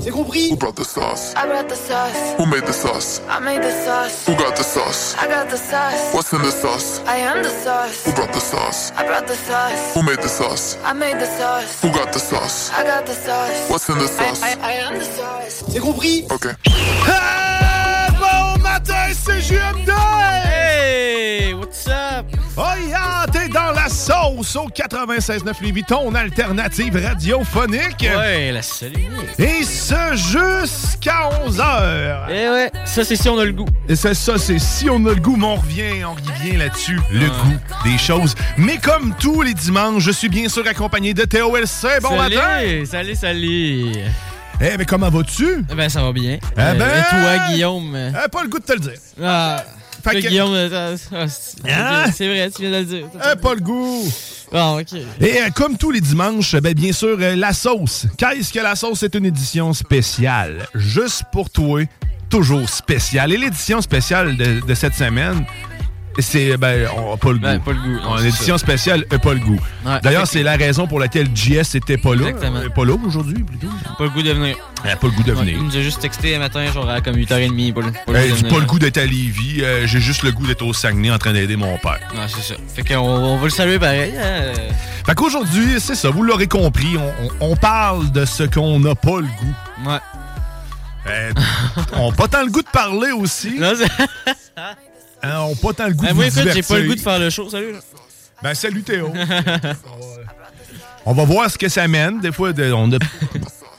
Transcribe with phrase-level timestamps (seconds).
[0.00, 1.34] C'est compris Who brought the sauce?
[1.36, 2.34] I brought the sauce.
[2.38, 3.20] Who made the sauce?
[3.28, 4.26] I made the sauce.
[4.26, 5.14] Who got the sauce?
[5.18, 6.12] I got the sauce.
[6.14, 7.00] What's in the sauce?
[7.06, 8.04] I am the sauce.
[8.04, 8.92] Who brought the sauce?
[8.96, 9.94] I brought the sauce.
[9.94, 10.76] Who made the sauce?
[10.84, 11.80] I made the sauce.
[11.82, 12.70] Who got the sauce?
[12.72, 13.70] I got the sauce.
[13.70, 14.42] What's in the I, sauce?
[14.42, 15.64] I, I am the sauce.
[15.68, 16.54] C'est compris Okay.
[18.24, 19.90] Bon matin, c'est JMD!
[20.46, 22.26] Hey, what's up?
[22.56, 28.00] Oh yeah, t'es dans la sauce au 96.9 Lévis, ton alternative radiophonique.
[28.00, 29.08] Ouais, la salut.
[29.38, 32.26] Et ce jusqu'à 11h.
[32.30, 33.66] Eh ouais, ça c'est si on a le goût.
[33.88, 37.00] Et c'est ça, c'est si on a le goût, mais on revient, on revient là-dessus,
[37.10, 38.34] le goût des choses.
[38.56, 42.00] Mais comme tous les dimanches, je suis bien sûr accompagné de TOLC.
[42.02, 42.84] Bon salut, matin!
[42.86, 43.92] salut, salut.
[44.60, 45.64] Eh, mais comment vas-tu?
[45.70, 46.38] Eh ben, ça va bien.
[46.40, 47.96] Eh Euh, ben- Et toi, Guillaume?
[47.96, 48.92] Eh, pas le goût de te le dire.
[49.22, 49.62] Ah,
[50.02, 52.04] Fait que- Guillaume, euh, ah, c'est Hein?
[52.14, 53.06] c'est vrai, tu viens de le dire.
[53.32, 54.04] Eh, pas le goût.
[54.52, 54.92] Ah, ok.
[55.20, 58.06] Et euh, comme tous les dimanches, ben, bien sûr, euh, la sauce.
[58.16, 59.00] Qu'est-ce que la sauce?
[59.00, 60.66] C'est une édition spéciale?
[60.74, 61.80] Juste pour toi,
[62.30, 63.32] toujours spéciale.
[63.32, 65.44] Et l'édition spéciale de, de cette semaine,
[66.18, 67.42] c'est, ben, on pas le goût.
[67.42, 68.66] Ben, pas le goût, non, une édition ça.
[68.66, 69.60] spéciale, n'a pas le goût.
[69.84, 72.28] Ouais, D'ailleurs, c'est la raison pour laquelle JS était pas là.
[72.28, 72.60] Exactement.
[72.60, 73.68] Euh, Pas là aujourd'hui, plutôt.
[73.98, 74.56] Pas le goût de venir.
[74.84, 75.56] Elle a pas le goût de venir.
[75.58, 77.72] il nous a juste texté un matin, genre à comme 8h30.
[77.72, 80.46] Pas le, pas le pas le goût d'être à Lévis, euh, j'ai juste le goût
[80.46, 82.00] d'être au Saguenay en train d'aider mon père.
[82.16, 82.54] Ah, c'est ça.
[82.74, 84.12] Fait qu'on on va le saluer pareil.
[84.18, 84.52] hein.
[85.06, 86.96] Fait qu'aujourd'hui, c'est ça, vous l'aurez compris,
[87.40, 89.90] on, parle de ce qu'on n'a pas le goût.
[89.90, 89.98] Ouais.
[91.06, 91.32] Euh,
[91.94, 93.56] on n'a pas tant le goût de parler aussi.
[93.58, 93.72] Non,
[95.24, 96.88] Hein, on n'a pas tant le goût Eh, de moi, vous écoute, j'ai pas le
[96.88, 97.48] goût de faire le show.
[97.48, 97.72] Salut.
[97.72, 97.78] là.
[98.42, 99.10] Ben, salut Théo.
[101.06, 102.20] on va voir ce que ça mène.
[102.20, 102.98] Des fois, de- on a...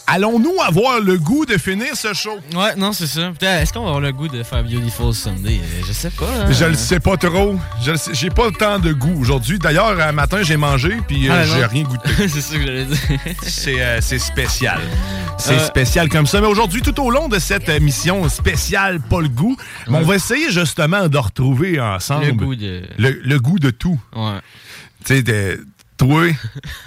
[0.08, 2.38] Allons-nous avoir le goût de finir ce show?
[2.56, 3.32] Ouais, non, c'est ça.
[3.32, 5.60] Putain, Est-ce qu'on va avoir le goût de faire Beautiful Sunday?
[5.64, 6.28] Euh, Je sais pas.
[6.28, 6.52] hein.
[6.52, 7.58] Je le sais pas trop.
[7.86, 9.58] Le J'ai pas tant de goût aujourd'hui.
[9.58, 12.08] D'ailleurs, un matin, j'ai mangé, puis euh, Ah, j'ai rien goûté.
[12.28, 12.98] c'est ça que j'allais dire.
[13.42, 14.80] C'est euh, c'est spécial.
[15.40, 15.66] C'est Euh.
[15.66, 16.40] spécial comme ça.
[16.40, 19.58] Mais aujourd'hui, tout au long de cette émission spéciale Pas le goût,
[19.88, 22.84] on va essayer justement de retrouver ensemble Le goût de.
[23.00, 24.00] le, le goût de tout.
[24.16, 24.40] Ouais.
[25.04, 25.66] Tu sais, de-
[25.98, 26.26] toi,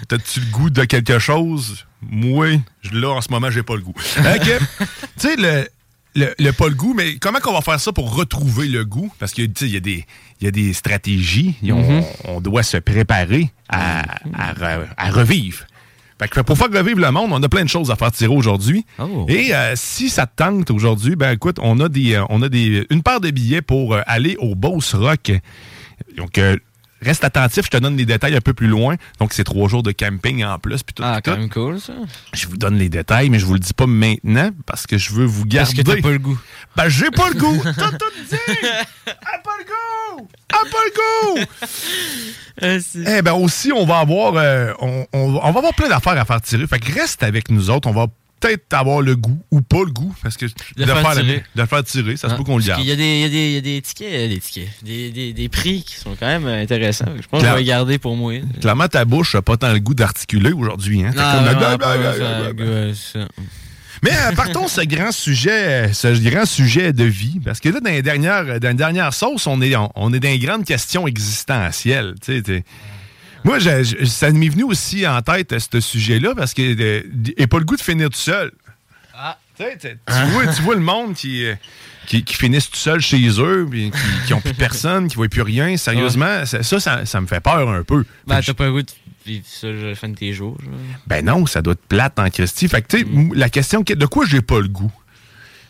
[0.07, 1.85] t'as-tu le goût de quelque chose?
[2.01, 2.47] Moi,
[2.81, 3.93] je- là, en ce moment, j'ai pas le goût.
[4.17, 4.49] OK.
[4.79, 4.87] tu
[5.17, 5.67] sais, le,
[6.15, 9.11] le, le pas le goût, mais comment qu'on va faire ça pour retrouver le goût?
[9.19, 10.05] Parce que, tu sais, il y, a des-
[10.41, 11.55] y a des stratégies.
[11.63, 12.03] on, Mhm.
[12.25, 14.01] on doit se préparer à,
[14.33, 15.65] à re- à revivre.
[16.21, 18.33] Fait que pour faire revivre le monde, on a plein de choses à faire tirer
[18.35, 18.85] aujourd'hui.
[18.97, 19.25] Oh.
[19.29, 22.49] Et euh, si ça te tente aujourd'hui, ben écoute, on a des, euh, on a
[22.49, 25.31] des, une paire de billets pour euh, aller au Boss Rock.
[26.17, 26.57] Donc euh,
[27.01, 28.95] reste attentif, je te donne les détails un peu plus loin.
[29.19, 31.03] Donc c'est trois jours de camping en plus, puis tout.
[31.05, 31.39] Ah, quand tout.
[31.39, 31.93] même cool, ça.
[32.33, 35.11] Je vous donne les détails, mais je vous le dis pas maintenant parce que je
[35.13, 35.83] veux vous Parce garder.
[35.83, 36.39] que t'as pas le goût.
[36.75, 37.61] Ben j'ai pas le goût.
[37.77, 38.35] T'as tout dit.
[39.07, 40.27] Ah, pas le goût.
[40.53, 41.45] Ah, pas le goût.
[42.81, 45.87] C'est- Eh ben aussi, on va avoir, euh, on, on va on va avoir plein
[45.89, 46.67] d'affaires à faire tirer.
[46.67, 47.87] Fait que reste avec nous autres.
[47.87, 48.07] On va
[48.39, 51.43] peut-être avoir le goût ou pas le goût parce que de, faire la- tirer.
[51.55, 52.81] de le faire tirer, ça se Ah, peut qu'on le garde.
[52.81, 55.33] y il y a des, il y a des tickets, euh, des tickets, des, des,
[55.33, 57.05] des prix qui sont quand même euh, intéressants.
[57.21, 58.33] Je pense que je vais les garder pour moi.
[58.61, 61.03] Clairement, ta bouche n'a pas tant le goût d'articuler aujourd'hui.
[61.03, 61.11] Hein?
[64.01, 67.89] Mais euh, partons ce grand sujet, ce grand sujet de vie, parce que là, dans
[67.89, 71.05] les dernières, dans les dernières sauces, on est, on, on est dans les grandes questions
[71.05, 72.15] existentielles.
[72.23, 72.63] tu sais, t'es-
[73.43, 77.01] Moi, je- je- ça m'est venu aussi en tête, ce sujet-là, parce que euh,
[77.37, 78.51] et pas le goût de finir tout seul.
[79.13, 79.87] Ah, Tu tu
[80.31, 81.55] vois, tu vois le monde qui, euh,
[82.07, 85.27] qui, qui finissent tout seul chez eux, puis qui, qui ont plus personne, qui voient
[85.27, 85.75] plus rien.
[85.77, 88.05] Sérieusement, ça, ça, ça, ça me fait peur un peu.
[88.27, 88.91] Ben, t'as pas le goût de
[89.25, 90.57] vivre ça à la fin de tes jours.
[90.61, 90.73] genre.
[91.07, 92.67] Ben non, ça doit être plate en Christie.
[92.69, 93.33] Fait que, tu sais, Mm.
[93.35, 94.91] la question, de quoi j'ai pas le goût?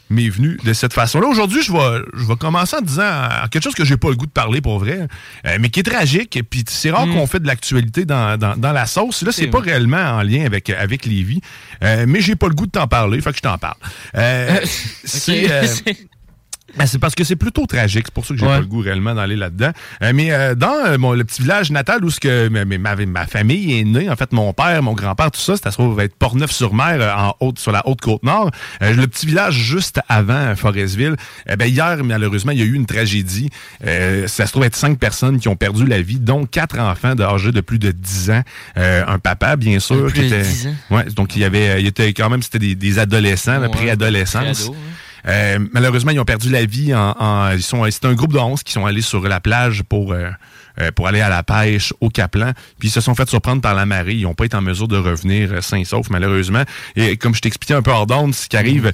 [0.10, 1.28] M'est venue de cette façon-là.
[1.28, 4.16] Aujourd'hui, je vais, je vais commencer en disant euh, quelque chose que j'ai pas le
[4.16, 5.08] goût de parler pour vrai,
[5.46, 6.36] euh, mais qui est tragique.
[6.38, 9.22] Et puis c'est rare qu'on fait de l'actualité dans, dans, dans la sauce.
[9.24, 9.52] Là, c'est Mm.
[9.52, 9.72] Pas vrai.
[9.72, 11.42] réellement en lien avec, avec Lévi,
[11.84, 13.78] euh, mais j'ai pas le goût de t'en parler, fait que je t'en parle.
[14.16, 14.60] Euh,
[15.04, 15.48] c'est...
[16.78, 18.06] ben, c'est parce que c'est plutôt tragique.
[18.06, 18.54] C'est pour ça que j'ai Ouais.
[18.54, 19.72] pas le goût réellement d'aller là-dedans.
[20.04, 22.96] Euh, mais euh, dans euh, mon, le petit village natal où ce que ma, ma,
[22.96, 26.00] ma famille est née, en fait, mon père, mon grand-père, tout ça, ça se trouve
[26.00, 28.52] être Portneuf-sur-Mer, euh, en haute, sur la Haute-Côte-Nord.
[28.82, 31.16] Euh, le petit village juste avant Forestville.
[31.50, 33.50] Eh ben, hier, malheureusement, il y a eu une tragédie.
[33.86, 37.14] Euh, ça se trouve être cinq personnes qui ont perdu la vie, dont quatre enfants
[37.20, 38.44] âgés de plus de 10 ans.
[38.78, 40.42] Euh, un papa, bien sûr, plus qui de était...
[40.44, 40.76] 10 ans?
[40.92, 44.64] Ouais, donc il y avait, il était quand même, c'était des, des adolescents, Ouais, préadolescence.
[44.68, 44.76] préado,
[45.30, 46.94] Euh, malheureusement, ils ont perdu la vie.
[46.94, 50.14] En, ils sont, c'est un groupe de 11 qui sont allés sur la plage pour,
[50.14, 50.30] euh,
[50.80, 52.54] euh, pour aller à la pêche au Caplan.
[52.80, 54.16] Puis ils se sont fait surprendre par la marée.
[54.16, 56.64] Ils n'ont pas été en mesure de revenir sains et saufs, malheureusement.
[56.96, 58.92] Et comme je t'expliquais un peu hors d'onde, ce qui arrive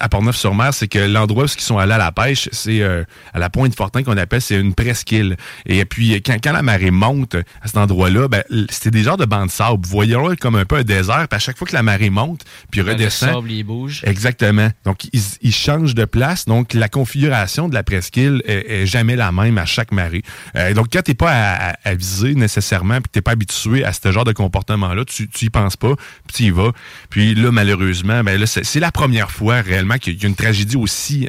[0.00, 3.38] à Portneuf-sur-Mer, c'est que l'endroit où ils sont allés à la pêche, c'est euh, à
[3.38, 5.36] la pointe Fortin qu'on appelle, c'est une presqu'île.
[5.66, 9.24] Et puis, quand, quand la marée monte à cet endroit-là, ben, c'était des genres de
[9.24, 9.86] bancs de sable.
[9.86, 11.26] Voyons-le comme un peu un désert.
[11.28, 14.02] Puis à chaque fois que la marée monte, puis Le redescend, sable, il bouge.
[14.04, 14.68] Exactement.
[14.84, 16.44] Donc, ils, ils changent de place.
[16.46, 20.22] Donc, la configuration de la presqu'île est, est jamais la même à chaque marée.
[20.56, 23.84] Euh, donc, quand t'es pas à, à- à viser nécessairement, puis que t'es pas habitué
[23.84, 25.94] à ce genre de comportement-là, tu, tu y penses pas,
[26.26, 26.72] puis tu y vas.
[27.10, 30.76] Puis là, malheureusement, ben là, c'est la première fois réellement qu'il y a une tragédie
[30.76, 31.28] aussi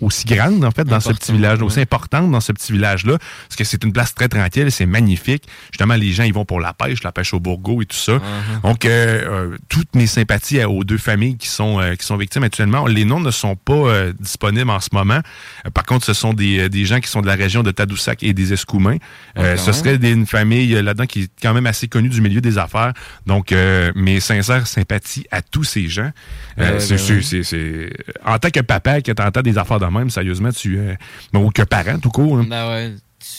[0.00, 3.56] aussi grande, en fait, dans ce petit village, aussi importante dans ce petit village-là, parce
[3.56, 5.44] que c'est une place très tranquille, c'est magnifique.
[5.72, 8.20] Justement, les gens, ils vont pour la pêche, la pêche au bourgo et tout ça.
[8.62, 12.44] Donc, euh, euh, toutes mes sympathies aux deux familles qui sont, euh, qui sont victimes
[12.44, 12.86] actuellement.
[12.86, 15.20] Les noms ne sont pas euh, disponibles en ce moment.
[15.66, 18.22] Euh, par contre, ce sont des, des gens qui sont de la région de Tadoussac
[18.22, 18.96] et des Escoumins.
[19.38, 22.40] Euh, ce serait des- une famille là-dedans qui est quand même assez connue du milieu
[22.40, 22.92] des affaires.
[23.26, 26.10] Donc, euh, mes sincères sympathies à tous ces gens.
[26.58, 27.22] Euh, c'est ben sûr, ouais.
[27.22, 27.90] c'est- c'est-
[28.24, 30.78] En tant que papa, que t'entends des affaires de même, sérieusement, tu...
[30.78, 30.94] euh,
[31.34, 32.38] ou que parent, tout court.
[32.38, 32.46] hein.
[32.48, 32.94] Ben ouais.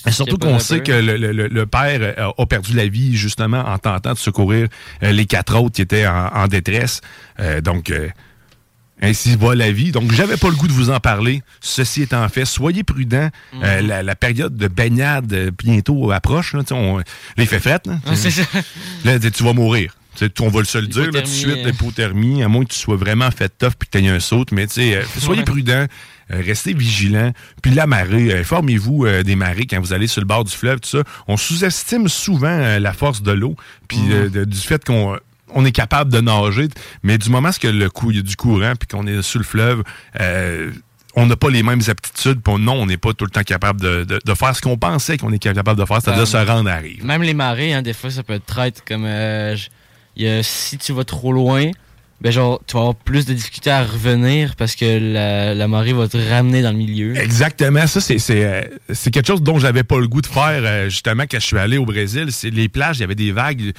[0.06, 3.16] Mais surtout qu'on sait que le, le- le- le père euh, a perdu la vie
[3.16, 4.68] justement en tentant de secourir
[5.04, 7.01] euh, les quatre autres qui étaient en, en détresse.
[7.40, 8.10] Euh, donc, euh,
[9.01, 9.92] ainsi va la vie.
[9.92, 11.42] Donc, j'avais pas le goût de vous en parler.
[11.62, 13.30] Ceci étant fait, soyez prudents.
[13.54, 13.62] Mhm.
[13.63, 16.54] Euh, la, la période de baignade bientôt approche.
[16.54, 17.02] Là, on,
[17.38, 17.80] les fait fret.
[17.86, 17.95] Là,
[19.06, 19.95] Ouais, tu vas mourir.
[20.42, 22.80] On va le se le dire tout de L'hypothermie, suite, l'hypothermie, à moins que tu
[22.80, 24.44] sois vraiment fait tough puis que tu aies un saut.
[24.52, 25.45] Mais tu sais, euh, soyez Ouais.
[25.45, 25.86] prudents,
[26.30, 27.31] restez vigilants.
[27.62, 30.52] Puis la marée, euh, formez-vous euh, des marées quand vous allez sur le bord du
[30.56, 31.04] fleuve, tout ça.
[31.28, 33.56] On sous-estime souvent euh, la force de l'eau,
[33.88, 34.12] puis Mm.
[34.36, 35.18] euh, du fait qu'on
[35.52, 36.68] on est capable de nager,
[37.02, 39.40] mais du moment que le coup, il y a du courant, puis qu'on est sur
[39.40, 39.81] le fleuve,
[40.20, 40.72] euh,
[41.16, 43.81] on n'a pas les mêmes aptitudes, on- non, on n'est pas tout le temps capable
[43.81, 46.70] de, de- de faire ce qu'on pensait qu'on est capable de faire, c'est-à-dire se rendre
[46.70, 47.04] à rive.
[47.04, 48.84] Même les marées, hein, des fois, ça peut être traite.
[48.88, 49.70] Comme euh, je-
[50.16, 51.72] il y a- si tu vas trop loin,
[52.21, 55.94] ben genre, tu vas avoir plus de difficultés à revenir parce que la, la marée
[55.94, 57.16] va te ramener dans le milieu.
[57.16, 58.62] Exactement, ça c'est c'est euh,
[58.92, 61.57] c'est quelque chose dont j'avais pas le goût de faire euh, justement quand je suis
[61.57, 62.27] allé au Brésil.
[62.31, 63.71] C'est les plages, il y avait des vagues,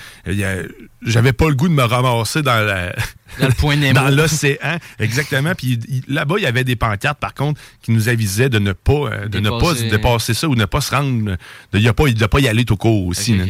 [1.02, 2.94] j'avais pas le goût de me ramasser dans la
[3.38, 3.94] Dans le point Nemo.
[4.00, 5.52] dans l'océan, exactement.
[5.54, 5.78] Puis
[6.08, 9.28] là-bas, il y avait des pancartes par contre qui nous avisaient de ne pas euh,
[9.28, 9.88] de ne pas Dépasser.
[9.90, 11.36] dépasser ça ou ne pas se rendre
[11.72, 13.36] de a pas de pas y aller tout court aussi.
[13.36, 13.44] Là.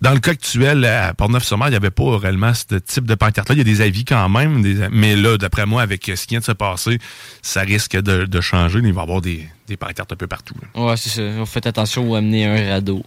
[0.00, 3.54] Dans le cas actuel, à Port-Neuf-sur-Mer, il n'y avait pas réellement ce type de pancarte-là.
[3.54, 6.40] Il y a des avis quand même, mais là, d'après moi, avec ce qui vient
[6.40, 6.98] de se passer,
[7.42, 8.80] ça risque de, changer.
[8.82, 10.54] Il va y avoir des, des pancartes un peu partout.
[10.74, 11.46] Ouais, c'est ça.
[11.46, 13.04] Faites attention ou amener un radeau.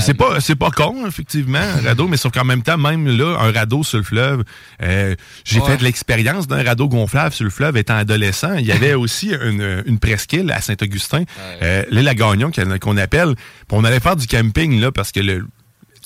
[0.00, 3.36] C'est pas, c'est pas con, effectivement, un radeau, mais sauf qu'en même temps, même là,
[3.40, 4.44] un radeau sur le fleuve,
[4.82, 5.66] euh, j'ai Ouais.
[5.72, 8.54] fait de l'expérience d'un radeau gonflable sur le fleuve étant adolescent.
[8.54, 11.24] Il y avait aussi une, une presqu'île à Saint-Augustin,
[11.62, 12.50] euh, l'île à Gagnon
[12.80, 13.34] qu'on appelle.
[13.70, 15.46] On allait faire du camping là parce que le,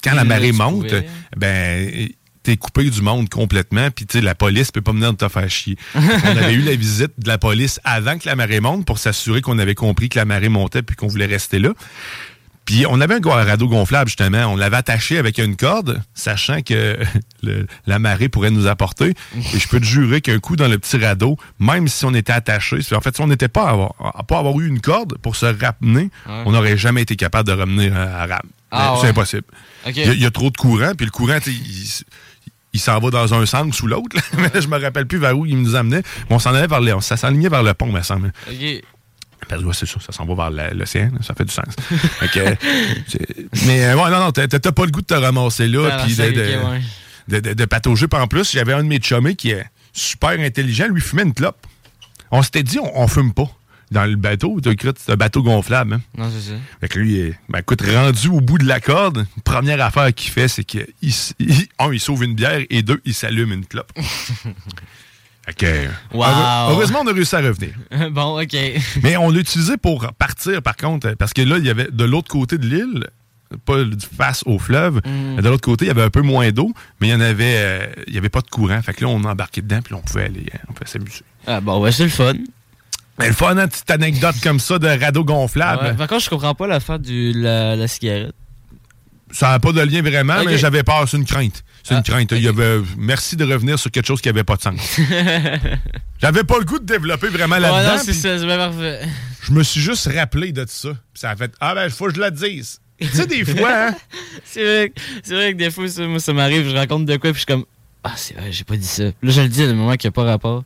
[0.02, 1.06] quand la Là, marée monte, pouvais.
[1.37, 2.09] ben
[2.42, 5.49] t'es coupé du monde complètement, puis tu sais, la police peut pas venir te faire
[5.49, 5.76] chier.
[5.94, 6.00] on
[6.37, 9.61] avait eu la visite de la police avant que la marée monte pour s'assurer qu'on
[9.61, 11.71] avait compris que la marée montait puis qu'on voulait rester là.
[12.64, 14.47] Puis on avait un radeau gonflable, justement.
[14.47, 16.97] On l'avait attaché avec une corde, sachant que
[17.42, 19.14] le- la marée pourrait nous apporter.
[19.54, 22.33] Et je peux te jurer qu'un coup dans le petit radeau, même si on était
[22.33, 24.81] attaché, si- en fait, si on n'était pas à avoir, à pas avoir eu une
[24.81, 26.42] corde pour se ramener, Ouais.
[26.47, 28.38] on n'aurait jamais été capable de revenir à, à rame.
[28.71, 29.09] Ah C'est ouais.
[29.11, 29.45] impossible.
[29.88, 33.11] Il y, a- il y a trop de courant, puis le courant, il, s'en va
[33.11, 34.16] dans un sens ou l'autre.
[34.38, 36.02] Mais je me rappelle plus vers où il nous amenait.
[36.31, 38.33] Mais on s'en allait vers s'enlignait vers le pont, me semble.
[39.49, 41.64] Parce que, ouais, c'est sûr, ça s'en va vers l'océan, ça fait du sens.
[43.66, 46.22] Mais euh, ouais, non, non, t'as pas le goût de te ramasser là, puis de,
[46.30, 46.80] de, ouais.
[47.28, 48.08] de, de- de patauger.
[48.08, 51.34] Puis en plus, j'avais un de mes chummés qui, euh, super intelligent, lui fumait une
[51.34, 51.66] clope.
[52.30, 53.50] On s'était dit, on, on fume pas
[53.90, 54.58] dans le bateau.
[54.64, 55.94] C'est un bateau gonflable.
[55.94, 56.00] Hein?
[56.16, 56.56] Non, c'est ça.
[56.80, 60.49] Fait que lui, ben, écoute, rendu au bout de la corde, première affaire qu'il fait,
[60.49, 63.92] c'est qu'il, s- il- un, il sauve une bière et deux, il s'allume une clope.
[65.56, 66.25] que, euh, Wow.
[66.70, 67.70] heureusement, on a réussi à revenir.
[68.12, 68.56] bon, ok.
[69.02, 71.88] Mais on l'a utilisé pour partir, par contre, euh, parce que là, il y avait
[71.90, 73.06] de l'autre côté de l'île,
[73.66, 73.75] pas
[74.16, 75.40] face au fleuve, Mm.
[75.42, 77.54] de l'autre côté, il y avait un peu moins d'eau, mais il y en avait,
[77.56, 78.80] euh, il y avait pas de courant.
[78.82, 81.22] Fait que là, on embarquait dedans, puis on pouvait aller, on pouvait s'amuser.
[81.46, 82.34] Ah, bon, ouais, c'est le fun.
[83.18, 85.82] Mais le fun, hein, petite anecdote comme ça de radeau gonflable.
[85.84, 88.34] Ouais, Par contre, je comprends pas l'affaire de la, la cigarette.
[89.33, 91.65] Ça n'a pas de lien vraiment, mais j'avais peur, c'est une crainte.
[91.83, 92.31] C'est Ah, une crainte.
[92.33, 94.79] Il y avait, merci de revenir sur quelque chose qui n'avait pas de sens.
[96.21, 98.03] J'avais pas le goût de développer vraiment là-dedans.
[98.05, 99.01] c'est ça, c'est parfait.
[99.43, 100.91] je me suis juste rappelé de ça.
[100.91, 102.79] Puis ça a fait Ah ben, faut que je le dise.
[103.01, 103.95] tu sais, des fois, hein,
[104.45, 104.93] C'est vrai,
[105.27, 107.47] vrai que des fois, ça, moi, ça m'arrive, je raconte de quoi, puis je suis
[107.47, 107.65] comme,
[108.05, 109.05] ah, c'est vrai, j'ai pas dit ça.
[109.05, 110.62] Là, je le dis à un moment qui a pas rapport.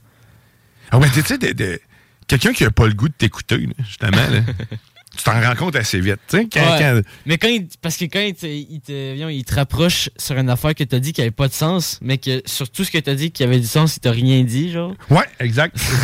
[0.90, 1.80] Ah ouais, tu sais, de- de-
[2.26, 4.40] quelqu'un qui a pas le goût de t'écouter, justement, là,
[5.16, 6.18] tu t'en rends compte assez vite.
[6.28, 6.78] tu sais, quand- Ouais.
[6.78, 10.10] quand- Mais quand il, parce que quand il te, il te, viens, il te rapproche
[10.16, 12.84] sur une affaire que t'as dit qui avait pas de sens, mais que sur tout
[12.84, 14.94] ce que t'as dit qui avait du sens, il t'a rien dit, genre.
[15.10, 15.96] Ouais, exact, c'est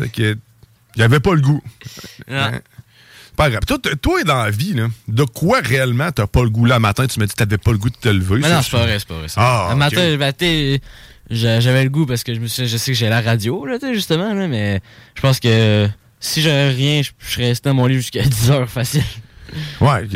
[0.00, 0.06] ça.
[0.12, 0.36] Que,
[0.96, 1.62] il avait pas le goût.
[2.30, 2.46] Ah.
[2.54, 2.60] Hein?
[3.36, 3.62] Pas grave.
[3.66, 6.64] Toi, toi, dans la vie, là, de quoi réellement t'as pas le goût?
[6.64, 7.06] Là matin?
[7.06, 8.36] Tu m'as dit que t'avais pas le goût de te lever.
[8.40, 9.26] Mais non, je- c'est pas vrai, c'est pas vrai.
[9.36, 9.76] Ah, vrai.
[9.76, 10.76] Matin, le matin,
[11.28, 13.66] j'a- j'avais le goût parce que je me suis, je sais que j'ai la radio,
[13.66, 14.80] là, tu justement, là, mais
[15.14, 15.86] je pense que
[16.20, 19.02] si j'avais rien, je, je serais resté dans mon lit jusqu'à 10 heures facile.
[19.80, 20.06] Ouais,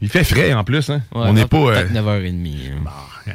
[0.00, 0.88] il- fait frais en plus.
[0.90, 1.02] Hein?
[1.14, 1.58] Ouais, On n'est pas.
[1.58, 2.56] euh, Peut-être 9h30.
[3.26, 3.32] hein.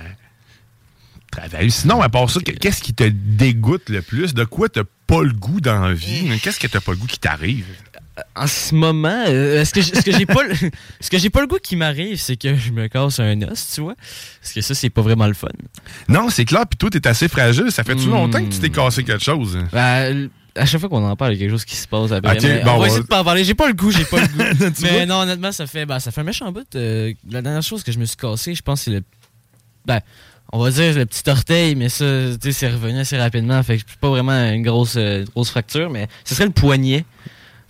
[1.32, 1.70] travail.
[1.72, 4.34] Sinon, à part ça, que- qu'est-ce qui te dégoûte le plus?
[4.34, 6.30] De quoi t'as pas le goût dans la vie?
[6.42, 7.66] Qu'est-ce que t'as pas le goût qui t'arrive?
[8.38, 10.56] En ce moment, euh, ce que j'ai pas, le-
[11.02, 13.72] ce que j'ai pas le goût qui m'arrive, c'est que je me casse un os,
[13.76, 13.96] tu vois?
[14.42, 15.50] Parce que ça, c'est pas vraiment le fun.
[16.08, 17.70] Non, c'est clair, puis toi, t'es assez fragile.
[17.72, 18.12] Ça fait-tu Hmm.
[18.12, 19.58] longtemps que tu t'es cassé quelque chose?
[19.74, 22.12] Ben, à chaque fois qu'on en parle, il y a quelque chose qui se passe
[22.12, 22.38] après.
[22.38, 23.44] Ok, mais bon, on va essayer de pas en parler.
[23.44, 24.74] J'ai pas le goût, j'ai pas le goût.
[24.84, 26.66] Mais non, honnêtement, ça fait, ben, ça fait un méchant bout.
[26.76, 29.04] euh, la dernière chose que je me suis cassé, je pense, c'est le.
[29.86, 30.00] Ben,
[30.54, 33.62] on va dire le petit orteil, mais ça, tu sais, c'est revenu assez rapidement.
[33.64, 37.04] Fait que c'est pas vraiment une grosse, euh, grosse fracture, mais ce serait le poignet.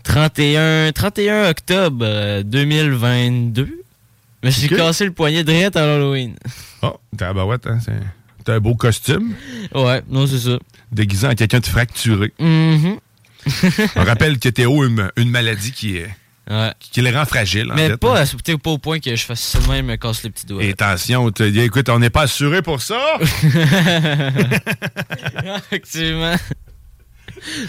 [0.04, 3.82] 31, 31 octobre euh, 2022.
[4.44, 6.36] Mais j'ai cassé le poignet direct à l'Halloween.
[6.84, 7.80] Oh, t'as barouette, hein?
[7.84, 7.94] c'est-
[8.46, 9.34] T'as un beau costume,
[9.74, 10.58] Ouais, non, c'est ça.
[10.92, 12.32] déguisé en quelqu'un de fracturé.
[12.40, 12.98] Mhm.
[13.96, 16.10] On rappelle que Théo a une, une maladie qui, est,
[16.50, 16.72] Ouais.
[16.80, 17.72] qui le rend fragile.
[17.72, 18.25] en Mais fait, pas, hein.
[18.64, 20.64] pas au point que je fasse ça de même, me casse le petit doigt.
[20.64, 23.00] Et attention, écoute, on n'est pas assuré pour ça.
[25.58, 26.36] Effectivement.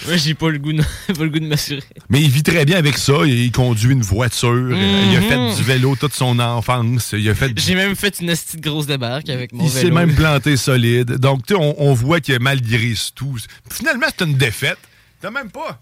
[0.06, 1.82] Moi, j'ai pas le goût de, pas le goût de m'assurer.
[2.08, 3.14] Mais il vit très bien avec ça.
[3.24, 4.48] Il, il conduit une voiture.
[4.50, 5.28] euh, Il a Mhm.
[5.52, 7.12] fait du vélo toute son enfance.
[7.16, 9.94] Il a fait J'ai même fait une petite grosse débarque avec mon Il s'est vélo.
[9.96, 11.12] même planté solide.
[11.18, 13.36] Donc, tu sais, on, on voit que malgré tout,
[13.70, 14.78] finalement, c'est une défaite.
[15.20, 15.80] T'as même pas.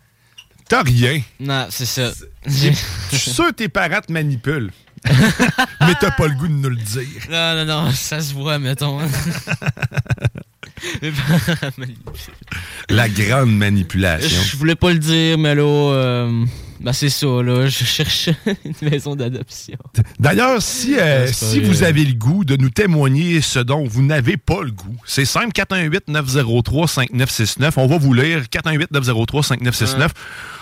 [0.68, 1.20] T'as rien.
[1.40, 2.10] Non, c'est ça.
[2.46, 2.72] Je
[3.16, 4.70] suis sûr que tes parents te manipulent.
[5.82, 7.06] Mais t'as pas le goût de nous le dire.
[7.30, 8.98] Non, non, non, ça se voit, mettons.
[12.90, 14.42] La grande manipulation.
[14.42, 16.44] Je voulais pas le dire, mais là, euh,
[16.80, 17.66] ben c'est ça, là.
[17.66, 18.28] Je cherche
[18.64, 19.78] une maison d'adoption.
[20.18, 21.68] D'ailleurs, si, euh, si vrai.
[21.68, 25.24] vous avez le goût de nous témoigner ce dont vous n'avez pas le goût, c'est
[25.24, 27.72] simple 418-903-5969.
[27.76, 30.10] On va vous lire 418-903-5969,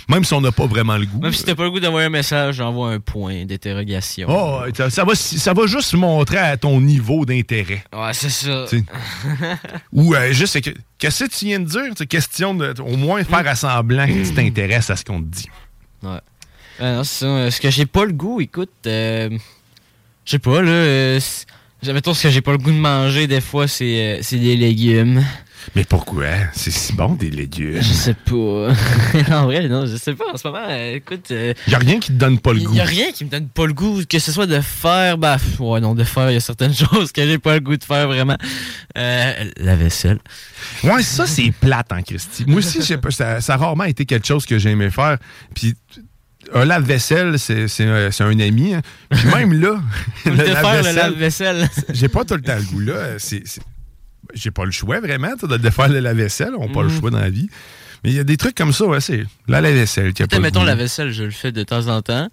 [0.08, 1.20] même si on n'a pas vraiment le goût.
[1.20, 4.28] Même si t'as pas le goût d'envoyer un message, j'envoie un point d'interrogation.
[4.30, 7.84] Oh, ça, ça va, ça va juste montrer à ton niveau d'intérêt.
[7.92, 8.66] Ouais, c'est ça.
[9.92, 10.58] Ou euh, juste,
[10.98, 11.92] qu'est-ce que tu viens de dire?
[11.96, 15.26] C'est question de, au moins, faire à semblant que tu t'intéresses à ce qu'on te
[15.26, 15.48] dit.
[16.02, 16.18] Ouais.
[16.80, 17.50] Euh, non, c'est ça.
[17.50, 19.30] Ce que j'ai pas le goût, écoute, euh,
[20.24, 20.70] je sais pas, là.
[20.70, 21.20] Euh,
[21.86, 24.56] mettons, ce que j'ai pas le goût de manger, des fois, c'est euh, c'est des
[24.56, 25.24] légumes.
[25.74, 26.26] Mais pourquoi?
[26.52, 27.76] C'est si bon, des légumes.
[27.80, 28.32] Je sais pas.
[29.36, 30.24] en vrai, non, je sais pas.
[30.32, 31.30] En ce moment, euh, écoute.
[31.30, 32.72] euh, Y a rien qui te donne pas le Il goût.
[32.74, 35.36] n'y a rien qui me donne pas le goût, que ce soit de faire, bah,
[35.38, 37.76] pff, ouais, non, de faire, il y a certaines choses que j'ai pas le goût
[37.76, 38.36] de faire vraiment.
[38.98, 40.18] Euh, la vaisselle.
[40.84, 42.44] Ouais, ça, c'est plate en Christie.
[42.46, 45.18] Moi aussi, ça, ça a rarement été quelque chose que j'aimais faire.
[45.54, 45.74] Puis,
[46.52, 48.74] un lave-vaisselle, c'est c'est un, ami.
[48.74, 48.82] hein.
[49.10, 49.80] Puis même là,
[50.26, 53.18] de le faire le lave-vaisselle, j'ai pas tout le temps le goût là.
[53.18, 53.44] C'est-
[54.34, 56.52] J'ai pas le choix vraiment de faire le lave-vaisselle.
[56.58, 57.00] On n'a pas le Mhm.
[57.00, 57.48] choix dans la vie.
[58.04, 61.12] Mais il y a des trucs comme ça, ouais, c'est la lave-vaisselle mettons, la vaisselle,
[61.12, 62.28] je le fais de temps en temps.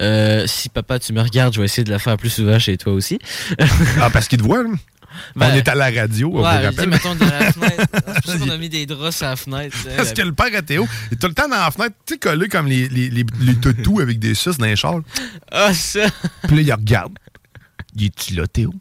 [0.00, 2.78] Euh, si papa, tu me regardes, je vais essayer de la faire plus souvent chez
[2.78, 3.18] toi aussi.
[4.00, 4.70] Ah, parce qu'il te voit, là.
[5.34, 6.88] Ben, On est à la radio, on vous Ouais, je dis, rappelle.
[6.88, 7.84] mettons, de la fenêtre.
[7.92, 9.76] C'est pour ça qu'on a mis des draps à la fenêtre.
[9.96, 12.14] Parce que le père à Théo, il est tout le temps dans la fenêtre, tu
[12.14, 15.00] sais, collé comme les, les, les, les toutous avec des suces dans les chars.
[15.50, 16.06] Ah, ça!
[16.46, 17.12] Puis là, il regarde.
[17.96, 18.72] Il est-tu là, Théo?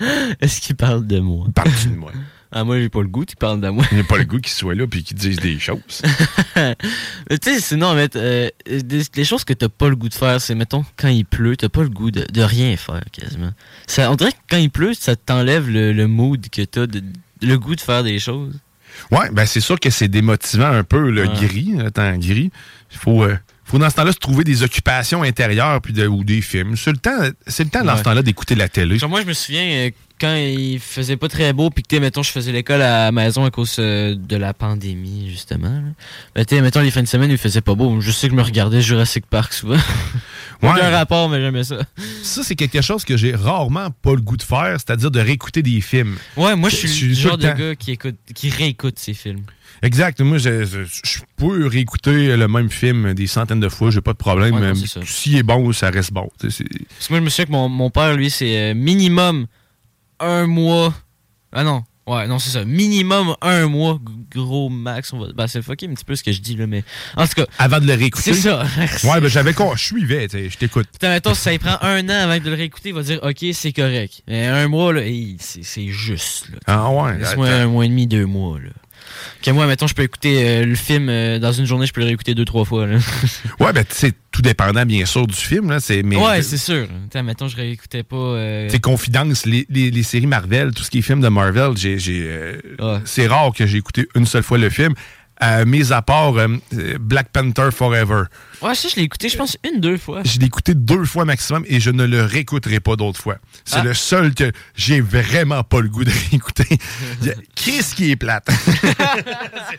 [0.40, 1.46] Est-ce qu'il parle de moi?
[1.54, 2.12] Parle-tu de moi?
[2.52, 3.84] Ah, moi, j'ai pas le goût, tu parles de moi.
[3.92, 6.02] J'ai pas le goût qu'ils soient là puis qu'ils disent des choses.
[6.56, 10.14] Mais tu sais, sinon, mais, euh, des, des choses que t'as pas le goût de
[10.14, 13.52] faire, c'est, mettons, quand il pleut, t'as pas le goût de, de rien faire, quasiment.
[13.86, 16.86] Ça, on dirait que quand il pleut, ça t'enlève le, le mood que t'as,
[17.40, 18.58] le goût de faire des choses.
[19.12, 22.50] Ouais, ben c'est sûr que c'est démotivant un peu le gris, le temps gris.
[22.90, 23.36] Il faut, euh,
[23.70, 26.76] faut dans ce temps-là se trouver des occupations intérieures puis de- ou des films.
[26.76, 28.98] C'est le temps, c'est le temps dans ce temps-là d'écouter la télé.
[28.98, 32.22] Genre, moi, je me souviens, euh, quand il faisait pas très beau, puis que, mettons,
[32.22, 35.70] je faisais l'école à la maison à cause euh, de la pandémie, justement.
[36.34, 36.44] là.
[36.44, 38.00] Ben, mettons, les fins de semaine, il faisait pas beau.
[38.00, 39.76] Je sais que je me regardais Jurassic Park souvent.
[40.62, 40.94] Aucun Ouais.
[40.94, 41.78] rapport, mais j'aimais ça.
[42.22, 45.62] Ça, c'est quelque chose que j'ai rarement pas le goût de faire, c'est-à-dire de réécouter
[45.62, 46.16] des films.
[46.36, 49.40] Ouais, moi, je suis le genre de temps- gars qui, écoute, qui réécoute ses films.
[49.82, 50.20] Exact.
[50.20, 54.12] Moi, je, je, je peux réécouter le même film des centaines de fois, j'ai pas
[54.12, 54.54] de problème.
[54.54, 55.04] Ouais, non.
[55.04, 56.28] S'il est bon, ça reste bon.
[56.40, 56.64] Parce que
[57.10, 59.46] moi, je me souviens que mon, mon père, lui, c'est euh, minimum
[60.18, 60.94] un mois.
[61.52, 61.82] Ah non.
[62.06, 62.64] Ouais, non, c'est ça.
[62.64, 64.00] Minimum un mois,
[64.34, 65.12] gros max.
[65.12, 65.32] On va...
[65.32, 66.82] Ben, c'est fucké un petit peu ce que je dis, là, mais.
[67.16, 67.46] En tout cas.
[67.58, 68.34] Avant de le réécouter.
[68.34, 68.64] C'est ça.
[69.04, 70.88] Ouais, ben j'avais con- je suivais, tu sais, je t'écoute.
[70.92, 73.44] Putain, mettons, si ça prend un an avant de le réécouter, il va dire, OK,
[73.52, 74.22] c'est correct.
[74.26, 75.02] Mais un mois, là,
[75.38, 76.58] c'est juste, là.
[76.66, 77.18] Ah ouais.
[77.18, 78.70] Laisse-moi un mois et demi, deux mois, là.
[79.42, 82.00] Que moi, mettons, je peux écouter euh, le film euh, dans une journée, je peux
[82.00, 82.98] le réécouter deux, trois fois, là.
[83.60, 85.70] Ouais, ben c'est tout dépendant, bien sûr, du film.
[85.70, 86.86] Là, c'est, mais, ouais, c'est sûr.
[87.10, 88.16] T'sais, mettons, je réécoutais pas.
[88.16, 91.76] euh, C'est confidence, les, les- les séries Marvel, tout ce qui est film de Marvel,
[91.76, 92.58] j'ai, j'ai,
[93.04, 94.94] c'est rare que j'ai écouté une seule fois le film,
[95.42, 96.48] euh, mis à part euh,
[97.00, 98.24] Black Panther Forever.
[98.62, 100.20] Ouais, ça, je l'ai écouté, je pense, une, deux fois.
[100.24, 103.38] Je l'ai écouté deux fois maximum et je ne le réécouterai pas d'autres fois.
[103.64, 103.84] C'est Ah.
[103.84, 106.68] le seul que j'ai vraiment pas le goût de réécouter.
[107.54, 108.48] Qu'est-ce qui est plate?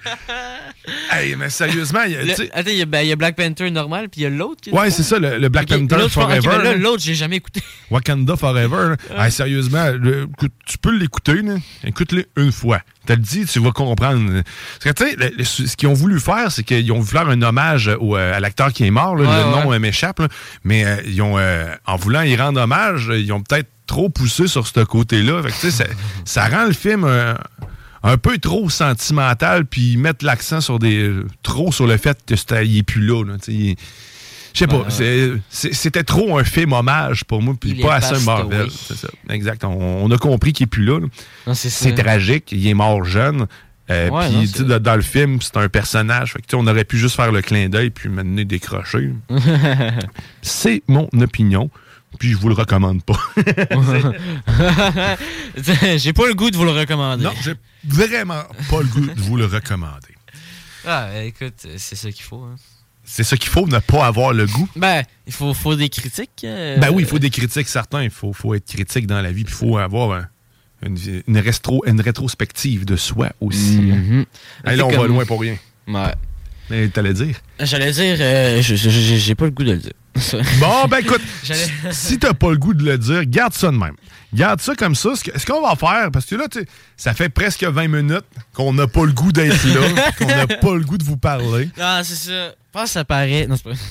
[1.11, 3.69] hey, mais sérieusement, il y a- attends, il y, a, ben, y a Black Panther
[3.69, 4.61] normal, puis il y a l'autre.
[4.71, 6.39] Ouais, c'est ça, le, le Black Panther Forever.
[6.41, 6.75] ben là, là.
[6.75, 7.61] l'autre, j'ai jamais écouté.
[7.89, 8.95] Wakanda Forever.
[9.15, 9.25] là.
[9.25, 10.27] Hey, sérieusement, le-
[10.65, 11.41] tu peux l'écouter.
[11.83, 12.81] Écoute-le une fois.
[13.05, 14.43] T'as le dit, tu vas comprendre.
[14.83, 17.41] Parce que, le- le- ce qu'ils ont voulu faire, c'est qu'ils ont voulu faire un
[17.41, 19.15] hommage au, euh, à l'acteur qui est mort.
[19.15, 19.23] là.
[19.29, 20.21] Ouais, le nom euh, m'échappe.
[20.63, 21.37] Mais euh, ils ont,
[21.85, 25.41] en voulant y rendre hommage, ils ont peut-être trop poussé sur ce côté-là.
[25.49, 25.85] Ça,
[26.25, 27.05] ça rend le film
[28.03, 31.11] un peu trop sentimental, puis ils mettent l'accent sur des
[31.43, 33.23] trop sur le fait que il est plus là.
[34.53, 35.31] Je sais pas, c'est-
[35.73, 38.67] c'était trop un film hommage pour moi, puis Il pas assez Marvel.
[38.71, 39.63] C'est ça, exact.
[39.63, 40.99] On, on a compris qu'il est plus là.
[41.53, 43.47] c'est tragique, il est mort jeune.
[43.89, 46.33] Euh, Ouais, puis dans le film, c'est un personnage.
[46.33, 49.11] Fait que, on aurait pu juste faire le clin d'œil puis m'amener décrocher.
[50.41, 51.69] c'est mon opinion.
[52.19, 53.19] Puis je vous le recommande pas.
[55.97, 57.23] j'ai pas le goût de vous le recommander.
[57.23, 57.53] non, j'ai
[57.85, 60.15] vraiment pas le goût de vous le recommander.
[60.85, 62.43] Ah, écoute, c'est ça qu'il faut.
[62.43, 62.55] hein.
[63.13, 64.69] C'est ça qu'il faut, ne pas avoir le goût.
[64.77, 66.45] Ben, il faut, faut des critiques.
[66.45, 68.03] euh, Ben oui, il faut des critiques certains.
[68.03, 69.43] Il faut, faut être critique dans la vie.
[69.43, 70.27] Puis il faut avoir un-
[70.85, 70.97] une,
[71.27, 73.91] une, restro- une rétrospective de soi aussi.
[74.65, 75.57] Hey, là, on va loin pour rien.
[75.89, 76.13] Ouais.
[76.69, 77.35] Mais t'allais dire?
[77.59, 79.91] J'allais dire, euh, j'ai pas le goût de le dire.
[80.59, 81.21] Bon, ben écoute,
[81.91, 83.95] si t'as pas le goût de le dire, garde ça de même.
[84.33, 85.09] Garde ça comme ça.
[85.15, 88.71] Ce qu'on va faire, parce que là, tu sais, ça fait presque 20 minutes qu'on
[88.73, 91.69] n'a pas le goût d'être là, qu'on n'a pas le goût de vous parler.
[91.79, 92.55] Ah, c'est ça.
[92.73, 93.47] Je pense que ça paraît.
[93.47, 93.71] Non, c'est pas.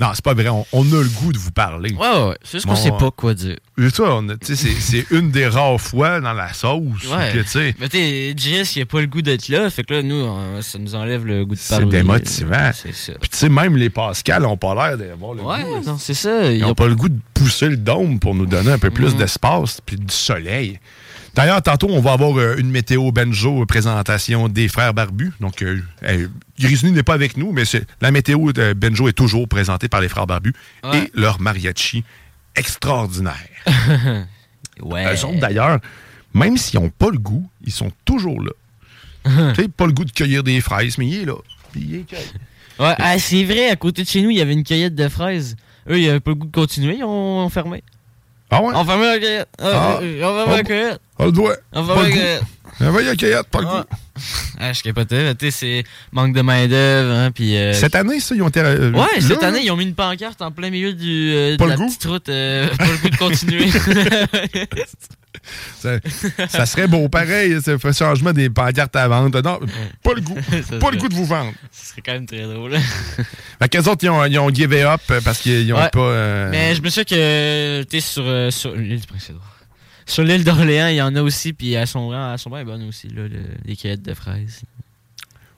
[0.00, 0.48] Non, c'est pas vrai.
[0.48, 1.92] On, on a le goût de vous parler.
[1.92, 2.36] Ouais, ouais.
[2.42, 3.58] C'est juste qu'on sait pas quoi dire.
[3.78, 7.30] C'est ça, tu sais, c'est c'est une des rares fois dans la sauce Ouais.
[7.32, 9.70] que, tu sais, Mais t'es, Jess, il a pas le goût d'être là.
[9.70, 11.86] Fait que là, nous, on- ça nous enlève le goût de c'est parler.
[11.86, 12.72] démotivant.
[12.74, 13.12] C'est ça.
[13.20, 15.84] Puis tu sais, même les Pascal ont pas l'air d'avoir le Ouais, goût.
[15.86, 16.50] non, c'est ça.
[16.50, 19.12] Ils n'ont pas le goût de pousser le dôme pour nous donner un peu plus
[19.12, 19.18] Mhm.
[19.18, 20.80] d'espace puis du soleil.
[21.34, 25.32] D'ailleurs, tantôt, on va avoir euh, une météo banjo euh, présentation des frères barbus.
[25.40, 25.80] Donc, euh,
[26.58, 27.64] Grisny n'est pas avec nous, mais
[28.00, 30.98] la météo de banjo est toujours présentée par les frères barbus Ouais.
[31.04, 32.04] et leur mariachi
[32.56, 33.34] extraordinaire.
[34.82, 35.04] Ouais.
[35.14, 35.78] Eux autres, d'ailleurs,
[36.34, 38.50] même s'ils n'ont pas le goût, ils sont toujours là.
[39.54, 41.36] tu sais, pas le goût de cueillir des fraises, mais il est là.
[41.76, 42.12] Il est.
[42.80, 45.08] Ouais, ah, c'est vrai, à côté de chez nous, il y avait une cueillette de
[45.08, 45.54] fraises.
[45.88, 47.84] Eux, ils avaient pas le goût de continuer, ils ont fermé.
[48.56, 48.72] Ah ouais?
[48.74, 49.48] On a fermé la cueillette.
[49.60, 49.98] Ah, Ah.
[50.02, 50.56] euh, on a fermé Ah.
[50.56, 51.00] la cueillette.
[51.18, 51.56] On le doit.
[51.72, 52.42] On le la cueillette.
[52.80, 53.86] Ah, va y a cueillette, pas le Ah.
[53.88, 53.96] goût.
[54.60, 55.34] Ah, je capotais.
[55.36, 57.56] Tu sais, c'est manque de main-d'œuvre, hein, puis...
[57.56, 58.60] euh, Cette année, ça, ils ont été.
[58.60, 61.56] euh, Ouais, là, cette année, ils ont mis une pancarte en plein milieu du, euh,
[61.56, 61.86] de la goût?
[61.86, 62.28] petite route.
[62.28, 63.68] euh, pas le goût de continuer.
[65.78, 65.98] Ça,
[66.48, 69.40] ça serait beau pareil, ça fait changement des pancartes à vendre.
[69.42, 69.60] Non,
[70.02, 70.34] pas le goût.
[70.80, 71.52] Pas le goût de vous vendre.
[71.72, 72.76] Ce serait quand même très drôle.
[73.60, 75.88] Fait qu'eux autres, ils ont, ils ont give up parce qu'ils ont Ouais.
[75.90, 76.00] pas.
[76.00, 79.06] euh, Mais je me souviens que tu sur, euh, sur l'île du.
[80.06, 82.86] Sur l'île d'Orléans, il y en a aussi, puis elles sont, elles sont bien bonnes
[82.88, 84.60] aussi, là, le- les cueillettes de fraises.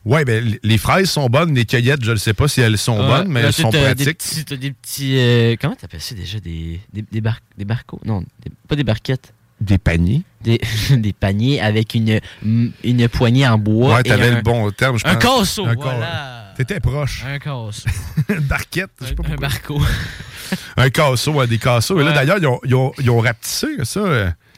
[0.04, 3.00] Ouais, ben, les fraises sont bonnes, les cueillettes, je ne sais pas si elles sont
[3.00, 4.18] Ouais, bonnes, mais là, elles sont Des pratiques.
[4.18, 8.00] petits, t'as des petits euh, comment t'appelles ça déjà Des, des, des, bar- des barcots
[8.04, 9.32] Non, des- pas des barquettes.
[9.60, 10.22] Des paniers.
[10.42, 13.96] Des, des paniers avec une, une poignée en bois.
[13.96, 16.52] Ouais, t'avais le bon terme, je Un casseau, Un voilà.
[16.56, 17.24] T'étais proche.
[17.26, 17.88] Un casseau.
[18.42, 19.80] Barquette, je sais pas Un barco.
[20.76, 22.00] Un casseau, ouais, des casseaux.
[22.00, 24.00] Et là, d'ailleurs, ils ont, ils, ont, ils ont rapetissé ça.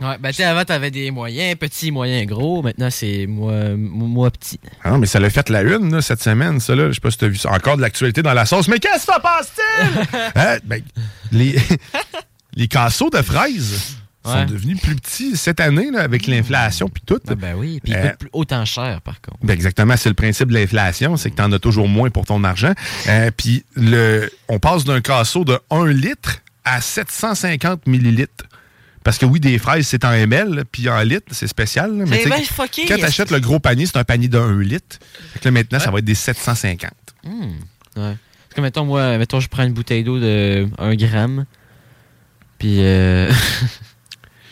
[0.00, 2.62] Ouais, ben, tu sais, avant, t'avais des moyens, petits, moyens, gros.
[2.62, 4.60] Maintenant, c'est moi, moi petit.
[4.84, 6.88] Ah non, mais ça l'a fait la une, là, cette semaine, ça, là.
[6.88, 7.50] Je sais pas si t'as vu ça.
[7.50, 8.68] Encore de l'actualité dans la sauce.
[8.68, 10.20] Mais qu'est-ce que ça passe-t-il?
[10.36, 10.58] Hein?
[10.64, 10.82] Ben,
[11.32, 11.56] les,
[12.54, 13.97] les casseaux de fraises
[14.28, 14.46] sont Ouais.
[14.46, 17.18] devenus plus petits cette année, là, avec l'inflation puis tout.
[17.28, 17.80] Ah, ben oui.
[17.82, 19.38] Puis ils Euh, coûtent plus- autant cher, par contre.
[19.42, 22.24] Ben exactement, c'est le principe de l'inflation, c'est que tu en as toujours moins pour
[22.26, 22.72] ton argent.
[23.08, 28.44] Euh, Puis le, on passe d'un casseau de 1 litre à 750 millilitres.
[29.04, 31.96] Parce que oui, des fraises, c'est en ml, puis en litre, c'est spécial.
[31.96, 34.98] là, mais fucké, Quand tu achètes le gros panier, c'est un panier de 1 litre.
[35.32, 36.90] Fait que là, maintenant, ça va être des 750.
[37.24, 37.30] Hmm,
[37.96, 38.16] Ouais.
[38.16, 41.46] Parce que, mettons, moi, mettons, je prends une bouteille d'eau de 1 gramme.
[42.58, 43.30] Puis, euh...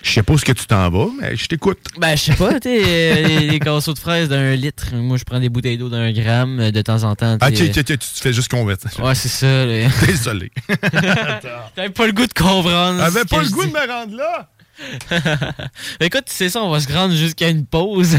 [0.07, 1.79] Je sais pas où ce que tu t'en vas, mais je t'écoute.
[1.99, 4.95] ben, je sais pas, tu sais, euh, les, les casseaux de fraises d'un litre.
[4.95, 7.37] Moi, je prends des bouteilles d'eau d'un gramme euh, de temps en temps.
[7.41, 8.87] Ah, tu ok, ok, tu te fais juste convaincre.
[9.03, 9.67] Ouais, c'est ça.
[9.67, 9.89] là.
[10.07, 10.53] Désolé.
[11.75, 13.01] T'avais pas le goût de comprendre.
[13.01, 14.49] J'avais ce pas le goût de me rendre là?
[16.01, 18.17] Écoute, c'est ça, on va se rendre jusqu'à une pause.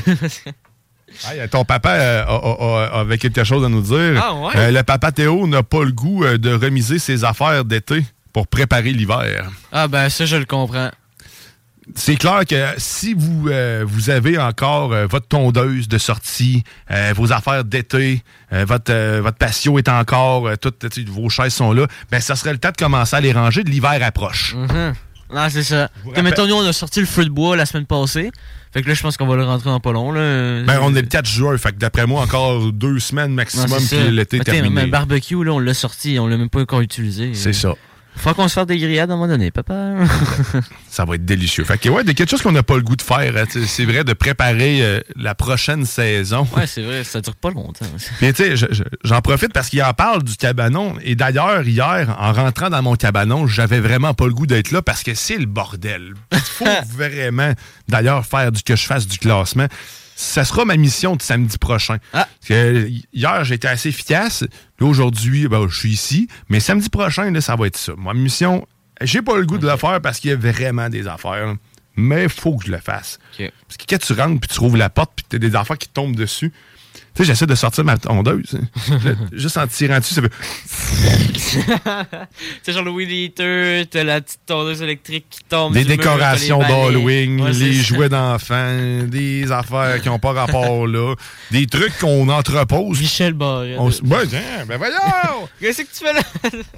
[1.29, 4.21] Hey, ton papa euh, a, a- a- avait quelque chose à nous dire.
[4.21, 4.51] Ah, ouais?
[4.57, 8.91] Euh, le papa Théo n'a pas le goût de remiser ses affaires d'été pour préparer
[8.91, 9.49] l'hiver.
[9.71, 10.91] ah, ben, ça, je le comprends.
[11.95, 17.13] C'est clair que si vous, euh, vous avez encore euh, votre tondeuse de sortie, euh,
[17.15, 22.35] vos affaires d'été, votre, votre patio est encore, toutes vos chaises sont là, ben ça
[22.35, 23.63] serait le temps de commencer à les ranger.
[23.63, 24.55] de L'hiver approche.
[25.33, 25.89] Non, c'est ça.
[26.15, 28.31] Comme mettons, nous, on a sorti le feu de bois la semaine passée.
[28.71, 30.11] Fait que là, je pense qu'on va le rentrer dans pas long.
[30.11, 30.63] Là.
[30.63, 34.11] Ben, on est le 4 juin, fait que d'après moi, encore deux semaines maximum, puis
[34.11, 34.69] l'été terminé.
[34.69, 37.33] mais Le barbecue, là, on l'a sorti, on l'a même pas encore utilisé.
[37.33, 37.73] C'est ça.
[38.17, 39.93] Faut qu'on se fasse des grillades à un moment donné, papa.
[40.89, 41.63] Ça va être délicieux.
[41.63, 43.85] Fait que ouais, de quelque chose qu'on n'a pas le goût de faire, hein, c'est
[43.85, 46.47] vrai, de préparer euh, la prochaine saison.
[46.55, 47.85] ouais, c'est vrai, ça dure pas longtemps.
[48.19, 50.95] Puis tu sais, je- je- j'en profite parce qu'il en parle du cabanon.
[51.03, 54.81] Et d'ailleurs, hier, en rentrant dans mon cabanon, j'avais vraiment pas le goût d'être là
[54.81, 56.13] parce que c'est le bordel.
[56.31, 57.53] Il faut vraiment,
[57.87, 59.67] d'ailleurs, faire du que je fasse du classement.
[60.19, 61.97] Ça sera ma mission de samedi prochain.
[62.11, 62.27] Ah.
[62.39, 64.43] Parce que hier, j'ai été assez efficace.
[64.79, 66.27] Là, aujourd'hui, ben, je suis ici.
[66.49, 67.93] Mais samedi prochain, là, ça va être ça.
[67.95, 68.67] Ma mission,
[69.01, 71.45] j'ai pas le goût de le faire parce qu'il y a vraiment des affaires.
[71.45, 71.53] là.
[71.97, 73.19] Mais il faut que je le fasse.
[73.67, 75.89] Parce que quand tu rentres puis tu rouvres la porte puis t'as des affaires qui
[75.89, 76.51] tombent dessus,
[77.17, 78.59] tu sais, j'essaie de sortir ma tondeuse.
[79.31, 80.31] Juste en tirant dessus, ça fait.
[82.61, 85.73] c'est genre le weed eater, t'as la petite tondeuse électrique qui tombe.
[85.73, 91.15] Des décorations d'Halloween, Ouais, les jouets d'enfants, des affaires qui n'ont pas rapport là,
[91.49, 92.99] des trucs qu'on entrepose.
[92.99, 93.77] Michel Barrette.
[93.79, 95.49] On Ben, tiens, ben voyons!
[95.59, 96.21] Qu'est-ce que tu fais là?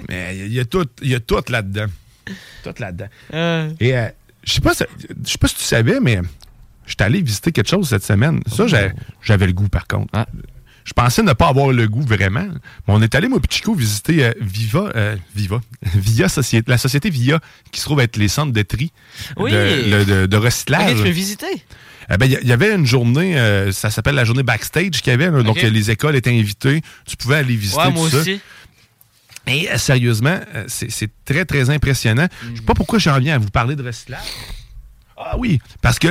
[0.08, 1.88] Mais il y a tout, il y a tout là-dedans.
[2.64, 3.08] Tout là-dedans.
[3.34, 3.66] Ah.
[3.82, 4.08] Et euh,
[4.46, 4.86] je sais pas, si-
[5.26, 6.22] sais pas si tu savais, mais
[6.90, 8.42] je suis allé visiter quelque chose cette semaine.
[8.54, 10.10] Ça, j'ai- j'avais le goût, par contre.
[10.14, 10.26] Ah.
[10.86, 12.48] Je pensais ne pas avoir le goût vraiment.
[12.48, 15.62] Mais on est allé, moi, puis Chico, visiter euh, Viva, euh, Viva,
[15.94, 17.40] Via Société, la société Via,
[17.72, 18.92] qui se trouve être les centres de tri,
[19.38, 19.52] Oui.
[19.52, 19.58] de,
[19.92, 21.04] le- de- de recyclage.
[21.04, 21.46] Tu visiter.
[22.10, 25.12] Eh ben, Il y, y avait une journée, euh, ça s'appelle la journée backstage qu'il
[25.12, 25.30] y avait.
[25.30, 25.44] là.
[25.44, 26.82] Donc, les écoles étaient invitées.
[27.06, 28.18] Tu pouvais aller visiter Ouais, tout moi ça.
[28.18, 28.42] aussi.
[29.46, 32.28] Et euh, sérieusement, c'est très, très impressionnant.
[32.52, 34.22] Je sais pas pourquoi j'en viens à vous parler de recyclage.
[35.18, 36.08] Ah oui, parce que,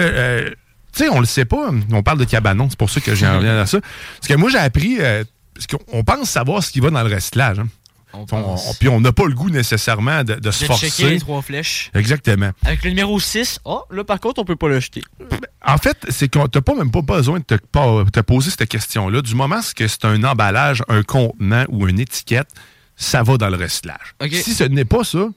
[0.92, 1.70] tu sais, on le sait pas.
[1.92, 3.80] On parle de cabanon, c'est pour ça que j'en viens à ça.
[3.80, 5.24] Parce que moi, j'ai appris, euh,
[5.54, 7.58] parce qu'on on pense savoir ce qui va dans le recyclage.
[7.58, 7.68] hein.
[8.14, 8.66] On On- pense.
[8.70, 11.18] on- Puis on n'a pas le goût nécessairement de, de se de checker les forcer.
[11.18, 11.90] trois flèches.
[11.94, 12.52] Exactement.
[12.64, 15.02] Avec le numéro 6, oh, là par contre, on peut pas le jeter.
[15.64, 18.66] En fait, c'est qu'on t'as pas même pas besoin de te, pas- te poser cette
[18.66, 19.20] question-là.
[19.20, 22.48] Du moment que c'est un emballage, un contenant ou une étiquette,
[22.96, 24.14] ça va dans le recyclage.
[24.24, 24.32] Ok.
[24.32, 25.28] Si ce n'est pas ça,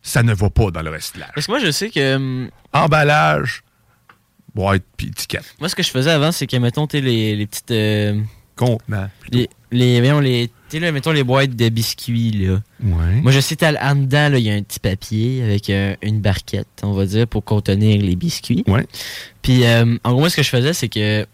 [0.00, 1.28] ça ne va pas dans le recyclage.
[1.34, 2.16] Parce que moi, je sais que.
[2.16, 3.62] hum, Emballage,
[4.54, 5.44] boîte puis étiquette.
[5.60, 7.70] Moi, ce que je faisais avant, c'est que, mettons, t'es les, les petites.
[7.70, 8.20] euh,
[8.56, 9.08] Contenant.
[9.30, 12.60] les, les, voyons, les, t'sais, là, mettons les boîtes de biscuits, là.
[12.82, 13.20] Ouais.
[13.22, 15.94] Moi, je sais, t'as en dedans, là, il y a un petit papier avec euh,
[16.02, 18.64] une barquette, on va dire, pour contenir les biscuits.
[18.66, 18.84] Ouais.
[19.42, 21.24] Puis, euh, en gros, moi, ce que je faisais, c'est que.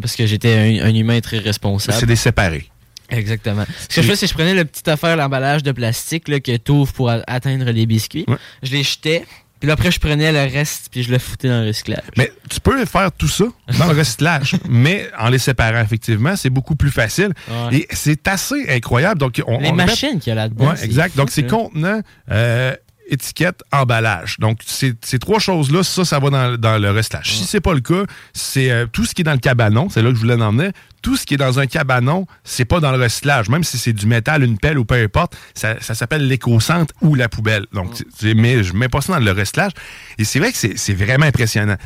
[0.00, 1.98] Parce que j'étais un, un humain très responsable.
[1.98, 2.68] C'est des séparés.
[3.08, 3.64] Exactement.
[3.88, 6.38] Ce que je fais, c'est que je prenais le petit affaire, l'emballage de plastique là,
[6.38, 8.24] que tu ouvres pour atteindre les biscuits.
[8.28, 8.36] Ouais.
[8.62, 9.24] Je les jetais.
[9.60, 12.02] Puis là, après, je prenais le reste puis je le foutais dans le recyclage.
[12.16, 13.44] Mais tu peux faire tout ça
[13.78, 17.32] dans le recyclage, mais en les séparant, effectivement, c'est beaucoup plus facile.
[17.48, 17.76] Ouais.
[17.76, 19.20] Et c'est assez incroyable.
[19.20, 20.70] Donc, on, les on machines qu'il y a là-dedans.
[20.70, 21.12] Ouais, c'est exact.
[21.12, 21.56] fou, Donc, c'est ça.
[21.56, 22.74] contenant, euh,
[23.10, 24.36] étiquette, emballage.
[24.38, 27.30] Donc, ces, ces trois choses-là, ça, ça va dans, dans le recyclage.
[27.30, 30.00] Si c'est pas le cas, c'est euh, tout ce qui est dans le cabanon, c'est
[30.00, 30.70] là que je voulais en emmener.
[31.02, 33.48] Tout ce qui est dans un cabanon, c'est pas dans le recyclage.
[33.48, 37.14] Même si c'est du métal, une pelle ou peu importe, ça, ça s'appelle l'éco-centre ou
[37.14, 37.66] la poubelle.
[37.72, 39.72] Donc, c'est- mais je mets pas ça dans le recyclage.
[40.18, 41.76] Et c'est vrai que c'est vraiment impressionnant.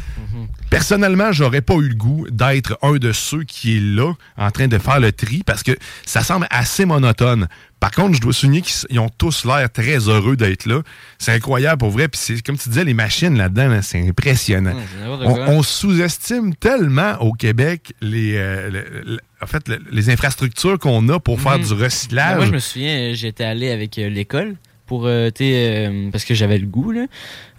[0.70, 4.66] Personnellement, j'aurais pas eu le goût d'être un de ceux qui est là en train
[4.68, 5.72] de faire le tri parce que
[6.04, 7.46] ça semble assez monotone.
[7.80, 10.80] Par contre, je dois souligner qu'ils ont tous l'air très heureux d'être là.
[11.18, 12.08] C'est incroyable pour vrai.
[12.08, 14.74] Puis c'est comme tu disais, les machines là-dedans, là, c'est impressionnant.
[15.02, 19.02] N'importe on sous-estime tellement au Québec les, euh,
[19.42, 21.64] en fait, le- les infrastructures qu'on a pour faire Mhm.
[21.64, 22.36] du Ben, recyclage.
[22.36, 26.58] moi, je me souviens, j'étais allé avec euh, l'école pour euh, euh, parce que j'avais
[26.58, 27.06] le goût là.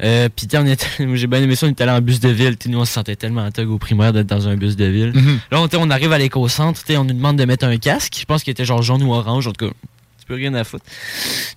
[0.04, 0.66] Euh, puis on
[1.16, 3.16] j'ai bien aimé ça, on était allé en bus de ville, nous on se sentait
[3.16, 5.12] tellement en tug au primaire d'être dans un bus de ville.
[5.16, 5.40] Mhm.
[5.52, 8.44] Là on, on arrive à l'éco-centre, on nous demande de mettre un casque, je pense
[8.44, 9.74] qu'il était genre jaune ou orange en tout cas.
[10.26, 10.86] Tu peux rien à foutre.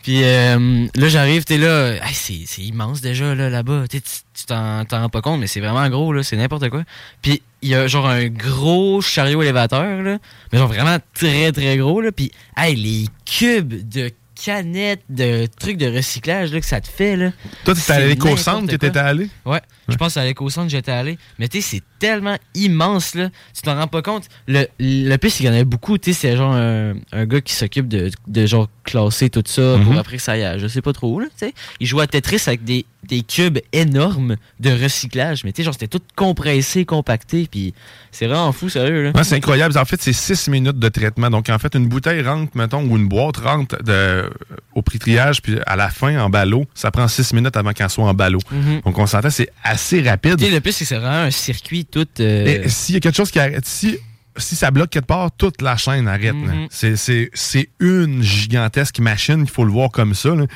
[0.02, 3.84] Puis euh, là j'arrive, t'es là, hey, c'est immense déjà là là-bas.
[3.88, 3.98] Tu
[4.46, 6.84] t'en t'en rends pas compte, mais c'est vraiment gros là, c'est n'importe quoi.
[7.22, 10.18] Puis il y a genre un gros chariot élévateur là,
[10.52, 12.12] mais genre vraiment très très gros là.
[12.12, 14.10] Puis hey, les cubes de
[14.44, 17.32] canettes de trucs de recyclage là, que ça te fait là.
[17.64, 19.30] Toi, t'étais à c'est l'éco-centre que t'étais allé?
[19.46, 21.18] Ouais, je pense à l'éco-centre j'étais allé.
[21.38, 23.28] Mais tu sais, c'est tellement immense, là.
[23.54, 24.24] Tu t'en rends pas compte.
[24.46, 25.98] Le, le pire, c'est qu'il y en avait beaucoup.
[25.98, 29.76] Tu sais, c'est genre un, un gars qui s'occupe de, de genre classer tout ça
[29.82, 29.98] pour Mhm.
[29.98, 31.26] après que ça aille à- je sais pas trop où, là.
[31.38, 35.44] Tu sais, il jouait à Tetris avec des, des cubes énormes de recyclage.
[35.44, 37.46] Mais tu sais, genre, c'était tout compressé, compacté.
[37.50, 37.74] Puis
[38.10, 39.10] c'est vraiment fou, sérieux, là.
[39.14, 39.76] Ouais, c'est incroyable.
[39.78, 41.30] En fait, c'est 6 minutes de traitement.
[41.30, 44.30] Donc, en fait, une bouteille rentre, mettons, ou une boîte rentre de,
[44.74, 47.90] au prix triage, puis à la fin, en ballot, ça prend 6 minutes avant qu'elle
[47.90, 48.40] soit en ballot.
[48.50, 48.80] Mhm.
[48.84, 50.36] Donc, on s'entend, c'est assez rapide.
[50.38, 52.06] Tu sais, le que c'est vraiment un circuit tout.
[52.20, 53.96] euh, s'il y a quelque chose qui arrête, si,
[54.36, 56.34] si ça bloque quelque part, toute la chaîne arrête.
[56.34, 56.68] Mhm.
[56.70, 60.30] C'est- une gigantesque machine, il faut le voir comme ça.
[60.30, 60.46] Ouais,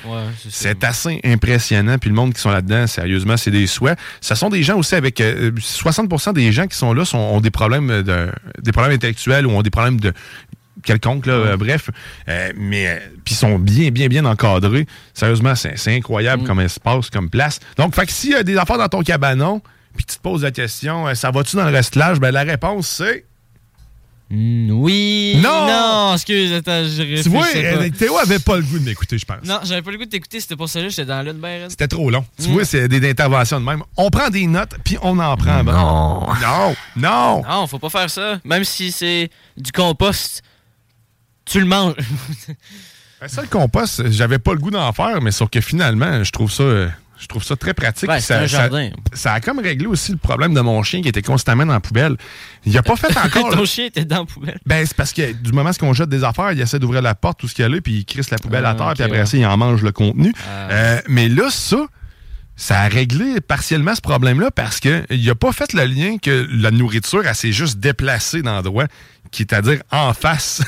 [0.51, 1.99] c'est assez impressionnant.
[1.99, 3.99] Puis le monde qui sont là-dedans, sérieusement, c'est des souhaits.
[4.21, 5.21] Ce sont des gens aussi avec...
[5.21, 8.31] euh, 60% des gens qui sont là sont- ont des problèmes, de,
[8.63, 10.13] des problèmes intellectuels ou ont des problèmes de
[10.85, 11.91] quelconque, là, euh, bref.
[12.29, 14.87] Euh, mais euh, puis ils sont bien, bien, bien encadrés.
[15.15, 17.61] Sérieusement, c'est incroyable comme espace, comme place.
[17.77, 19.61] Donc, fait que s'il y a des affaires dans ton cabanon,
[19.97, 22.19] puis tu te poses la question, euh, ça va-tu dans le restelage?
[22.21, 23.25] Ben, la réponse, c'est...
[24.31, 25.39] Mm, oui.
[25.43, 25.67] Non!
[25.67, 27.55] Non, excuse, attends, je Tu vois, pas.
[27.59, 29.45] euh, Théo avait pas le goût de m'écouter, je pense.
[29.45, 31.69] Non, j'avais pas le goût de t'écouter, c'était pour ça là, j'étais dans l'une ben
[31.69, 32.25] C'était trop long.
[32.41, 32.53] Tu Mm.
[32.53, 33.83] vois, c'est des interventions de même.
[33.99, 35.63] On prend des notes, puis on en prend.
[35.63, 36.29] Non.
[36.41, 36.75] Non.
[36.97, 37.43] Non.
[37.47, 38.39] Non, faut pas faire ça.
[38.45, 39.29] Même si c'est
[39.59, 40.43] du compost,
[41.45, 41.95] tu le manges.
[43.21, 46.33] Ben, ça, le compost, j'avais pas le goût d'en faire, mais sauf que finalement, je
[46.33, 46.89] trouve ça, euh,
[47.23, 48.09] je trouve ça très pratique.
[48.09, 48.91] Ouais, ça, un jardin.
[49.13, 51.79] Ça, a comme réglé aussi le problème de mon chien qui était constamment dans la
[51.81, 52.17] poubelle.
[52.67, 53.49] Il a pas fait encore.
[53.51, 54.59] Ton chien était dans la poubelle.
[54.67, 57.39] Ben, c'est parce que du moment qu'on jette des affaires, il essaie d'ouvrir la porte,
[57.39, 59.03] tout ce qu'il y a là, puis il crisse la poubelle à Ah, terre, puis
[59.05, 59.27] après ouais.
[59.27, 60.35] ça, il en mange le contenu.
[60.45, 60.71] Ah.
[60.73, 61.87] Euh, mais là, ça,
[62.57, 66.71] ça a réglé partiellement ce problème-là parce qu'il n'a pas fait le lien que la
[66.73, 68.87] nourriture, elle s'est juste déplacée d'endroit,
[69.31, 70.61] qui est à dire en face.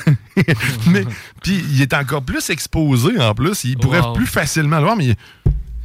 [0.87, 1.03] mais
[1.43, 3.63] Puis il est encore plus exposé en plus.
[3.65, 4.13] Il pourrait Wow.
[4.13, 5.15] plus facilement le voir, mais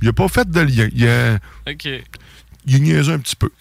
[0.02, 0.88] il n'a pas fait de lien.
[0.94, 1.34] Il a,
[1.68, 1.88] Ok.
[2.66, 3.50] il a niaisé un petit peu.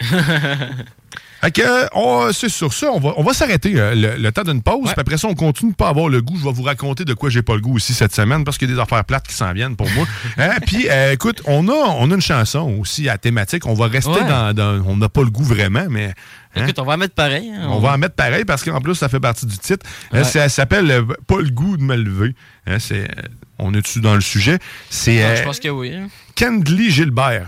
[1.42, 4.30] Fait que, euh, on- c'est sur ça, on va, on va s'arrêter euh, le, le
[4.30, 4.88] temps d'une pause.
[4.88, 4.92] Ouais.
[4.92, 6.36] Puis après ça, on continue de pas avoir le goût.
[6.38, 8.68] Je vais vous raconter de quoi j'ai pas le goût aussi cette semaine parce qu'il
[8.68, 10.06] y a des affaires plates qui s'en viennent pour moi.
[10.36, 13.64] Hein, Puis, euh, écoute, on a, on a une chanson aussi à thématique.
[13.64, 14.28] On va rester Ouais.
[14.28, 16.12] dans, dans- On n'a pas le goût vraiment, mais.
[16.56, 17.50] hein, Écoute, on va en mettre pareil.
[17.56, 19.86] hein, on va en mettre pareil parce qu'en plus, ça fait partie du titre.
[20.12, 20.24] Euh, Ouais.
[20.24, 22.34] Ça s'appelle euh, Pas le goût de me lever.
[22.66, 23.22] Hein, c'est, euh,
[23.60, 24.58] on est dessus dans le sujet?
[24.90, 25.94] C'est euh, Je pense que oui.
[25.94, 26.08] hein.
[26.34, 27.46] Kendley Gilbert.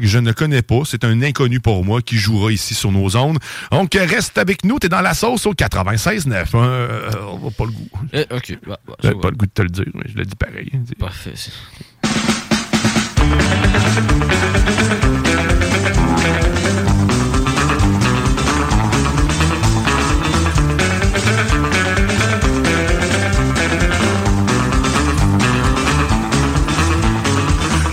[0.00, 0.82] Je ne connais pas.
[0.84, 3.38] C'est un inconnu pour moi qui jouera ici sur nos ondes.
[3.72, 4.78] Donc, euh, reste avec nous.
[4.78, 6.32] T'es dans la sauce au 96.9.
[6.32, 6.46] Hein?
[6.54, 7.88] Euh, on va pas le goût.
[8.14, 10.36] Euh, ok, bah, bah, pas le goût de te le dire, mais je le dis
[10.36, 10.70] pareil.
[10.98, 11.32] Parfait.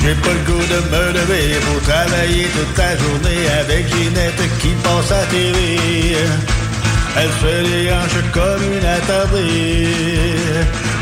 [0.05, 4.69] J'ai pas le goût de me lever pour travailler toute la journée avec Ginette qui
[4.83, 6.15] passe à TV.
[7.17, 7.89] Elle se les
[8.31, 9.87] comme une attardée.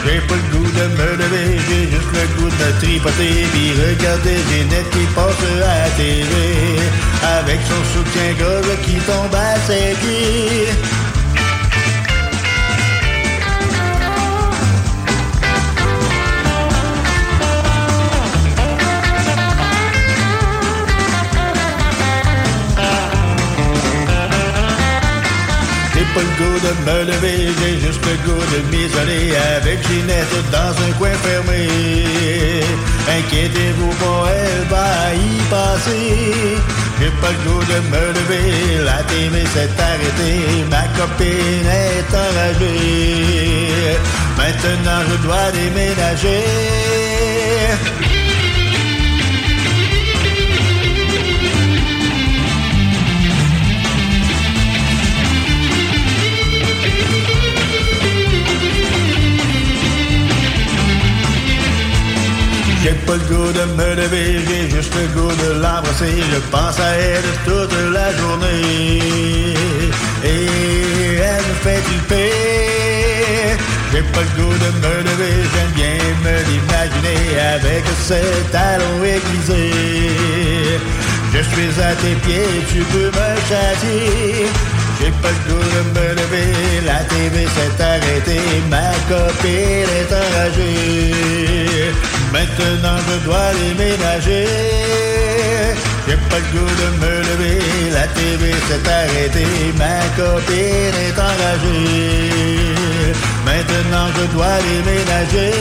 [0.06, 4.38] J'ai pas le goût de me lever, j'ai juste le goût de tripoter puis regarder
[4.50, 6.34] Ginette qui passe à TV
[7.40, 11.03] avec son soutien-gorge qui tombe à ses pieds.
[26.14, 30.74] Pas le goût de me lever, j'ai juste le goût de m'isoler avec Ginette dans
[30.86, 31.62] un coin fermé.
[33.18, 36.58] Inquiétez-vous pas, elle va y passer.
[37.00, 38.50] J'ai pas le goût de me lever,
[38.86, 43.98] la TV s'est arrêtée, ma copine est enragée.
[44.38, 46.44] Maintenant je dois déménager.
[62.84, 66.16] J'ai pas le goût de me lever, j'ai juste le goût de l'embrasser.
[66.34, 69.00] Je pense à elle toute la journée.
[70.22, 73.58] Et elle me fait paix.
[73.94, 80.80] J'ai pas le goût de me lever, j'aime bien me l'imaginer avec ses talons aiguisés.
[81.34, 84.48] Je suis à tes pieds, tu peux me chasser.
[85.04, 86.54] J'ai pas le goût de me lever,
[86.86, 88.40] la TV s'est arrêtée,
[88.70, 91.92] ma copine est enragée.
[92.32, 94.48] Maintenant je dois déménager.
[96.08, 97.60] J'ai pas le goût de me lever,
[97.92, 102.74] la TV s'est arrêtée, ma copine est enragée.
[103.46, 105.52] Maintenant je dois déménager.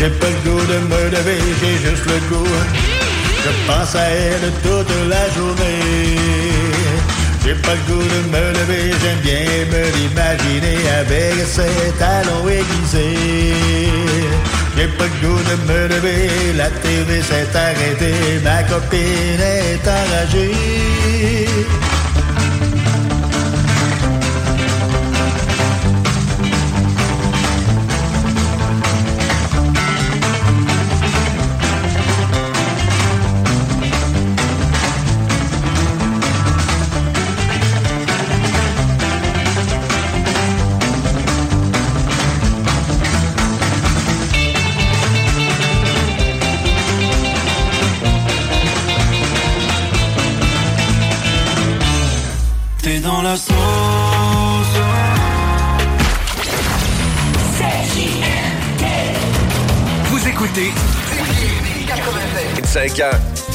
[0.00, 2.46] J'ai pas le goût de me lever, j'ai juste le goût.
[3.44, 6.16] Je pense à elle toute la journée.
[7.44, 13.92] J'ai pas le goût de me lever, j'aime bien me l'imaginer avec ses talons aiguisés.
[14.74, 21.46] J'ai pas le goût de me lever, la TV s'est arrêtée, ma copine est enragée.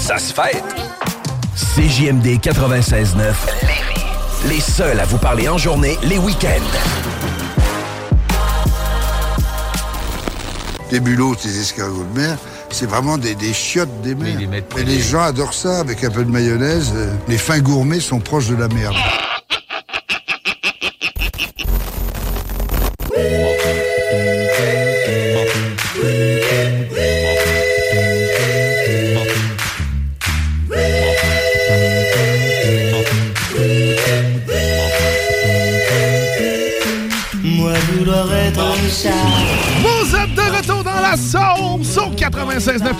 [0.05, 0.63] Ça se fête.
[1.55, 3.33] CJMD 96.9
[4.47, 6.61] Les seuls à vous parler en journée, les week-ends.
[10.91, 12.37] Les bulots, ces escargots de mer,
[12.69, 14.37] c'est vraiment des, des chiottes des mers.
[14.77, 16.93] Et les gens adorent ça avec un peu de mayonnaise.
[16.95, 18.95] Euh, Les fins gourmets sont proches de la merde.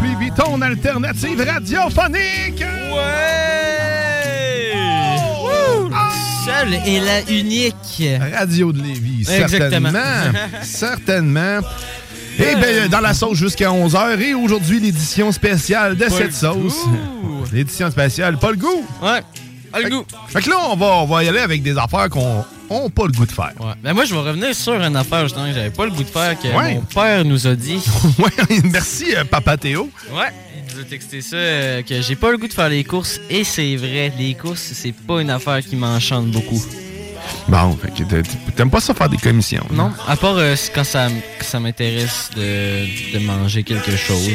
[0.02, 2.64] 96.9 Lévis, ton alternative radiophonique.
[2.92, 4.74] Ouais!
[6.46, 8.04] Seule et la unique.
[8.38, 9.90] Radio de Lévis, Exactement.
[9.92, 10.40] certainement.
[10.64, 11.60] certainement.
[12.38, 14.20] Et bien, dans la sauce jusqu'à 11h.
[14.20, 16.86] Et aujourd'hui, l'édition spéciale de Pas cette le sauce.
[17.52, 18.86] L'édition spéciale, pas le goût.
[19.02, 19.22] Ouais,
[19.72, 20.06] pas le goût.
[20.28, 23.06] Fait que là, on va, on va y aller avec des affaires qu'on n'a pas
[23.06, 23.54] le goût de faire.
[23.60, 23.74] Ouais.
[23.84, 26.10] Ben moi, je vais revenir sur une affaire justement que j'avais pas le goût de
[26.10, 26.76] faire que Ouais.
[26.76, 27.80] mon père nous a dit.
[28.20, 29.90] ouais, merci, euh, Papa Théo.
[30.12, 30.28] Ouais,
[30.70, 33.20] il nous a texté ça, euh, que j'ai pas le goût de faire les courses.
[33.30, 36.64] Et c'est vrai, les courses, c'est pas une affaire qui m'enchante beaucoup.
[37.48, 39.66] Bon, fait que t'a- t'aimes pas ça faire des commissions.
[39.72, 41.10] Non, à part euh, quand ça,
[41.60, 44.30] m'intéresse de, de manger quelque chose.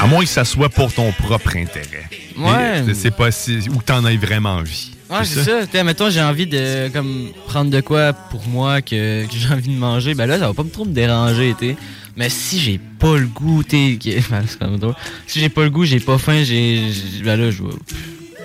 [0.00, 2.08] À moins que ça soit pour ton propre intérêt.
[2.36, 2.84] Ouais.
[2.94, 4.91] C'est pas si, où t'en aies vraiment envie.
[5.12, 5.66] Ouais, c'est ça.
[5.66, 9.68] T'sais, mettons, j'ai envie de comme prendre de quoi pour moi que, que j'ai envie
[9.74, 10.14] de manger.
[10.14, 11.76] Ben là, ça va pas me trop me déranger, t'sais.
[12.16, 13.98] Mais si j'ai pas le goût, qui-
[14.30, 14.44] ben.
[15.26, 16.82] Si j'ai pas le goût, j'ai pas faim, j'ai.
[17.24, 17.70] Ben là, je vais.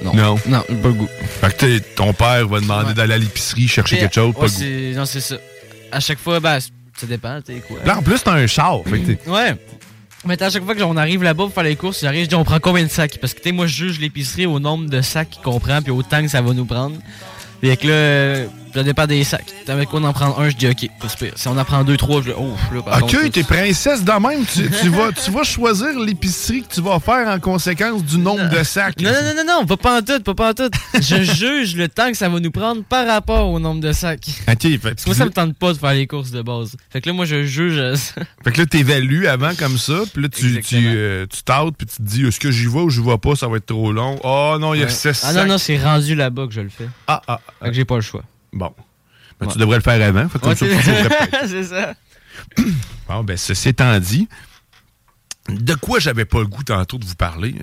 [0.03, 0.13] Non.
[0.13, 0.39] Non.
[0.47, 1.09] Non, j'ai pas le goût.
[1.41, 4.91] Fait que ton père va demander d'aller à l'épicerie chercher Mais, quelque chose, pas le
[4.93, 4.99] goût.
[4.99, 5.35] Non, c'est ça.
[5.91, 7.77] À chaque fois, ben, ça dépend, t'sais, quoi.
[7.85, 8.81] Là, en plus, t'as un char.
[8.85, 9.55] Fait que t'es- Ouais.
[10.25, 12.43] Mais à chaque fois qu'on arrive là-bas pour faire les courses, j'arrive, je dis on
[12.43, 13.17] prend combien de sacs?
[13.19, 16.01] Parce que tu moi je juge l'épicerie au nombre de sacs qu'on prend puis au
[16.03, 16.97] temps que ça va nous prendre.
[17.61, 19.47] Fait que là, Ça dépend des sacs.
[19.67, 21.31] Avec quoi on en prend un, je dis OK, pas super.
[21.35, 24.03] Si on en prend deux, trois, je dis oh, là, par contre, Ok, t'es princesse
[24.03, 24.45] de même.
[24.45, 28.49] Tu, tu vas, tu vas choisir l'épicerie que tu vas faire en conséquence du nombre
[28.49, 29.01] de sacs.
[29.01, 30.69] Non, non, non, non, non, pas, pas en tout, pas, pas en tout.
[30.93, 34.27] Je juge le temps que ça va nous prendre par rapport au nombre de sacs.
[34.47, 36.75] OK, fait, Parce que moi, ça me tente pas de faire les courses de base.
[36.91, 37.95] Fait que là, moi, je juge.
[37.95, 38.21] ça.
[38.43, 41.87] fait que là, t'évalues avant comme ça, puis là, tu, tu, euh, tu t'outes, puis
[41.87, 43.91] tu te dis, est-ce que j'y vais ou j'y vais pas, ça va être trop
[43.91, 44.19] long?
[44.23, 44.91] Oh non, il y a Ouais.
[44.91, 46.87] 16 Ah non, non, c'est rendu là-bas que je le fais.
[47.07, 47.39] Ah, ah.
[47.61, 48.23] Fait que j'ai pas le choix.
[48.53, 48.73] Bon.
[49.39, 49.53] Ben, Ouais.
[49.53, 50.27] Tu devrais le faire avant.
[50.29, 51.93] Fait que tu ça.
[53.07, 54.27] Bon, ben, ceci étant dit,
[55.49, 57.55] de quoi j'avais pas le goût tantôt de vous parler?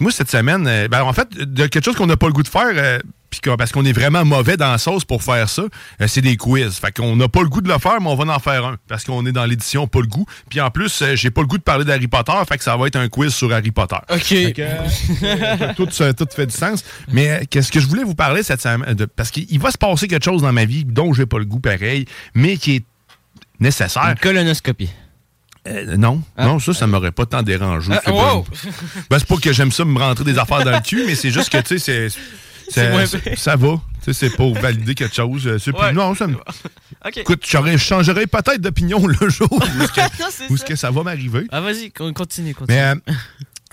[0.00, 2.42] Moi, cette semaine, euh, ben, en fait, de quelque chose qu'on n'a pas le goût
[2.42, 2.98] de faire, euh,
[3.42, 5.62] que- parce qu'on est vraiment mauvais dans la sauce pour faire ça,
[6.00, 6.76] euh, c'est des quiz.
[6.76, 8.76] Fait qu'on n'a pas le goût de le faire, mais on va en faire un.
[8.88, 10.24] Parce qu'on est dans l'édition pas le goût.
[10.48, 12.86] Puis en plus, j'ai pas le goût de parler d'Harry Potter, fait que ça va
[12.86, 13.96] être un quiz sur Harry Potter.
[14.10, 14.20] OK.
[14.22, 15.88] Fait que, tout,
[16.34, 16.82] fait du sens.
[17.12, 18.94] Mais qu'est-ce que je voulais vous parler cette semaine?
[18.94, 21.44] de- parce qu'il va se passer quelque chose dans ma vie dont j'ai pas le
[21.44, 22.84] goût pareil, mais qui est
[23.60, 24.08] nécessaire.
[24.08, 24.90] Une colonoscopie.
[25.66, 27.92] Euh, non, non, ça, ça m'aurait pas tant dérangé.
[27.94, 28.42] Ah, C'est wow!
[28.42, 28.50] pas-
[29.10, 31.30] Ben, c'est pas que j'aime ça me rentrer des affaires dans le cul, mais c'est
[31.30, 32.20] juste que, tu sais, c'est.
[33.36, 33.80] Ça, va.
[34.12, 35.46] C'est pour valider quelque chose.
[35.46, 35.94] euh, plus-.
[35.94, 36.36] Non, ça me.
[37.16, 41.02] Écoute, je changerais peut-être d'opinion le jour où, est-ce que, Non, où que ça va
[41.02, 41.46] m'arriver.
[41.50, 42.76] Ah, vas-y, con- continue, continue.
[42.78, 43.12] Mais euh,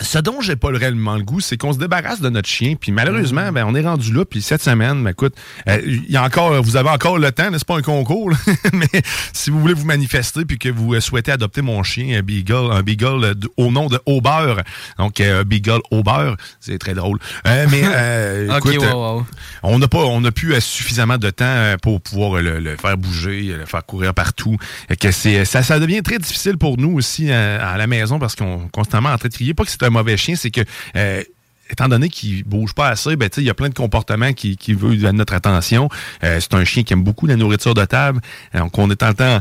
[0.00, 2.74] ce dont j'ai pas réellement le goût, c'est qu'on se débarrasse de notre chien.
[2.78, 4.24] Puis malheureusement, ben, on est rendu là.
[4.24, 5.34] Puis cette semaine, ben, écoute,
[5.68, 8.30] euh, il y a encore, vous avez encore le temps, n'est-ce pas un concours?
[8.30, 8.36] là?
[8.72, 12.22] Mais si vous voulez vous manifester puis que vous euh, souhaitez adopter mon chien, un
[12.22, 14.62] Beagle, un Beagle au nom de Aubert,
[14.98, 17.18] donc euh, Beagle Aubert, c'est très drôle.
[17.46, 19.26] Euh, mais euh, écoute, wow, euh, wow.
[19.62, 23.54] on n'a pas, on n'a plus suffisamment de temps pour pouvoir le, le faire bouger,
[23.58, 24.56] le faire courir partout.
[25.00, 28.66] Que c'est, ça, ça devient très difficile pour nous aussi à la maison parce qu'on
[28.66, 29.54] est constamment en train de crier.
[29.54, 30.62] Pas que c'est mauvais chien, c'est que
[30.96, 31.22] euh,
[31.70, 34.72] étant donné qu'il bouge pas assez, ben, il y a plein de comportements qui, qui
[34.74, 35.88] veulent notre attention.
[36.24, 38.20] Euh, c'est un chien qui aime beaucoup la nourriture de table.
[38.54, 39.40] Donc, on est en train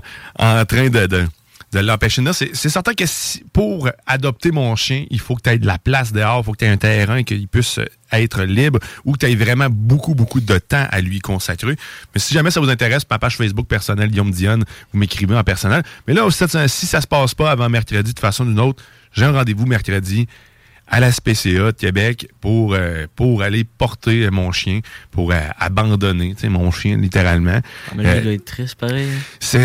[0.89, 1.27] de,
[1.81, 2.21] de l'empêcher.
[2.33, 3.03] C'est certain que
[3.53, 6.51] pour adopter mon chien, il faut que tu aies de la place dehors, il faut
[6.53, 7.79] que tu aies un terrain, qu'il puisse
[8.11, 11.75] être libre ou que tu aies vraiment beaucoup, beaucoup de temps à lui consacrer.
[12.13, 14.63] Mais si jamais ça vous intéresse, ma page Facebook personnelle, Guillaume Dionne,
[14.93, 15.83] vous m'écrivez en personnel.
[16.07, 18.59] Mais là, si ça- si ça se passe pas avant mercredi de façon ou d'une
[18.59, 20.27] autre, j'ai un rendez-vous mercredi
[20.87, 24.81] à la SPCA de Québec pour, euh, pour aller porter mon chien,
[25.11, 27.59] pour euh, abandonner tu sais, mon chien littéralement.
[27.89, 29.07] Ah, mais lui, Euh, il doit être triste, pareil.
[29.39, 29.57] c'est.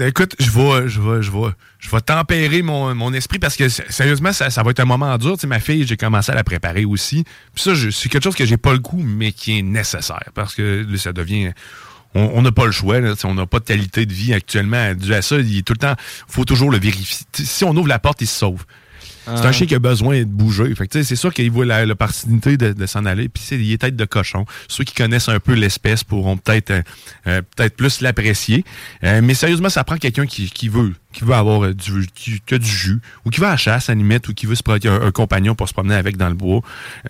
[0.00, 3.56] euh, écoute, je vais, je vais, je vais, je vais tempérer mon, mon esprit parce
[3.56, 5.34] que sérieusement, ça, ça va être un moment dur.
[5.34, 7.24] Tu sais, ma fille, j'ai commencé à la préparer aussi.
[7.54, 10.54] Puis ça, c'est quelque chose que j'ai pas le goût, mais qui est nécessaire parce
[10.54, 11.50] que là, ça devient.
[12.14, 13.00] On n'a pas le choix.
[13.00, 15.36] Là, Tu sais, on n'a pas de qualité de vie actuellement dû à ça.
[15.38, 15.94] Il est tout le temps.
[16.26, 17.26] faut toujours le vérifier.
[17.34, 18.64] Si on ouvre la porte, il se sauve.
[19.36, 19.48] C'est Ah.
[19.48, 20.74] un chien qui a besoin de bouger.
[20.74, 23.28] Fait que, tu sais, c'est sûr qu'il voit la- l'opportunité de, de s'en aller.
[23.28, 24.46] Puis c'est- il est tête de cochon.
[24.68, 26.82] Ceux qui connaissent un peu l'espèce pourront peut-être euh,
[27.26, 28.64] euh, peut-être plus l'apprécier.
[29.04, 32.54] Euh, mais sérieusement, ça prend quelqu'un qui, qui veut qui veut avoir du, qui, qui
[32.54, 34.62] a du jus ou qui va à la chasse à limite ou qui veut se
[34.62, 36.60] prendre un, un compagnon pour se promener avec dans le bois.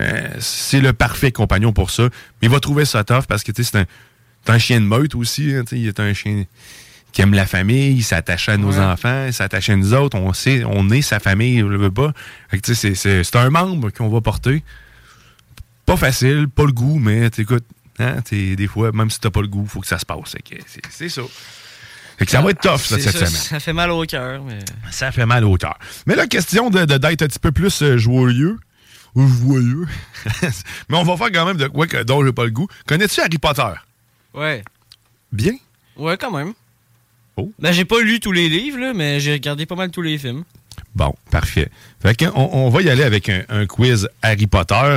[0.00, 2.04] Euh, c'est le parfait compagnon pour ça.
[2.04, 3.84] Mais il va trouver ça tough parce que tu sais,
[4.44, 5.52] c'est un, chien de meute aussi.
[5.54, 6.44] hein, tu sais, il est un chien
[7.12, 8.78] qui aime la famille, il s'attache à nos Ouais.
[8.84, 11.90] enfants, il s'attache à nous autres, on sait, on est sa famille, on le veut
[11.90, 12.12] pas.
[12.62, 14.62] C'est- un membre qu'on va porter.
[15.86, 17.64] Pas facile, pas le goût, mais écoute,
[17.98, 20.36] hein, des fois, même si t'as pas le goût, faut que ça se passe.
[20.90, 21.22] C'est ça.
[22.18, 23.30] Fait que ça va être tough, ça, cette ça, semaine.
[23.30, 24.58] Ça fait mal au cœur, mais.
[24.90, 25.78] Ça fait mal au cœur.
[26.06, 28.58] Mais la question de de- d'être un petit peu plus euh, joyeux,
[29.16, 29.86] joyeux,
[30.88, 32.66] mais on va faire quand même de quoi que, dont j'ai pas le goût.
[32.86, 33.70] Connais-tu Harry Potter?
[34.34, 34.64] Ouais.
[35.32, 35.52] Bien?
[35.96, 36.52] Ouais, quand même.
[37.40, 37.52] Oh.
[37.60, 40.18] Ben, j'ai pas lu tous les livres, là, mais j'ai regardé pas mal tous les
[40.18, 40.42] films.
[40.96, 41.68] Bon, parfait.
[42.02, 44.96] Fait qu'on on va y aller avec un, un quiz Harry Potter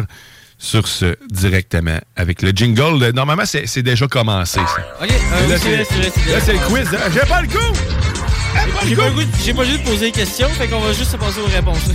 [0.58, 3.00] sur ce directement avec le jingle.
[3.00, 4.60] Le- Normalement, c'est déjà commencé.
[4.60, 4.88] ça.
[5.04, 6.88] Ok, euh, là, c'est le quiz.
[6.96, 7.10] hein.
[7.14, 7.74] J'ai pas le goût!
[8.54, 8.90] J'ai pas J'ai
[9.52, 11.90] le pas, de poser des questions, fait qu'on va juste se passer aux réponses.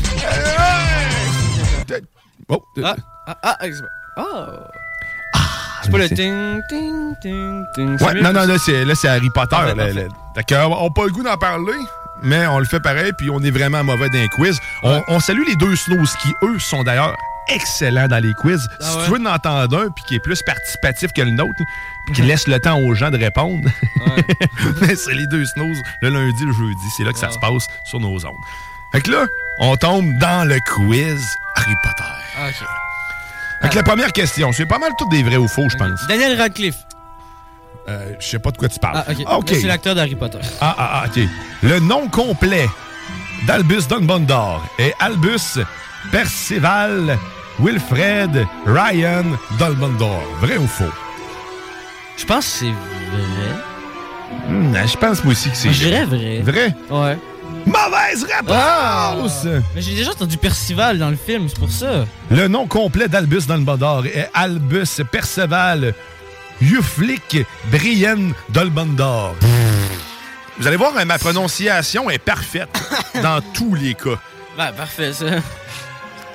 [2.49, 3.59] Oh, Ah, ah, ah,
[4.19, 4.47] oh.
[5.87, 8.03] C'est pas le ting, ting, ting, ting.
[8.07, 9.57] Ouais, non, non, là, c'est là, c'est Harry Potter.
[9.57, 11.79] Là, que, euh, on n'a pas le goût d'en parler,
[12.23, 14.59] mais on le fait pareil, puis on est vraiment mauvais dans les quiz.
[14.83, 17.15] On, on salue les deux Snows qui, eux, sont d'ailleurs
[17.49, 18.69] excellents dans les quiz.
[18.81, 19.05] Ah si ouais?
[19.05, 21.63] tu veux en entendre un, puis qui est plus participatif que le nôtre,
[22.07, 23.69] puis qui laisse le temps aux gens de répondre,
[24.81, 26.87] mais c'est les deux Snows, le lundi, le jeudi.
[26.97, 28.35] C'est là que ça se passe sur nos ondes.
[28.93, 29.27] Fait que là,
[29.61, 31.25] on tombe dans le quiz
[31.57, 32.11] Harry Potter.
[32.39, 32.86] Ah.
[33.63, 36.07] Fait que la première question, c'est pas mal toutes des vrais ou faux, je pense.
[36.09, 36.77] Daniel Radcliffe.
[37.89, 39.05] Euh, je sais pas de quoi tu parles.
[39.27, 39.51] Ah, ok.
[39.51, 40.39] Là, C'est l'acteur d'Harry Potter.
[40.61, 41.23] Ah, ah, ah, OK.
[41.63, 42.69] Le nom complet
[43.47, 45.59] d'Albus Dumbledore est Albus
[46.11, 47.17] Percival
[47.61, 49.25] Wilfred Ryan
[49.59, 50.23] Dumbledore.
[50.41, 50.85] Vrai ou faux?
[52.17, 53.53] Je pense que c'est vrai.
[54.49, 56.41] Hmm, je pense moi aussi que c'est Moi, Je dirais vrai.
[56.41, 56.75] Vrai?
[56.91, 57.19] Ouais.
[57.67, 59.45] Mauvaise réponse!
[59.75, 62.07] Mais j'ai déjà entendu Percival dans le film, c'est pour ça.
[62.31, 65.93] Le nom complet d'Albus Dumbledore est Albus Perceval
[66.63, 67.39] Euflic
[67.71, 69.35] Brienne Dumbledore.
[70.59, 72.69] Vous allez voir, hein, ma prononciation est parfaite
[73.23, 74.19] dans tous les cas.
[74.57, 75.27] Ben, parfait, ça.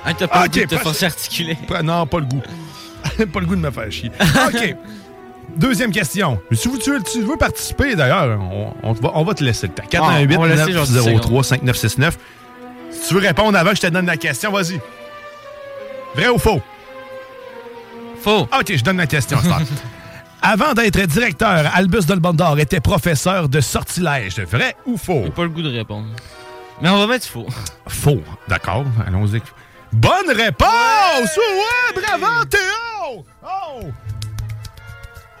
[0.04, 1.56] Ah, t'as pas Ok, le goût de te pas- forcer à articuler.
[1.82, 2.42] Non, pas le goût.
[3.32, 4.12] pas le goût de me faire chier.
[4.46, 4.76] OK.
[5.56, 6.40] Deuxième question.
[6.52, 9.66] Si vous, tu, veux- tu veux participer, d'ailleurs, on, on va, on va te laisser
[9.66, 9.84] le temps.
[9.88, 12.18] 418 Ah, on va laisser genre 10 903 5969
[12.90, 14.80] Si tu veux répondre avant que je te donne la question, vas-y.
[16.14, 16.60] Vrai ou faux?
[18.22, 18.40] Faux.
[18.58, 19.38] OK, je donne la question.
[20.44, 24.40] Avant d'être directeur, Albus Dumbledore était professeur de sortilège.
[24.40, 25.22] Vrai ou faux?
[25.24, 26.08] J'ai pas le goût de répondre.
[26.80, 27.46] Mais on va mettre faux.
[27.86, 28.20] Faux.
[28.48, 29.40] D'accord, allons-y.
[29.92, 31.36] Bonne réponse!
[31.36, 33.24] Ouais, bravo, Théo!
[33.44, 33.82] Oh!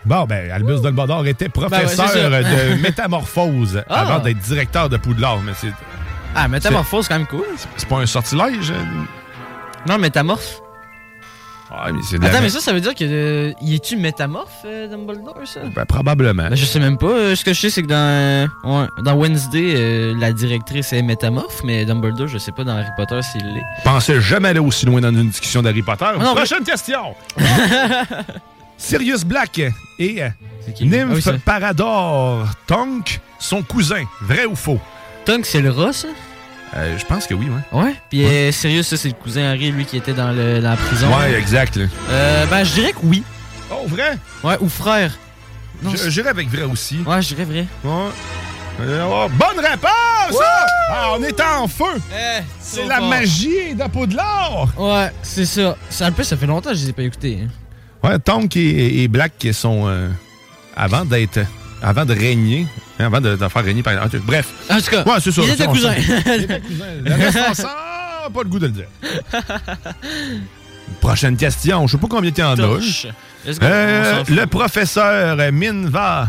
[0.04, 2.74] Bon, ben, Albus Dumbledore était professeur Ben ouais, ça.
[2.74, 4.00] de métamorphose Ah.
[4.00, 5.72] avant d'être directeur de Poudlard, mais c'est...
[6.34, 7.44] Ah, métamorphose, c'est quand même cool.
[7.76, 8.70] C'est pas un sortilège?
[8.70, 8.84] euh?
[9.86, 10.60] Non, métamorphe.
[11.70, 13.02] Ouais, mais c'est Attends, mais ça, ça veut dire que.
[13.04, 15.60] euh, y est-tu métamorphe, euh, Dumbledore, ça?
[15.74, 16.48] Ben, probablement.
[16.50, 17.06] Ben, je sais même pas.
[17.06, 21.62] Euh, Ce que je sais, c'est que dans, ouais, dans Wednesday, la directrice est métamorphe,
[21.64, 23.62] mais Dumbledore, je sais pas dans Harry Potter s'il l'est.
[23.84, 26.04] Pensais jamais aller aussi loin dans une discussion d'Harry Potter.
[26.08, 27.14] Ah non, Prochaine question!
[28.76, 29.58] Sirius Black
[29.98, 30.22] et
[30.80, 34.04] Nymph Ah oui, Parador Tonk, son cousin.
[34.20, 34.80] Vrai ou faux?
[35.24, 36.08] Tonk, c'est le rat, ça?
[36.74, 37.80] Euh, je pense que oui, ouais.
[37.80, 37.94] Ouais.
[38.08, 40.76] Puis euh, Sirius, ça, c'est le cousin Harry, lui, qui était dans, le, dans la
[40.76, 41.08] prison.
[41.16, 41.76] Ouais, exact.
[41.76, 41.84] là.
[42.10, 43.22] Euh, ben, je dirais que oui.
[43.70, 44.18] Oh, vrai?
[44.42, 45.12] Ouais, ou frère.
[45.82, 46.98] Non, Je- J'irais avec vrai aussi.
[47.06, 47.66] Ouais, je dirais vrai.
[47.84, 48.08] Ouais.
[48.80, 49.90] Euh, oh, bonne réponse!
[50.38, 50.66] ça!
[50.90, 51.84] Ah, on est en feu!
[52.10, 53.08] Eh, C'est la fort.
[53.10, 54.68] magie de Poudlard!
[54.78, 55.76] Ouais, c'est ça.
[55.90, 57.40] Ça, un peu, ça fait longtemps que je les ai pas écoutés.
[57.44, 57.48] hein.
[58.02, 59.84] Ouais, Tonk et, et Black qui sont...
[59.86, 60.08] euh,
[60.76, 61.40] avant d'être...
[61.84, 62.64] Avant de régner,
[63.00, 63.94] hein, avant de, de faire régner par...
[64.24, 64.46] Bref.
[64.70, 65.42] En tout cas, ouais, c'est ça.
[65.42, 65.92] étaient cousins.
[65.96, 67.62] Le reste, on sent
[68.32, 68.86] pas le goût de le dire.
[71.00, 71.86] Prochaine question.
[71.88, 73.06] Je sais pas combien tu en as.
[73.62, 76.28] Euh, le professeur Minva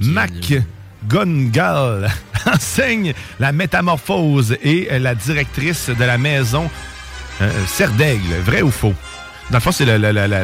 [0.00, 2.10] McGongal
[2.52, 6.68] enseigne la métamorphose et la directrice de la maison
[7.42, 8.34] euh, Serre d'Aigle.
[8.44, 8.94] Vrai ou faux?
[9.50, 10.38] Dans le fond, c'est la, la, la, la,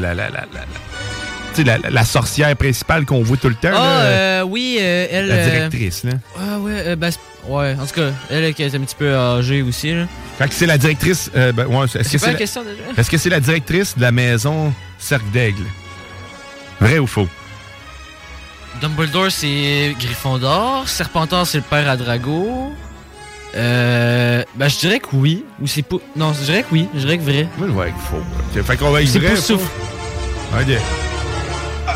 [1.90, 3.70] la, sorcière principale qu'on voit tout le temps.
[3.72, 4.00] Ah, là.
[4.02, 5.28] euh, oui, euh, elle.
[5.28, 6.04] la euh, directrice.
[6.04, 6.12] Là.
[6.38, 9.62] Ah, ouais, euh, ben, c'est- ouais, en tout cas, elle est un petit peu âgée
[9.62, 10.06] aussi, là.
[10.38, 11.30] Fait que c'est la directrice.
[11.36, 12.82] euh, ben, ouais, est-ce C'est que la la- question, déjà?
[13.00, 15.64] Est-ce que c'est la directrice de la maison Cercle d'Aigle?
[16.80, 17.28] Vrai ou faux?
[18.80, 20.86] Dumbledore, c'est Gryffondor.
[20.88, 22.74] Serpentard, c'est le père à Drago.
[23.56, 24.42] Euh.
[24.54, 25.44] Ben, je dirais que oui.
[25.60, 25.96] Ou c'est pas.
[26.14, 26.88] Non, je dirais que oui.
[26.94, 27.48] Je dirais que vrai.
[27.58, 28.62] Moi, je vois avec faux.
[28.62, 29.36] Fait qu'on va avec C'est vrai.
[29.36, 29.64] souffle.
[29.64, 30.58] faux?
[30.60, 30.78] Ok.
[31.86, 31.94] Ah,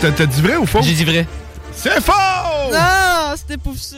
[0.00, 0.80] T'as t'as dit vrai ou faux?
[0.82, 1.26] J'ai dit vrai.
[1.74, 2.12] C'est faux!
[2.74, 3.96] Ah, c'était pour ça.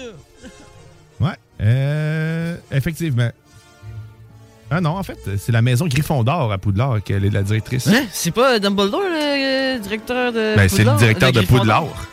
[1.20, 1.32] Ouais.
[1.61, 3.30] Euh, effectivement.
[4.70, 7.86] Ah non, en fait, c'est la maison Gryffondor à Poudlard qu'elle est la directrice.
[7.86, 8.05] Hein?
[8.12, 10.55] C'est pas Dumbledore, le euh, directeur de.
[10.57, 11.61] Ben, c'est le directeur de Gryffondor?
[11.61, 12.07] Poudlard.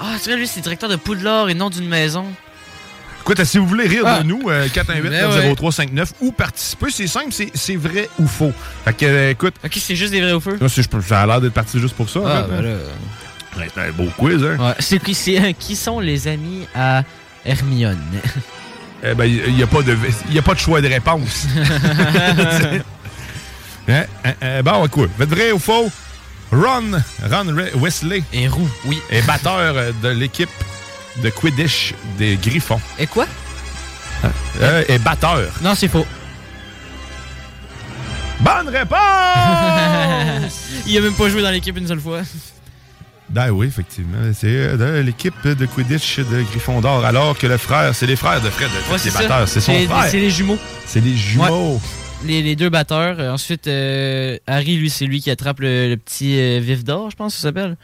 [0.00, 2.24] Ah, tu vois, lui, c'est directeur de Poudlard et non d'une maison.
[3.30, 4.20] Écoute, si vous voulez rire Ah.
[4.20, 8.54] de nous, euh, 418-903-59 ou participer, c'est simple, c'est- c'est vrai ou faux.
[8.86, 9.52] Fait que, euh, écoute.
[9.62, 10.52] Ok, c'est juste des vrais ou faux?
[11.06, 12.20] Ça a l'air d'être parti juste pour ça.
[12.20, 12.62] en Ah, fait, ben hein.
[12.62, 13.60] là.
[13.60, 14.56] Ouais, c'est un beau quiz, hein?
[14.58, 17.02] Ouais, c'est qui, c'est- qui sont les amis à
[17.44, 17.98] Hermione?
[19.04, 19.96] Eh ben, il n'y a, pas de-
[20.32, 21.46] y a pas de choix de réponse.
[23.88, 24.04] Hein?
[24.24, 25.06] Hein, hein, bon, quoi?
[25.18, 25.90] Faites vrai ou faux?
[26.50, 27.00] Ron,
[27.30, 28.22] Ron Wesley.
[28.32, 28.98] Et roux, oui.
[29.10, 30.48] Est batteur euh, de l'équipe
[31.22, 32.80] de Quidditch des Griffons.
[32.98, 33.26] Et quoi?
[34.60, 35.50] Euh, est batteur.
[35.62, 36.06] Non, c'est faux.
[38.40, 38.98] Bonne réponse!
[40.86, 42.20] Il a même pas joué dans l'équipe une seule fois.
[43.30, 44.18] Ben oui, effectivement.
[44.32, 48.40] C'est euh, de l'équipe de Quidditch de Gryffondor, alors que le frère, c'est les frères
[48.40, 49.48] de Fred, Ouais, les c'est batteurs.
[49.48, 50.04] C'est son C'est- frère.
[50.08, 50.58] C'est les jumeaux.
[50.86, 51.80] C'est les jumeaux.
[52.24, 53.16] Les, les deux batteurs.
[53.18, 57.10] Euh, ensuite, euh, Harry, lui, c'est lui qui attrape le, le petit euh, vif d'or,
[57.10, 57.76] je pense que ça s'appelle.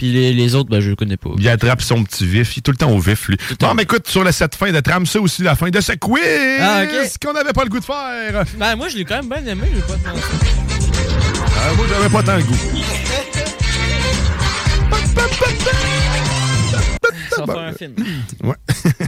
[0.00, 1.28] Puis les, les autres, ben, je le connais pas.
[1.36, 2.56] Il attrape son petit vif.
[2.56, 3.36] Il est tout le temps au vif, lui.
[3.60, 5.92] Bon, mais écoute, sur la, cette fin de trame, c'est aussi la fin de ce
[5.92, 6.22] quiz
[6.58, 7.10] Ah, ok.
[7.22, 8.44] qu'on n'avait pas le goût de faire.
[8.56, 10.24] Ben, moi, je l'ai quand même bien aimé, je vais pas mentir.
[11.54, 12.56] Ah, moi, j'avais pas tant le goût.
[17.30, 17.94] Ça va faire un film.
[18.42, 18.54] Ouais.
[18.68, 19.06] Fait que c'est-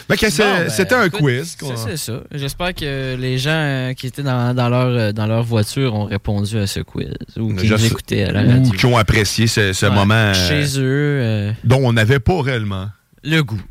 [0.19, 1.57] ben, c'était un écoute, quiz.
[1.75, 2.21] C'est ça.
[2.31, 6.05] J'espère que les gens euh, qui étaient dans, dans leur, euh, dans leur voiture ont
[6.05, 7.13] répondu à ce quiz.
[7.37, 10.33] Ou qui nous écoutaient à la Ou qui ont apprécié ce, ce Ouais, moment.
[10.33, 11.19] Chez eux.
[11.21, 12.87] euh, dont on n'avait pas réellement
[13.23, 13.61] le goût.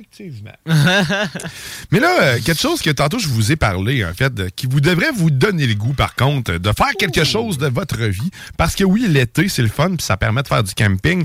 [0.00, 0.56] Effectivement.
[1.90, 4.80] Mais là, euh, quelque chose que tantôt je vous ai parlé, en fait, qui vous
[4.80, 8.30] devrait vous donner le goût, par contre, de faire quelque chose de votre vie.
[8.56, 11.24] Parce que oui, l'été, c'est le fun, puis ça permet de faire du camping.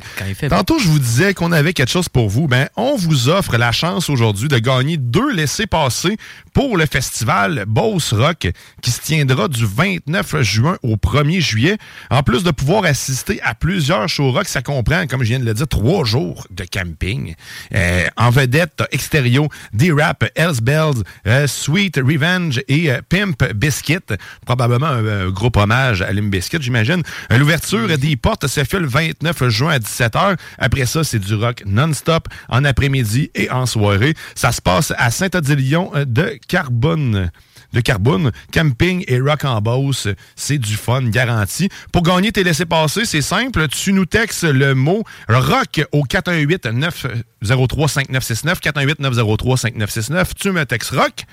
[0.50, 2.48] Tantôt, je vous disais qu'on avait quelque chose pour vous.
[2.48, 6.18] Ben, on vous offre la chance aujourd'hui de gagner deux laissés-passer
[6.54, 8.48] pour le festival Boss Rock
[8.82, 11.78] qui se tiendra du 29 juin au 1er juillet.
[12.10, 15.46] En plus de pouvoir assister à plusieurs shows rock, ça comprend, comme je viens de
[15.46, 17.36] le dire, trois jours de camping.
[17.74, 24.00] Euh, en vedette, t'as Exterio, D-Rap, Hells Bells, euh, Sweet Revenge et euh, Pimp Biscuit.
[24.46, 27.04] Probablement un, euh, groupe hommage à Limp Biscuit, j'imagine.
[27.30, 30.38] L'ouverture des portes se fait le 29 juin à 17h.
[30.58, 34.14] Après ça, c'est du rock non-stop en après-midi et en soirée.
[34.36, 37.32] Ça se passe à Saint-Odilon euh, de Carbone
[37.76, 40.08] de Carbone, camping et rock en boss.
[40.36, 41.70] C'est du fun garanti.
[41.92, 43.68] Pour gagner tes laissés-passer, c'est simple.
[43.68, 50.66] Tu nous textes le mot rock au 418 903 5969 418 903 5969 Tu me
[50.66, 51.26] textes rock.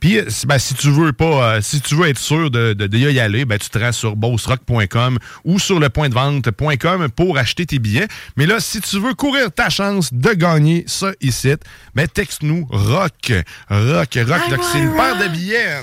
[0.00, 2.86] Puis, si- ben, si tu veux pas, euh, si tu veux être sûr de, de,
[2.86, 7.08] de y aller, ben, tu te rends sur bossrock.com ou sur le point de vente.com
[7.10, 8.08] pour acheter tes billets.
[8.36, 11.52] Mais là, si tu veux courir ta chance de gagner ça ici,
[11.94, 13.32] ben, texte-nous rock.
[13.68, 14.50] Rock, rock.
[14.50, 15.80] Donc, c'est une paire de billets.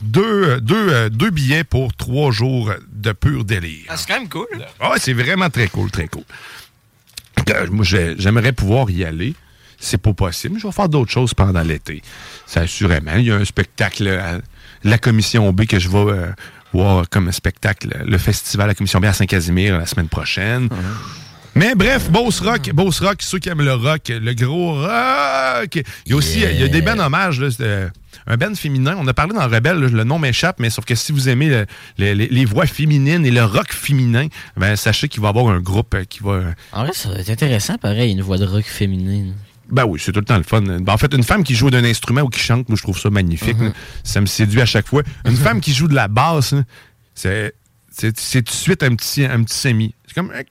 [0.00, 3.84] Deux, euh, deux, euh, deux billets pour trois jours de pur délire.
[3.88, 4.46] Ah, c'est quand même cool.
[4.80, 6.24] Ah ouais, c'est vraiment très cool, très cool.
[7.70, 9.34] Moi, j'ai- j'aimerais pouvoir y aller.
[9.84, 10.58] C'est pas possible.
[10.60, 12.02] Je vais faire d'autres choses pendant l'été.
[12.46, 13.14] C'est assurément.
[13.16, 14.38] Il y a un spectacle à
[14.84, 16.26] la Commission B que je vais euh,
[16.72, 20.68] voir comme spectacle, le festival à la Commission B à Saint-Casimir la semaine prochaine.
[21.54, 25.74] Mais bref, Boss Rock, Boss Rock, ceux qui aiment le rock, le gros rock.
[26.06, 27.88] Il y a aussi, il y a des bands hommages, là, euh,
[28.26, 28.96] un band féminin.
[28.98, 31.66] On a parlé dans Rebelle, le nom m'échappe, mais sauf que si vous aimez le-
[31.98, 35.48] le- les, les voix féminines et le rock féminin, ben, sachez qu'il va y avoir
[35.48, 36.30] un groupe euh, qui va...
[36.30, 39.34] euh, En vrai, ça va être intéressant, pareil, une voix de rock féminine.
[39.72, 40.60] Ben oui, c'est tout le temps le fun.
[40.62, 42.98] Ben, en fait, une femme qui joue d'un instrument ou qui chante, moi, je trouve
[42.98, 43.58] ça magnifique.
[43.58, 43.72] Mhm.
[44.04, 45.02] Ça me séduit à chaque fois.
[45.24, 46.54] Une femme qui joue de la basse,
[47.14, 47.52] c'est
[47.90, 49.94] tout de suite un petit, un petit semi.
[50.06, 50.42] C'est comme un,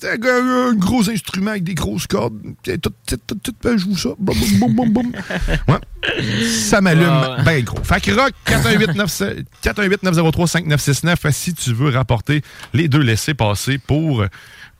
[0.00, 2.36] c'est un- un gros instrument avec des grosses cordes.
[2.64, 4.08] Tout, tout, tout, je joue ça.
[5.68, 5.78] Ouais.
[6.48, 7.44] Ça m'allume ouais.
[7.44, 7.82] ben gros.
[7.84, 8.32] Fait que rock
[9.62, 12.42] 418-903-5969 si tu veux rapporter
[12.72, 14.24] les deux laissés passer pour,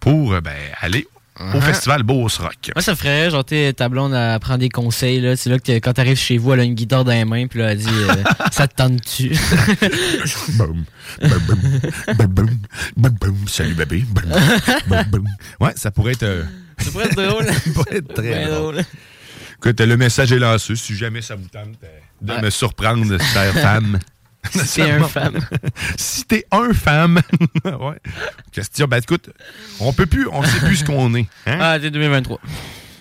[0.01, 1.07] pour ben, aller
[1.41, 1.61] au Uh-huh.
[1.63, 2.71] festival Beauce Rock.
[2.75, 5.37] Moi, ça ferait, genre, t'es- ta blonde, elle prend des conseils, là.
[5.37, 7.59] C'est là que quand t'arrives chez vous, elle a une guitare dans les mains, puis
[7.61, 8.15] là, elle dit, euh,
[8.53, 9.31] ça te tente-tu?
[10.59, 10.85] Boum,
[11.21, 11.59] boum, boum,
[12.17, 12.59] boum, boum,
[12.97, 13.49] boum, boum.
[13.49, 14.05] Salut bébé.
[14.09, 14.25] Boum,
[14.87, 15.25] boum, boum.
[15.61, 16.23] Ouais, ça pourrait être.
[16.25, 16.45] euh,
[16.79, 17.47] Ça pourrait être drôle.
[17.53, 18.75] ça pourrait être très drôle.
[18.77, 18.85] drôle.
[19.57, 20.77] Écoute, le message est lancé.
[20.77, 22.43] Si jamais ça vous tente euh, de Ouais.
[22.43, 23.99] me surprendre, chère femme.
[24.65, 25.39] Si t'es un femme.
[25.97, 27.21] si t'es un femme.
[27.65, 27.99] ouais.
[28.53, 29.31] Question, ben écoute,
[29.81, 31.27] on peut plus, on sait plus ce qu'on est.
[31.47, 31.59] Hein?
[31.61, 32.41] Ah, t'es 2023.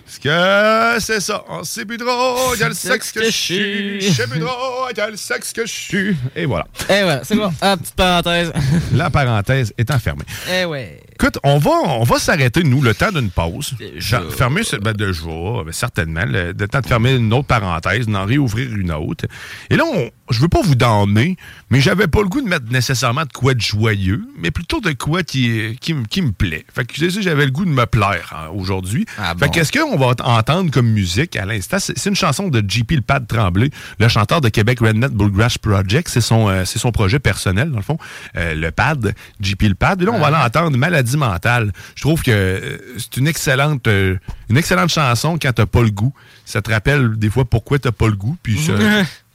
[0.04, 3.30] Parce que c'est ça, on sait plus trop, il y a le sexe que je
[3.30, 4.00] suis.
[4.00, 6.16] Je sais plus trop, il y a le sexe que je suis.
[6.34, 6.66] Et voilà.
[6.88, 7.52] Eh ouais, c'est bon.
[7.60, 8.52] Ah, petite parenthèse.
[8.92, 10.24] La parenthèse étant fermée.
[10.52, 11.00] Eh ouais.
[11.20, 13.74] Écoute, on va, on va s'arrêter, nous, le temps d'une pause.
[14.00, 16.24] Fer- Fermer ce ben, de jour, ben, certainement.
[16.26, 19.26] Le, le temps de fermer une autre parenthèse, d'en réouvrir une autre.
[19.68, 21.36] Et là, on, je veux pas vous damner,
[21.68, 24.92] mais j'avais pas le goût de mettre nécessairement de quoi de joyeux, mais plutôt de
[24.92, 26.64] quoi qui, qui, me- qui me plaît.
[26.74, 29.04] Fait que j'avais le goût de me plaire hein, aujourd'hui.
[29.18, 31.76] Ah fait qu'est-ce qu'on va entendre comme musique à l'instant?
[31.80, 33.68] C'est une chanson de JP Le Pad Tremblay,
[33.98, 36.08] le chanteur de Québec Rednet Bullgrass Project.
[36.08, 37.98] C'est son, euh, c'est son projet personnel, dans le fond.
[38.36, 40.00] Euh, le Pad, JP Le Pad.
[40.00, 40.78] Et là, on va aller entendre
[41.16, 41.72] Maladie mentale.
[41.94, 44.16] Je trouve que euh, c'est une excellente, euh,
[44.48, 46.12] une excellente chanson quand t'as pas le goût.
[46.44, 48.72] Ça te rappelle des fois pourquoi t'as pas le goût, puis ça,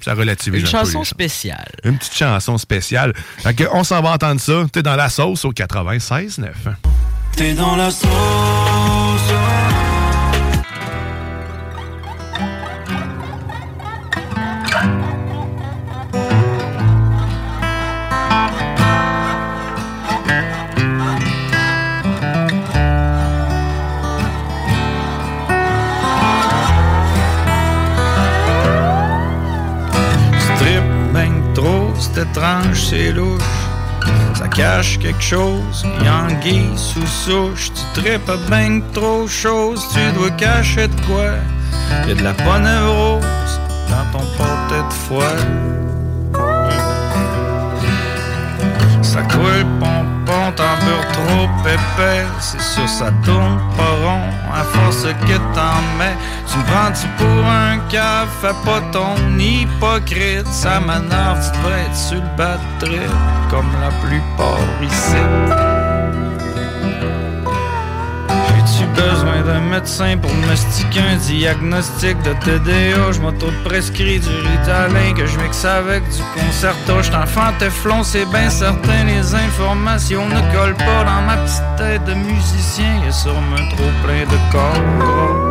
[0.02, 1.72] ça relativise Une un peu chanson spéciale.
[1.84, 3.14] une petite chanson spéciale.
[3.40, 4.66] Fait que on s'en va entendre ça.
[4.72, 6.48] T'es dans la sauce au 96.9.
[7.36, 8.10] T'es dans la sauce.
[32.16, 33.42] C'est étrange, c'est louche.
[34.36, 37.72] Ça cache quelque chose, Yangui sous souche.
[37.74, 41.32] Tu tripes ben trop chose, tu dois cacher de quoi.
[42.08, 43.60] Y'a de la bonne rose
[43.90, 45.36] dans ton porte-de-foie.
[49.02, 49.66] Ça coule
[50.26, 52.26] pompon, t'en beurre trop épais.
[52.40, 56.18] C'est sûr, ça tourne pas rond à force que t'en mets.
[56.48, 60.48] Tu me prends-tu pour un cave, fais pas ton hypocrite.
[60.48, 63.12] Ça m'énerve, tu être sur le trip,
[63.50, 65.75] comme la plupart ici.
[68.78, 73.12] J'ai besoin d'un médecin pour m'estiquer un diagnostic de TDA?
[73.14, 77.02] Je m'auto-prescris du ritalin que je mixe avec du concerto.
[77.02, 79.06] J't'enfant teflon, c'est bien certain.
[79.06, 83.02] Les informations ne collent pas dans ma petite tête de musicien.
[83.06, 85.46] Y'a sûrement trop plein de corps.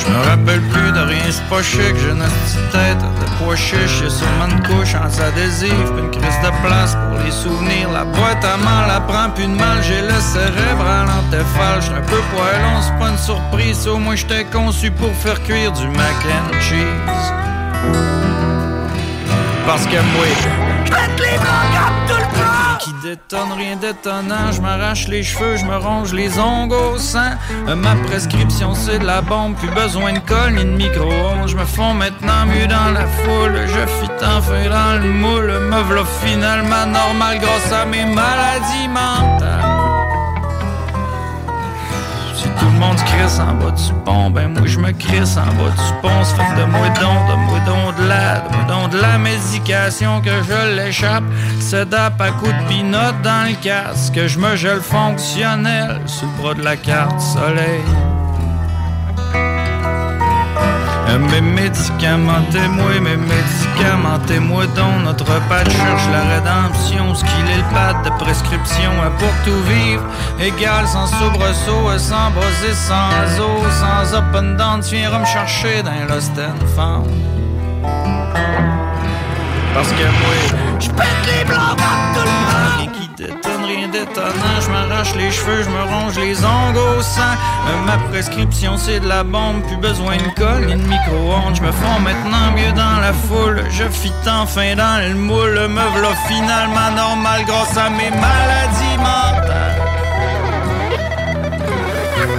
[0.00, 3.54] Je me rappelle plus de rien, c'est pas chic, j'ai une petite tête de pois
[3.54, 8.04] chiche, j'ai sûrement une couche en s'adhésive, une crise de place pour les souvenirs, la
[8.04, 12.00] boîte à mal, la prend plus de mal, j'ai le cérèbre à l'antéphale, j'suis un
[12.00, 16.16] peu poilon, c'est pas une surprise, au moins j'étais conçu pour faire cuire du mac
[16.24, 18.39] and cheese
[19.66, 20.26] parce que moi,
[20.84, 20.92] je
[21.22, 21.38] les
[22.08, 22.50] tout le!
[22.80, 27.32] Qui détonne, rien d'étonnant, je m'arrache les cheveux, je me ronge les ongles au sang.
[27.68, 31.46] Euh, ma prescription, c'est de la bombe, plus besoin de colle ni de micro-ondes.
[31.46, 35.82] Je me fonds maintenant mieux dans la foule, je fit enfin dans le moule, me
[35.82, 39.79] v'là finalement normal grâce à mes maladies mentales.
[42.60, 45.70] Tout le monde crisse en bas du pont, ben moi je me crisse en bas
[45.70, 46.24] du pont.
[46.24, 49.16] Se fait de moi don, de moi don de la, de moi don de la
[49.16, 51.24] médication que je l'échappe.
[51.58, 54.20] C'est d'app à coups de pinote dans le casque.
[54.26, 57.80] Je me gèle fonctionnel sur le bras de la carte soleil.
[61.10, 67.14] Euh, mes médicaments témoins, mes médicaments témoins dont notre patte cherche la rédemption.
[67.14, 70.04] Ce qu'il est le pad de prescription euh, pour tout vivre,
[70.38, 74.80] égal sans soubresaut, euh, sans broser, sans eau, sans up and down.
[74.80, 77.08] Tu viens me chercher d'un lost and found.
[79.74, 82.89] Parce que moi, je pète les blancs comme tout le monde
[83.20, 87.98] de tonnerie, d'étonnant, je m'arrache les cheveux, je me ronge les ongles au euh, ma
[88.08, 91.56] prescription, c'est de la bombe, plus besoin de colle ni de micro-ondes.
[91.56, 95.68] Je me fonds maintenant mieux dans la foule, je fit enfin dans le moule.
[95.68, 99.89] Me v'là finalement normal grâce à mes maladies mentales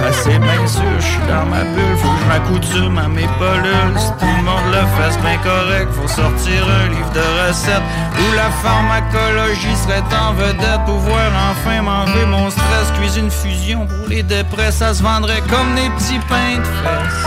[0.02, 3.98] assez bien sûr, je suis dans ma bulle, faut que je m'accoutume à mes polules.
[3.98, 7.82] Si tout le monde le fasse bien correct, faut sortir un livre de recettes
[8.18, 10.84] où la pharmacologie serait en vedette.
[10.86, 15.90] Pouvoir enfin m'enlever mon stress, cuisine fusion pour les dépresses, ça se vendrait comme des
[15.90, 17.26] petits pains de fesses.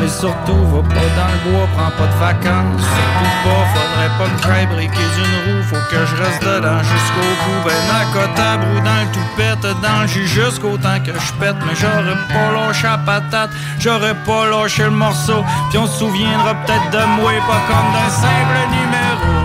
[0.00, 2.80] Mais surtout, va pas dans le bois, prends pas de vacances.
[2.80, 5.62] Surtout pas, faudrait pas me faire briquer d'une roue.
[5.64, 7.60] Faut que je reste dedans jusqu'au bout.
[7.64, 11.56] Ben, à côté, brou dans le toupette, dans le jus jusqu'au temps que je pète.
[11.66, 15.44] Mais j'aurais pas lâché la patate, j'aurais pas lâché le morceau.
[15.70, 19.35] Puis on se souviendra peut-être de moi, pas comme d'un simple numéro.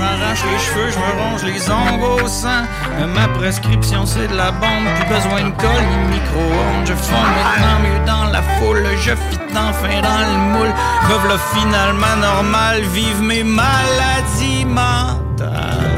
[0.00, 2.62] m'arrache les cheveux, je me ronge les ongles au sang.
[2.98, 6.86] Mais ma prescription, c'est de la bombe, plus besoin de colle ni micro-ondes.
[6.86, 10.72] Je fonds maintenant mieux dans la foule, je fit enfin dans le moule.
[11.10, 15.90] Revle finalement normal, vive mes maladies mentales.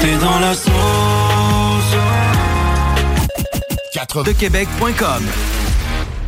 [0.00, 0.70] T'es dans la sauce.
[3.92, 5.22] 4 de Québec.com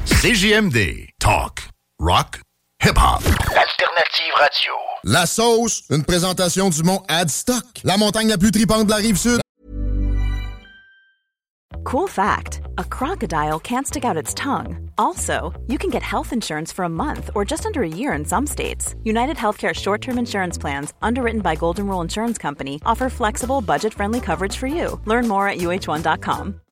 [0.05, 1.09] CJMD.
[1.19, 1.72] Talk,
[2.03, 2.41] rock,
[2.81, 3.23] hip-hop.
[3.25, 4.73] Alternative Radio.
[5.05, 9.17] La sauce, une présentation du mont Adstock, la montagne la plus tripante de la rive
[9.17, 9.41] sud.
[11.85, 14.91] Cool fact, a crocodile can't stick out its tongue.
[14.99, 18.25] Also, you can get health insurance for a month or just under a year in
[18.25, 18.95] some states.
[19.05, 24.57] United Healthcare short-term insurance plans, underwritten by Golden Rule Insurance Company, offer flexible, budget-friendly coverage
[24.57, 25.01] for you.
[25.07, 26.62] Learn more at uh1.com.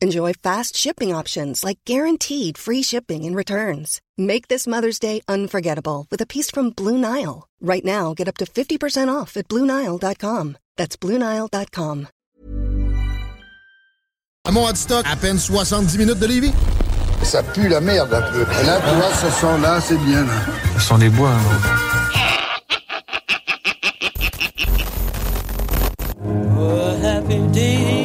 [0.00, 4.00] Enjoy fast shipping options like guaranteed free shipping and returns.
[4.16, 7.48] Make this Mother's Day unforgettable with a piece from Blue Nile.
[7.60, 10.56] Right now, get up to 50% off at BlueNile.com.
[10.76, 12.06] That's BlueNile.com.
[14.46, 16.52] À mon stock, à peine 70 minutes de Lévis.
[17.24, 18.42] Ça pue la merde un peu.
[18.42, 20.24] Et là, tu vois, ce son-là, c'est bien.
[20.24, 20.32] Là.
[20.78, 21.32] Ce sont les bois.
[21.32, 21.42] Hein?
[26.56, 27.97] Oh, happy day.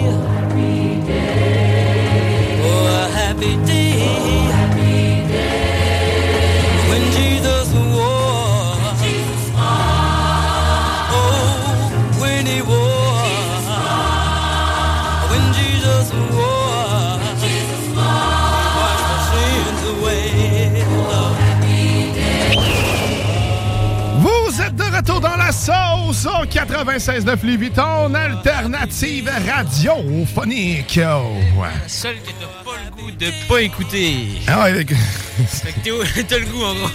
[25.03, 30.97] Retour dans la sauce au 96.9 Louis Vuitton, alternative radiophonique.
[31.03, 31.67] Oh, ouais.
[31.87, 34.27] Seul que t'as pas le goût de pas écouter.
[34.47, 36.89] Ah ouais, Fait que t'as le goût en gros.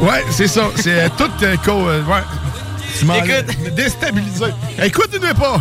[0.06, 0.70] ouais, c'est ça.
[0.76, 2.22] C'est euh, tout euh, co- euh, ouais.
[2.98, 3.20] Tu m'as
[3.76, 4.46] déstabilisé.
[4.82, 5.60] Écoute-ne pas.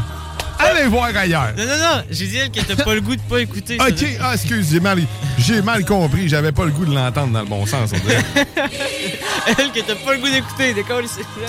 [0.60, 1.54] Allez voir ailleurs.
[1.58, 3.78] Non, non, non, j'ai dit elle que t'as pas le goût de pas écouter.
[3.80, 5.00] OK, ah, excuse, j'ai mal,
[5.38, 6.28] j'ai mal compris.
[6.28, 7.92] J'avais pas le goût de l'entendre dans le bon sens.
[7.94, 8.24] on dirait.
[9.48, 11.02] elle que t'as pas le goût d'écouter, d'accord?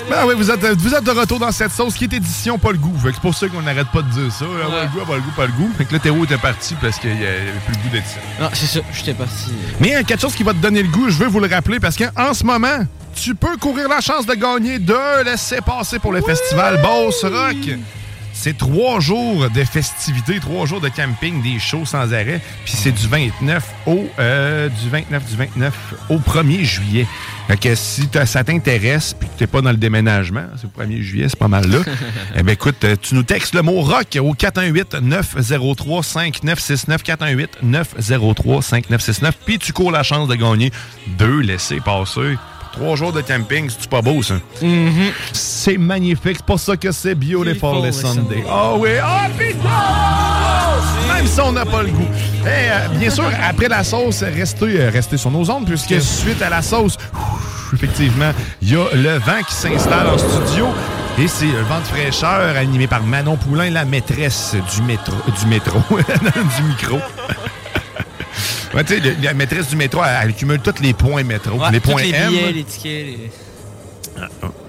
[0.09, 2.71] Ben oui, vous êtes, vous êtes de retour dans cette sauce qui est édition pas
[2.71, 2.97] le goût.
[3.01, 4.45] Fait que c'est pour ça qu'on n'arrête pas de dire ça.
[4.45, 5.71] là, Pas le goût, pas le goût, pas le goût.
[5.77, 8.21] Fait que là, Théo était parti parce qu'il n'y avait plus le goût d'édition.
[8.39, 9.51] Non, c'est ça, j'étais parti.
[9.79, 11.39] Mais il y a quelque chose qui va te donner le goût, je veux vous
[11.39, 12.85] le rappeler, parce qu'en ce moment,
[13.15, 17.57] tu peux courir la chance de gagner deux laissez-passer pour le festival Boss Rock.
[18.41, 22.39] C'est trois jours de festivités, trois jours de camping, des shows sans arrêt.
[22.63, 25.73] Puis c'est du 29 au euh, du 29 du 29
[26.07, 27.05] au 1er juillet.
[27.47, 31.01] Fait que si ça t'intéresse puis que t'es pas dans le déménagement, c'est au 1er
[31.01, 31.79] juillet, c'est pas mal là.
[32.37, 37.57] eh ben écoute, euh, tu nous textes le mot rock au 418 903 5969 418
[37.61, 40.71] 903 5969 puis tu cours la chance de gagner
[41.17, 42.37] deux laissés passer.
[42.73, 44.35] Trois jours de camping, c'est pas beau ça?
[45.33, 48.43] C'est magnifique, c'est pour ça que c'est Beautiful les Sunday.
[48.47, 51.13] Oh oui, oh putain!
[51.13, 52.07] Même si on n'a pas le goût.
[52.43, 56.41] Eh, euh, bien sûr, après la sauce, restez, euh, restez sur nos ondes, puisque suite
[56.41, 56.95] à la sauce,
[57.73, 60.67] effectivement, il y a le vent qui s'installe en studio.
[61.17, 65.47] Et c'est le vent de fraîcheur animé par Manon Poulain, la maîtresse du métro, du
[65.47, 66.99] métro, du micro.
[68.73, 71.57] Ouais, tu sais, la maîtresse du métro, elle, elle accumule tous les points métro.
[71.59, 72.29] Ouais, les points les M.
[72.29, 73.29] billets, les tickets, les,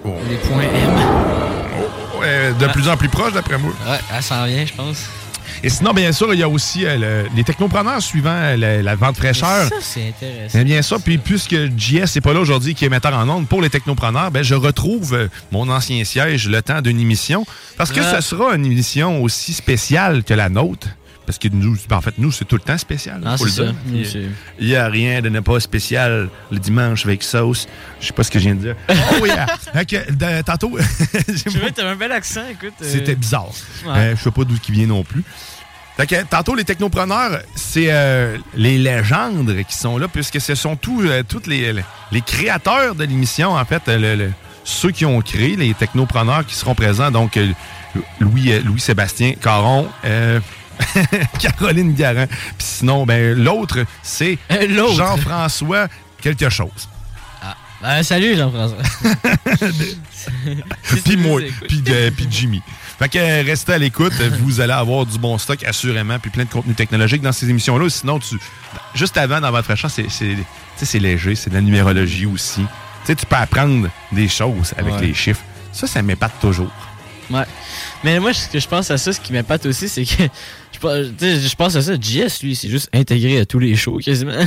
[0.04, 0.14] Oh.
[0.28, 2.20] les points M.
[2.20, 3.72] Ouais, de plus en plus proche, d'après moi.
[3.88, 5.04] Ouais, elle s'en vient, je pense.
[5.62, 8.82] Et sinon, bien sûr, il y a aussi euh, le- les technopreneurs suivant euh, la,
[8.82, 9.68] la vente fraîcheur.
[9.68, 10.58] Ça, c'est intéressant.
[10.58, 13.46] Eh bien ça, puis puisque JS n'est pas là aujourd'hui, qui est metteur en ondes
[13.48, 17.44] pour les technopreneurs, ben, je retrouve euh, mon ancien siège le temps d'une émission.
[17.76, 18.20] Parce que Ah.
[18.20, 20.86] ce sera une émission aussi spéciale que la nôtre.
[21.26, 23.20] Parce que nous, en fait, nous, c'est tout le temps spécial.
[23.24, 23.72] Ah, faut le c'est ça.
[24.58, 27.68] Il n'y a rien de ne pas spécial le dimanche avec sauce.
[28.00, 28.76] Je sais pas ce que je viens de dire.
[29.20, 29.46] Oh yeah!
[30.10, 30.76] De- tantôt,
[31.28, 32.72] Je t'as un bel accent, écoute.
[32.82, 33.46] euh, c'était bizarre.
[33.86, 33.92] Ouais.
[33.96, 35.22] Euh, je sais pas d'où il vient non plus.
[35.98, 41.02] Que, tantôt, les technopreneurs, c'est euh, les légendes qui sont là, puisque ce sont tous
[41.06, 41.74] euh, toutes les,
[42.10, 44.32] les créateurs de l'émission, en fait, le- le-
[44.64, 47.10] ceux qui ont créé les technopreneurs qui seront présents.
[47.10, 47.48] Donc, euh,
[48.18, 49.88] Louis, Louis-Sébastien Caron,
[51.38, 52.26] Caroline Garant.
[52.26, 54.94] Puis sinon, ben, l'autre, c'est l'autre.
[54.96, 55.88] Jean-François
[56.20, 56.88] quelque chose.
[57.82, 58.76] Ben, salut, Jean-François.
[61.04, 62.62] puis moi, puis euh, Jimmy.
[62.98, 64.12] Fait que euh, restez à l'écoute,
[64.42, 67.88] vous allez avoir du bon stock assurément, puis plein de contenu technologique dans ces émissions-là.
[67.88, 68.36] Sinon, tu,
[68.94, 70.44] juste avant, dans votre champ, c'est c'est- tu
[70.76, 72.60] sais, c'est léger, c'est de la numérologie aussi.
[72.60, 72.66] Tu
[73.06, 75.00] sais, tu peux apprendre des choses avec Ouais.
[75.06, 75.40] les chiffres.
[75.72, 76.70] Ça, ça m'épate toujours.
[77.30, 77.44] Ouais.
[78.04, 80.24] Mais moi, ce que je pense à ça, ce qui m'épate aussi, c'est que
[80.82, 81.94] je, pense- à ça.
[81.94, 84.32] JS, lui, c'est juste intégré à tous les shows quasiment.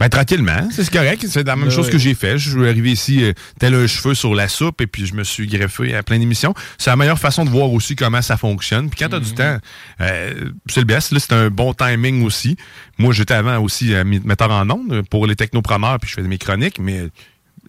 [0.00, 1.24] Ben, tranquillement, c'est correct.
[1.28, 2.36] C'est la même Ben chose que j'ai fait.
[2.36, 5.22] Je suis arrivé ici euh, tel un cheveu sur la soupe et puis je me
[5.22, 6.54] suis greffé à plein d'émissions.
[6.76, 8.90] C'est la meilleure façon de voir aussi comment ça fonctionne.
[8.90, 9.24] Puis quand tu as Mhm.
[9.24, 9.58] du temps,
[10.00, 11.12] euh, c'est le best.
[11.12, 12.56] Là, c'est un bon timing aussi.
[12.98, 16.38] Moi, j'étais avant aussi euh, metteur en ondes pour les technopreneurs puis je faisais mes
[16.38, 17.02] chroniques, mais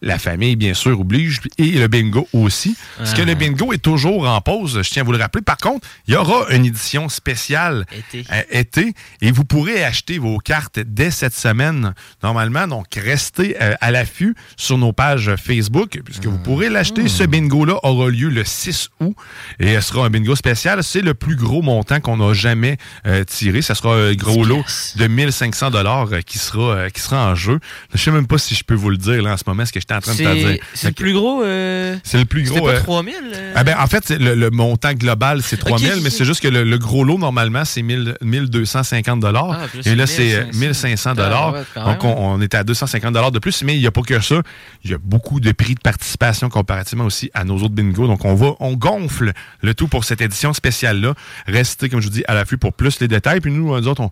[0.03, 2.75] la famille, bien sûr, oblige, et le bingo aussi.
[2.97, 3.25] Parce que Ah.
[3.25, 5.41] le bingo est toujours en pause, je tiens à vous le rappeler.
[5.41, 8.25] Par contre, il y aura une édition spéciale Été.
[8.31, 12.67] euh, été et vous pourrez acheter vos cartes dès cette semaine, normalement.
[12.67, 17.07] Donc, restez euh, à l'affût sur nos pages Facebook, puisque vous pourrez l'acheter.
[17.07, 19.15] Ce bingo-là aura lieu le 6 août
[19.59, 20.83] et ce sera un bingo spécial.
[20.83, 22.77] C'est le plus gros montant qu'on a jamais
[23.07, 23.61] euh, tiré.
[23.61, 24.63] Ça sera un gros lot
[24.97, 27.59] de 1500 dollars qui sera qui sera en jeu.
[27.93, 29.71] Je sais même pas si je peux vous le dire là, en ce moment, ce
[29.71, 30.57] que en train de te C'est dire.
[30.73, 31.43] c'est le plus gros.
[31.43, 32.65] euh, C'est le plus gros.
[32.65, 33.53] pas euh, 3000 euh?
[33.55, 36.13] ah ben, en fait, le, le montant global, c'est 3000, Ok, mais ok.
[36.17, 39.51] c'est juste que le, le gros lot, normalement, c'est 1000 1250 dollars.
[39.63, 40.57] Ah, et là, c'est c'est 1500.
[40.59, 41.55] 1500 dollars.
[41.75, 43.91] Ah, ouais, Donc, on, on était à 250 dollars de plus, mais il n'y a
[43.91, 44.41] pas que ça.
[44.83, 48.07] Il y a beaucoup de prix de participation comparativement aussi à nos autres bingos.
[48.07, 49.31] Donc, on va, on gonfle
[49.61, 51.13] le tout pour cette édition spéciale-là.
[51.47, 53.39] Restez, comme je vous dis, à l'affût pour plus les détails.
[53.41, 54.11] Puis nous, nous autres, on,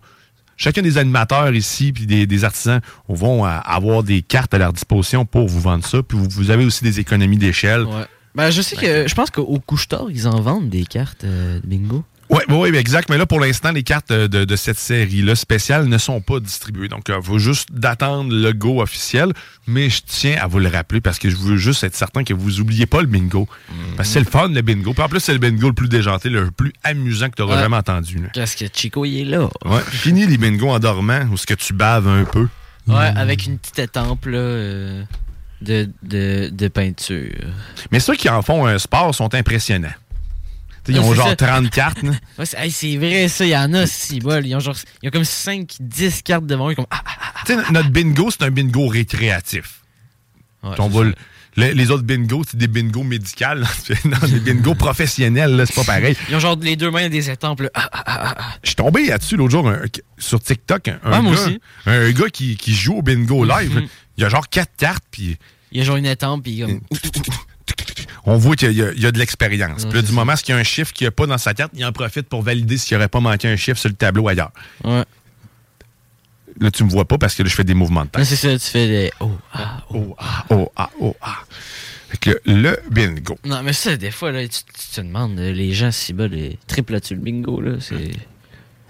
[0.62, 4.72] Chacun des animateurs ici, puis des, des artisans, vont euh, avoir des cartes à leur
[4.72, 6.04] disposition pour vous vendre ça.
[6.04, 7.82] Puis vous, vous avez aussi des économies d'échelle.
[7.82, 8.06] Ouais.
[8.36, 9.08] Ben, je sais que.
[9.08, 12.04] Je pense qu'au couche-tard, ils en vendent des cartes euh, de bingo.
[12.32, 13.10] Oui, oui, exact.
[13.10, 16.88] Mais là, pour l'instant, les cartes de, de cette série-là spéciale ne sont pas distribuées.
[16.88, 19.32] Donc, il faut juste d'attendre le go officiel.
[19.66, 22.32] Mais je tiens à vous le rappeler parce que je veux juste être certain que
[22.32, 23.46] vous oubliez pas le bingo.
[23.96, 24.94] Parce que c'est le fun, le bingo.
[24.94, 27.56] Puis en plus, c'est le bingo le plus déjanté, le plus amusant que tu auras
[27.56, 27.62] Ouais.
[27.62, 28.18] jamais entendu.
[28.32, 29.48] Qu'est-ce que Chico, il est là?
[29.66, 29.80] Ouais.
[29.90, 32.48] Fini les bingos en dormant ou ce que tu baves un peu.
[32.88, 35.04] Ouais, avec une petite étampe là, euh,
[35.60, 37.30] de, de, de peinture.
[37.92, 39.92] Mais ceux qui en font un sport sont impressionnants.
[40.84, 41.36] T'sais, ils ont genre ça.
[41.36, 42.02] 30 cartes.
[42.38, 44.44] Ouais, c'est hey, vrai, ça, il y en a, si bol.
[44.46, 47.02] Ils ont genre, ils ont comme 5, 10 cartes devant eux, comme, ah,
[47.46, 49.80] Tu sais, notre bingo, c'est un bingo récréatif.
[50.64, 50.74] Ouais,
[51.54, 53.66] le- les autres bingos, c'est des bingos médicales.
[54.06, 56.16] non, des bingos professionnels, c'est pas pareil.
[56.30, 57.62] Ils ont genre les deux mains des étampes.
[57.74, 58.54] Ah, ah, ah, ah.
[58.62, 59.82] Je suis tombé là-dessus l'autre jour un-
[60.18, 60.88] sur TikTok.
[61.04, 61.48] Un, gars,
[61.86, 63.74] un gars qui, qui joue au bingo live.
[63.76, 63.88] Mhm.
[64.16, 65.36] Il y a genre quatre cartes, puis
[65.72, 66.80] Il y a genre une étampe, puis comme.
[68.26, 69.84] On voit qu'il y, a- il y a de l'expérience.
[69.84, 71.38] Puis là, c'est du moment qu'il y a un chiffre qu'il n'y a pas dans
[71.38, 73.88] sa carte, il en profite pour valider s'il n'y aurait pas manqué un chiffre sur
[73.88, 74.52] le tableau ailleurs.
[74.84, 75.04] Ouais.
[76.60, 78.24] Là, tu me vois pas parce que là, je fais des mouvements de tête.
[78.24, 79.12] C'est ça, tu fais des.
[79.20, 81.38] Oh, ah, oh, ah, oh, ah, oh, ah.
[82.10, 83.38] Fait que le bingo.
[83.44, 86.28] Non, mais ça, des fois, là, tu, tu te demandes, euh, les gens si bas,
[86.28, 88.10] les triples là-dessus, le bingo, là, c'est.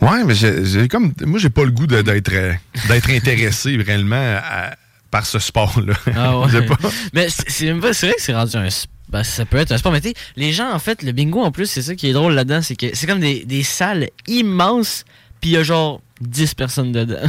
[0.00, 1.12] Ouais, mais j'ai comme.
[1.24, 2.52] Moi, j'ai pas le goût d'être euh,
[2.88, 4.74] d'être intéressé réellement à-
[5.12, 5.94] par ce sport-là.
[6.16, 6.62] Ah ouais.
[6.66, 6.76] Pas-
[7.12, 8.64] Mais c'est vrai que c'est rendu un.
[8.64, 9.92] s- ben, ça peut être un sport.
[9.92, 10.00] Mais
[10.36, 12.76] les gens, en fait, le bingo, en plus, c'est ça qui est drôle là-dedans, c'est
[12.76, 15.04] que c'est comme des, des salles immenses,
[15.40, 17.16] puis il y a genre 10 personnes dedans.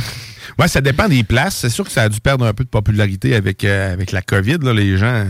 [0.59, 1.55] Ouais, ça dépend des places.
[1.55, 4.21] C'est sûr que ça a dû perdre un peu de popularité avec, euh, avec la
[4.21, 4.57] COVID.
[4.61, 4.73] Là.
[4.73, 5.25] Les gens,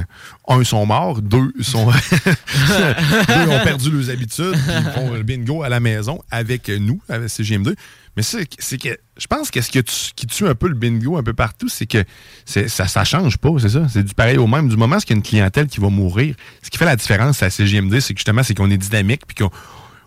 [0.49, 1.85] un, sont morts, deux sont
[3.27, 6.99] deux ont perdu leurs habitudes, puis ils font le bingo à la maison avec nous,
[7.07, 7.75] avec CGM2.
[8.17, 10.75] Mais c'est c'est que je pense que ce que tu- qui tue un peu le
[10.75, 12.03] bingo un peu partout, c'est que
[12.45, 13.87] ça ça change pas, c'est ça.
[13.87, 14.67] C'est du pareil au même.
[14.67, 16.95] Du moment où il y a une clientèle qui va mourir, ce qui fait la
[16.95, 19.51] différence à CGMD, c'est que justement, c'est qu'on est dynamique, puis qu'on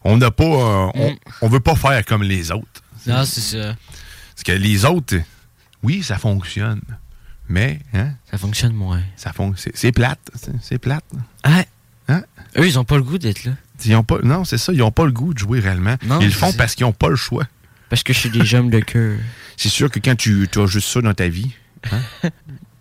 [0.04, 2.82] on n'a pas, euh, on, on veut pas faire comme les autres.
[3.06, 3.76] Non, c'est ça.
[4.34, 5.16] Parce que les autres,
[5.82, 6.80] oui, ça fonctionne.
[7.48, 8.10] Mais, hein?
[8.30, 9.02] Ça fonctionne moins.
[9.16, 10.18] Ça fon- c'est, plate.
[10.60, 11.04] C'est, plate.
[11.46, 11.66] Ouais.
[12.08, 12.22] Hein?
[12.58, 13.52] Eux, ils ont pas le goût d'être là.
[13.84, 14.72] Ils ont pas, non, c'est ça.
[14.72, 15.96] Ils ont pas le goût de jouer réellement.
[16.04, 16.56] Non, ils le font ça.
[16.58, 17.46] parce qu'ils ont pas le choix.
[17.88, 19.18] Parce que je suis des jeunes de cœur.
[19.56, 21.52] C'est sûr que quand tu as juste ça dans ta vie,
[21.92, 22.00] hein,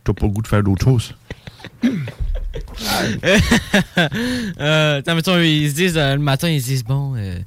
[0.04, 1.14] t'as pas le goût de faire d'autres choses.
[4.60, 7.38] euh, mettons, ils se disent euh, le matin, ils se disent bon, euh,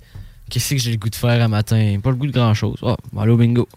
[0.48, 1.98] qu'est-ce que j'ai le goût de faire à matin?
[2.02, 2.78] Pas le goût de grand chose.
[2.82, 3.68] Oh, au bingo.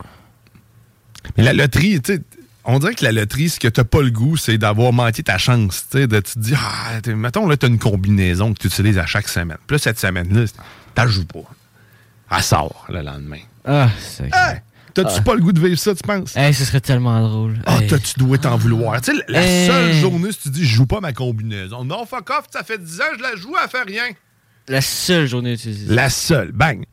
[1.37, 2.21] Mais la loterie, tu sais,
[2.65, 5.37] on dirait que la loterie, ce que t'as pas le goût, c'est d'avoir manqué ta
[5.37, 5.85] chance.
[5.91, 9.05] Tu sais, de te dire, ah, mettons, là, t'as une combinaison que tu utilises à
[9.05, 9.57] chaque semaine.
[9.67, 10.45] Puis là, cette semaine-là,
[10.95, 11.39] t'en joues pas.
[12.35, 13.39] Elle sort le lendemain.
[13.65, 14.25] Ah, c'est.
[14.33, 14.61] Hey,
[14.93, 15.21] T'as-tu Ah.
[15.21, 16.35] pas le goût de vivre ça, tu penses?
[16.35, 17.61] Hey, ce serait tellement drôle.
[17.65, 17.87] Ah, Hey.
[17.87, 18.99] t'as- tu dois t'en vouloir?
[18.99, 19.65] Tu sais, la Hey.
[19.67, 21.85] seule journée, si tu dis, je joue pas ma combinaison.
[21.85, 24.03] Non, fuck off, ça fait 10 ans, je la joue, elle fait rien.
[24.71, 25.85] La seule journée dis.
[25.89, 26.85] La seule, bang,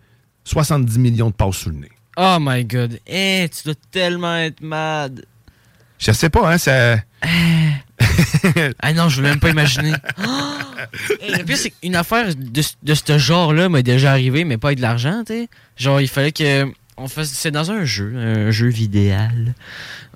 [0.43, 1.93] 70 millions de passes sous le nez.
[2.17, 2.99] Oh my god.
[3.07, 5.25] Hey, tu dois tellement être mad.
[5.97, 6.97] Je sais pas, hein, ça.
[8.81, 9.93] Ah non, je veux même pas imaginer.
[10.25, 10.25] Oh!
[11.29, 14.79] Le pire, c'est qu'une affaire de, de ce genre-là m'est déjà arrivé, mais pas avec
[14.79, 15.49] de l'argent, tu sais.
[15.77, 16.67] Genre, il fallait que.
[17.07, 19.55] C'est dans un jeu, un jeu vidéal.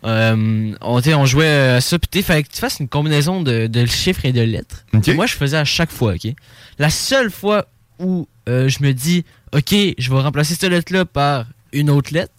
[0.04, 3.68] Euh, on, on jouait à ça, puis il fallait que tu fasses une combinaison de,
[3.68, 4.84] de chiffres et de lettres.
[5.14, 6.32] Moi, je faisais à chaque fois, OK?
[6.78, 7.66] La seule fois
[7.98, 12.32] où euh, je me dis, OK, je vais remplacer cette lettre-là par une autre lettre,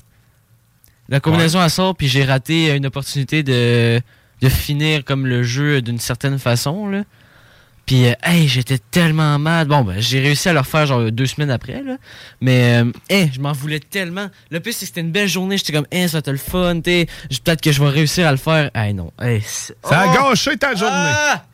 [1.09, 4.01] la combinaison elle sort, puis j'ai raté une opportunité de,
[4.41, 6.87] de finir comme le jeu d'une certaine façon.
[6.89, 7.03] Là.
[7.85, 9.67] Puis, euh, hey, j'étais tellement mal.
[9.67, 11.83] Bon, ben, j'ai réussi à le refaire genre deux semaines après.
[11.83, 11.97] Là.
[12.39, 14.29] Mais, euh, hey, je m'en voulais tellement.
[14.51, 15.57] Le plus, c'est que c'était une belle journée.
[15.57, 16.79] J'étais comme, hey, ça va être le fun.
[16.81, 18.71] Peut-être que je vais réussir à le faire.
[18.73, 19.11] Hey, non.
[19.21, 20.29] Hey, Ça a Oh!
[20.29, 20.91] gâché ta journée.
[20.95, 21.45] Ah!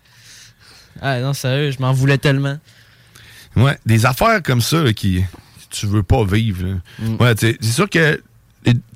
[1.02, 2.58] Ah, non, sérieux, je m'en voulais tellement.
[3.56, 5.24] Ouais, des affaires comme ça là, qui
[5.72, 6.66] tu veux pas vivre.
[6.68, 6.74] là.
[7.00, 7.16] Mm.
[7.22, 8.22] Ouais, c'est sûr que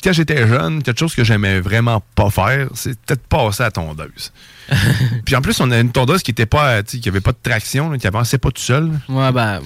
[0.04, 3.72] quand j'étais jeune, quelque chose que j'aimais vraiment pas faire, c'est peut-être passer à la
[3.72, 4.32] tondeuse.
[5.26, 7.90] Puis en plus, on a une tondeuse qui était pas, qui avait pas de traction,
[7.90, 8.92] là, qui avançait pas tout seul.
[9.10, 9.62] Ouais, ben,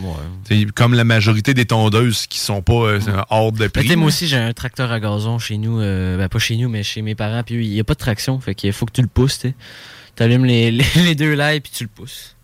[0.49, 0.65] ouais.
[0.75, 3.95] Comme la majorité des tondeuses qui sont pas euh, hors de prix.
[3.95, 5.79] moi aussi, j'ai un tracteur à gazon chez nous.
[5.81, 7.43] euh, ben, pas chez nous, mais chez mes parents.
[7.43, 8.39] Puis il n'y a pas de traction.
[8.39, 9.39] Fait qu'il faut que tu le pousses.
[9.39, 12.35] Tu allumes les, les, les deux lights puis tu le pousses.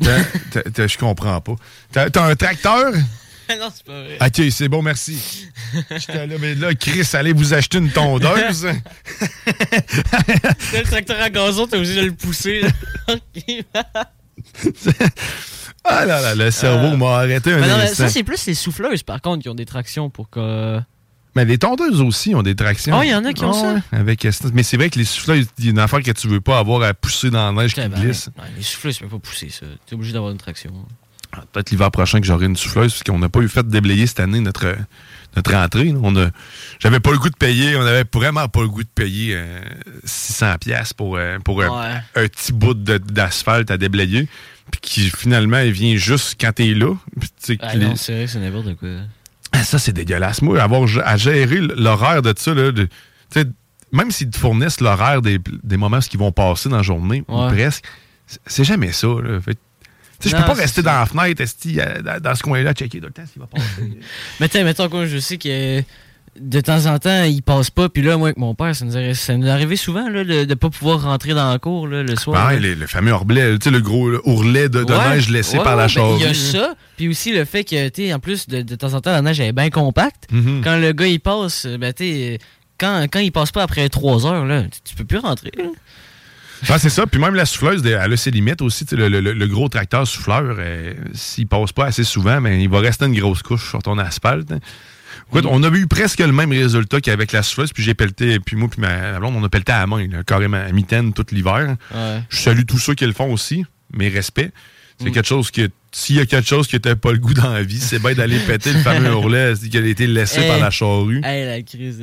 [0.00, 1.54] T'as- Je comprends pas.
[1.92, 2.92] T'as t'as un tracteur?
[3.60, 4.18] non, c'est pas vrai.
[4.20, 5.46] Ok, c'est bon, merci.
[5.90, 8.66] J'étais là, mais là, Chris, allez vous acheter une tondeuse.
[9.46, 12.62] Le tracteur à gazon, t'es obligé de le pousser.
[15.84, 17.94] ah là là, le cerveau m'a arrêté un non, instant.
[18.04, 20.80] ça, c'est plus les souffleuses, par contre, qui ont des tractions pour que.
[21.34, 22.98] Mais les tondeuses aussi ont des tractions.
[22.98, 23.74] Ah, il y en a qui ont ça?
[23.74, 26.10] ouais, Avec, euh, mais c'est vrai que les souffleuses, il y a une affaire que
[26.10, 28.30] tu veux pas avoir à pousser dans la neige qui Ben, glisse.
[28.56, 29.66] les souffleuses, tu peux pas pousser ça.
[29.86, 30.72] T'es obligé d'avoir une traction.
[31.36, 34.06] Ah, Peut-être l'hiver prochain que j'aurai une souffleuse, parce qu'on n'a pas eu fait déblayer
[34.06, 34.74] cette année notre,
[35.36, 35.94] notre entrée.
[36.02, 36.28] On a,
[36.78, 39.60] j'avais pas le goût de payer, on avait vraiment pas le goût de payer euh,
[40.04, 42.00] 600 pièces pour, euh, pour un, Ouais.
[42.24, 44.28] un petit bout de- d'asphalte à déblayer,
[44.70, 46.94] puis qui finalement il vient juste quand t'es là.
[47.60, 48.88] Ah non, c'est vrai, c'est n'importe quoi.
[49.52, 50.42] Ah, Ça, c'est dégueulasse.
[50.42, 52.88] Moi, avoir à gérer l'horaire de ça, là, de,
[53.92, 57.46] même s'ils te fournissent l'horaire des, des moments ils vont passer dans la journée, ou
[57.48, 57.84] presque,
[58.46, 59.06] c'est- jamais ça.
[59.06, 59.40] là.
[59.40, 59.56] Fait
[60.20, 63.00] tu sais, je peux pas rester dans la fenêtre, esti, euh, dans, ce coin-là, checker
[63.00, 63.98] tout le temps s'il va passer.
[64.40, 65.82] Mais tu mettons quoi, je sais que
[66.38, 67.88] de temps en temps, il passe pas.
[67.88, 70.44] Puis là, moi, avec mon père, ça nous, arrive, ça nous arrivait souvent là, de,
[70.44, 72.44] de pas pouvoir rentrer dans la cour là, le soir.
[72.46, 72.58] Ah, là.
[72.58, 75.64] les- le fameux ourlet, tu sais, le gros ourlet de, de Ouais, neige laissé ouais,
[75.64, 76.16] par la ouais, ben.
[76.18, 78.94] Il y a ça, puis aussi le fait que, tu en plus, de, de temps
[78.94, 80.24] en temps, la neige est bien compacte.
[80.30, 80.60] Mhm.
[80.62, 82.38] Quand le gars, il passe, euh, ben, tu
[82.78, 85.52] quand, quand il passe pas après 3 heures, là, tu, tu peux plus rentrer.
[85.56, 85.64] là.
[86.68, 87.06] Ah, c'est ça.
[87.06, 88.84] Puis même la souffleuse, elle a ses limites aussi.
[88.92, 92.80] Le, le- le gros tracteur souffleur, euh, s'il passe pas assez souvent, ben, il va
[92.80, 94.52] rester une grosse couche sur ton asphalte.
[95.28, 98.54] Écoute, on a eu presque le même résultat qu'avec la souffleuse, puis j'ai pelleté, puis
[98.56, 101.26] moi puis ma blonde, on a pelleté à la main, là, carrément à mitaine tout
[101.32, 101.76] l'hiver.
[101.94, 102.20] Ouais.
[102.28, 104.50] Je salue tous ceux qui le font aussi, mes respects.
[104.98, 105.12] C'est Mm.
[105.12, 107.62] quelque chose que, s'il y a quelque chose qui n'était pas le goût dans la
[107.62, 110.48] vie, c'est bien d'aller péter le fameux ourlet qui a été laissé Hey.
[110.48, 111.20] par la charrue.
[111.24, 112.02] Hey, la crise.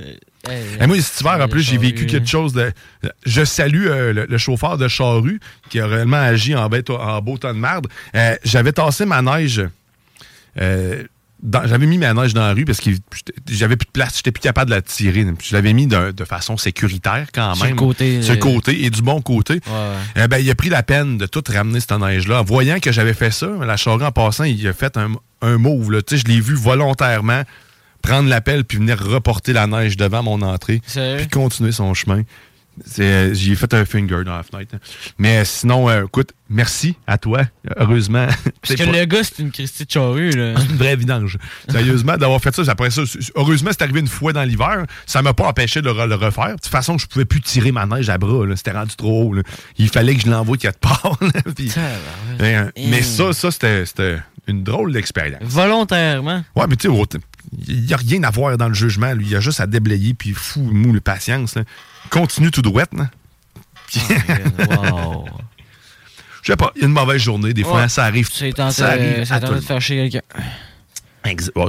[0.49, 2.71] Hey, moi, cet hiver, en plus, j'ai vécu quelque chose de.
[3.25, 5.39] Je salue euh, le, le chauffeur de charrue
[5.69, 7.87] qui a réellement agi en, bête, en beau temps de merde.
[8.15, 9.61] Euh, J'avais tassé ma neige.
[10.59, 11.03] euh,
[11.41, 12.89] dans- j'avais mis ma neige dans la rue parce que
[13.49, 15.25] j'avais plus de place, j'étais plus capable de la tirer.
[15.43, 17.73] Je l'avais mis de, de façon sécuritaire quand Sur même.
[17.73, 19.55] le côté, Sur le euh, côté et du bon côté.
[19.55, 19.61] Ouais.
[20.23, 22.39] Eh ben, il a pris la peine de tout ramener cette neige-là.
[22.41, 25.57] En voyant que j'avais fait ça, la charrue en passant, il a fait un, un
[25.57, 25.91] move.
[25.91, 25.99] là.
[26.09, 27.43] Je l'ai vu volontairement
[28.03, 30.81] prendre l'appel puis venir reporter la neige devant mon entrée.
[31.17, 32.21] Puis continuer son chemin.
[32.97, 34.77] Euh, J'y ai fait un finger dans la fenêtre.
[35.19, 37.43] Mais sinon, euh, écoute, merci à toi.
[37.77, 38.25] Heureusement.
[38.67, 40.55] Parce que pas- le gars, c'est une Christie de charrue, là.
[40.69, 41.37] une vraie vidange.
[41.69, 43.03] Sérieusement, d'avoir fait ça, après ça,
[43.35, 44.85] heureusement, c'est arrivé une fois dans l'hiver.
[45.05, 46.47] Ça m'a pas empêché de le, le refaire.
[46.47, 48.43] De toute façon, je pouvais plus tirer ma neige à bras.
[48.55, 49.33] C'était rendu trop haut.
[49.35, 49.43] là.
[49.77, 51.15] Il fallait que je l'envoie quelque part.
[51.21, 51.29] là.
[51.55, 51.71] Puis-
[52.41, 55.43] Euh, mais ça, ça c'était une drôle d'expérience.
[55.43, 56.43] Volontairement.
[56.55, 57.17] Ouais, mais tu sais,
[57.67, 59.13] il n'y a rien à voir dans le jugement.
[59.13, 61.55] Lui, il y a juste à déblayer, puis fou, mou, le patience.
[61.55, 61.63] là.
[62.09, 62.83] Continue tout droit.
[63.87, 64.01] Puis-
[64.69, 65.25] Wow.
[66.41, 67.89] Je sais pas, il y a une mauvaise journée, des fois, Ouais.
[67.89, 68.27] ça arrive.
[68.31, 70.21] C'est tenté, ça arrive c'est tenté le de faire chier quelqu'un.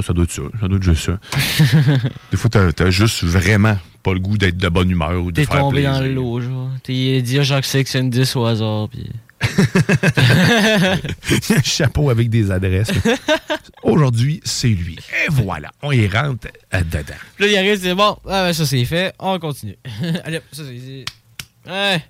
[0.03, 0.43] Ça doit être ça.
[0.61, 1.19] Ça doit être juste ça.
[2.33, 5.37] Des fois, t'as t'as juste vraiment pas le goût d'être de bonne humeur ou de
[5.37, 5.93] T'es faire tombé plaisir.
[5.93, 6.71] dans le lot, genre.
[6.83, 9.09] T'es dit, ah, Jacques Six, c'est une 10 au hasard, puis...
[11.49, 12.91] un chapeau avec des adresses.
[13.83, 14.97] Aujourd'hui, c'est lui.
[14.97, 17.15] Et voilà, on y rentre euh, dedans.
[17.39, 19.77] Là, il arrive, c'est bon, ah, ben, ça c'est fait, on continue.
[20.25, 21.05] Allez, hop, ça c'est.
[21.71, 22.05] Ouais.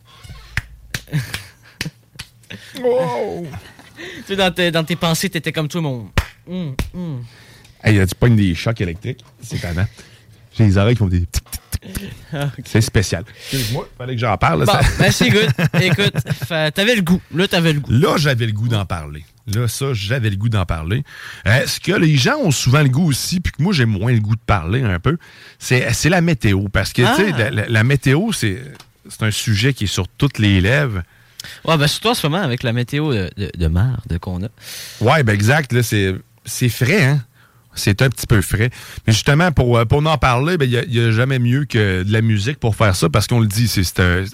[2.80, 3.46] Wow.
[3.96, 6.10] tu sais, dans, tes- dans tes pensées, t'étais comme toi, mon.
[6.48, 7.24] Hum, hum.
[7.82, 9.24] Hey, tu pognes des chocs électriques.
[9.42, 9.86] C'est tannant.
[10.56, 11.26] J'ai les oreilles qui font des...
[12.64, 13.24] C'est spécial.
[13.52, 14.64] Excuse-moi, fallait que j'en parle.
[14.64, 15.48] Bon, ça- ben c'est good.
[15.80, 16.14] Écoute,
[16.74, 17.20] t'avais le goût.
[17.34, 17.90] Là, t'avais le goût.
[17.92, 19.24] Là, j'avais le goût d'en parler.
[19.46, 21.04] Là, ça, j'avais le goût d'en parler.
[21.46, 24.12] Euh, ce que les gens ont souvent le goût aussi, puis que moi, j'ai moins
[24.12, 25.18] le goût de parler un peu,
[25.58, 26.68] c'est la météo.
[26.72, 27.38] Parce que, tu sais, Ah.
[27.38, 28.58] la, la- la météo, c'est
[29.20, 31.02] un sujet qui est sur toutes les lèvres.
[31.66, 34.48] Ouais, ben surtout en ce moment, avec la météo de, de, de marde qu'on a.
[35.02, 35.74] Ouais, ben exact.
[35.74, 36.14] Là, c'est,
[36.46, 37.22] c'est frais, hein?
[37.74, 38.70] C'est un petit peu frais.
[39.06, 42.12] Mais justement, pour, euh, pour en parler, ben, il n'y a, jamais mieux que de
[42.12, 43.82] la musique pour faire ça, parce qu'on le dit, c'est,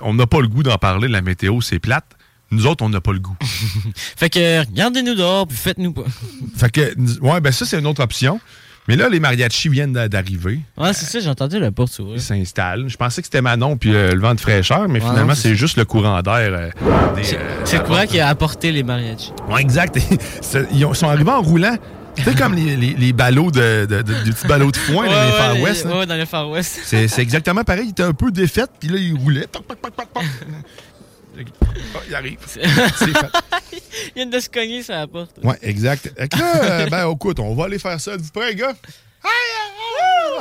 [0.02, 2.04] on n'a pas le goût d'en parler, la météo, c'est plate.
[2.52, 3.36] Nous autres, on n'a pas le goût.
[4.16, 6.02] Fait que, regardez-nous dehors, puis faites-nous pas.
[6.56, 8.40] fait que, ouais, ben ça, c'est une autre option.
[8.88, 10.58] Mais là, les mariachis viennent d'a- d'arriver.
[10.76, 12.16] Ouais, c'est ça, j'ai entendu la porte s'ouvrir.
[12.16, 12.88] Ils s'installent.
[12.88, 15.54] Je pensais que c'était Manon puis euh, le vent de fraîcheur, mais Ouais, finalement, c'est
[15.54, 16.34] juste le courant d'air.
[16.52, 17.22] euh, euh,
[17.64, 19.30] C'est le courant qui a apporté les mariachis.
[19.48, 19.96] Ouais, exact.
[20.72, 21.76] Ils ont- sont arrivés en roulant.
[22.24, 25.06] Tu sais, comme les, les, les ballots de, de, de- des petits ballots de foin
[25.06, 25.86] dans les Far les- West.
[25.86, 25.98] hein.
[25.98, 26.80] Ouais, dans les Far West.
[26.84, 27.86] C'est c'est exactement pareil.
[27.86, 29.46] Il était un peu défait, puis là, il roulait.
[29.46, 30.22] Toc, toc, toc, toc, toc.
[31.94, 32.38] Ah, il arrive.
[32.46, 33.30] C'est fait.
[33.72, 35.30] Il vient de se cogner sur la porte.
[35.42, 36.12] Ouais, exact.
[36.28, 38.16] Que là, euh, ben, écoute, on va aller faire ça.
[38.16, 38.72] Vous prêts, gars?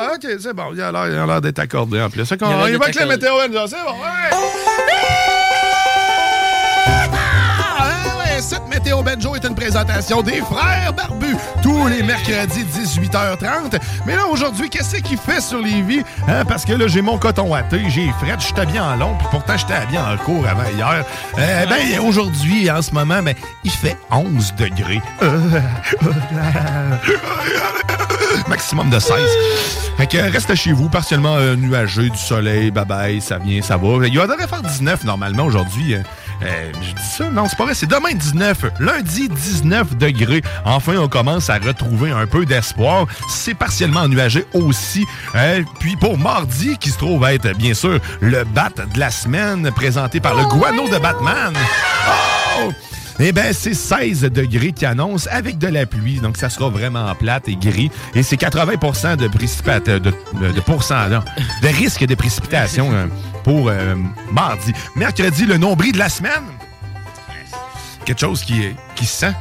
[0.02, 0.72] Ah, ok, c'est bon.
[0.74, 2.28] Il a l'air- il a l'air d'être accordé en plus.
[2.30, 3.94] Qu'on Il va avec la météo, c'est bon.
[3.94, 5.39] Ouais.
[8.40, 13.80] Ah, ouais, cette météo Benjo est une présentation des frères barbus tous les mercredis 18h30.
[14.06, 16.04] Mais là, aujourd'hui, qu'est-ce qu'il fait sur les vies?
[16.48, 19.58] parce que là, j'ai mon coton à j'ai fret, je habillé en long, puis pourtant,
[19.58, 21.04] j'étais habillé en cours avant hier.
[21.38, 25.02] Euh, ben, aujourd'hui, en ce moment, ben, il fait 11 degrés.
[28.48, 29.14] Maximum de 16.
[29.98, 33.76] Fait que reste chez vous, partiellement euh, nuageux, du soleil, bye bye, ça vient, ça
[33.76, 34.08] va.
[34.08, 35.96] Il devrait faire 19 normalement aujourd'hui.
[35.96, 36.00] Euh,
[36.42, 38.29] euh, je dis ça, non, c'est pas vrai, c'est demain 19.
[38.80, 40.42] Lundi 19 degrés.
[40.66, 43.08] Enfin, on commence à retrouver un peu d'espoir.
[43.30, 45.06] C'est partiellement nuagé aussi.
[45.36, 49.72] Euh, puis pour mardi, qui se trouve être, bien sûr, le bat de la semaine
[49.72, 51.54] présenté par le guano de Batman.
[52.60, 52.72] Oh!
[53.22, 56.20] Eh bien, c'est 16 degrés qui annonce avec de la pluie.
[56.22, 57.92] Donc, ça sera vraiment plate et gris.
[58.16, 59.28] Et c'est 80 de
[60.00, 60.12] de,
[61.62, 63.08] de risque de précipitation euh,
[63.44, 63.96] pour euh,
[64.32, 64.72] mardi.
[64.96, 66.46] Mercredi, le nombril de la semaine.
[68.10, 69.34] Quelque chose qui, qui se sent.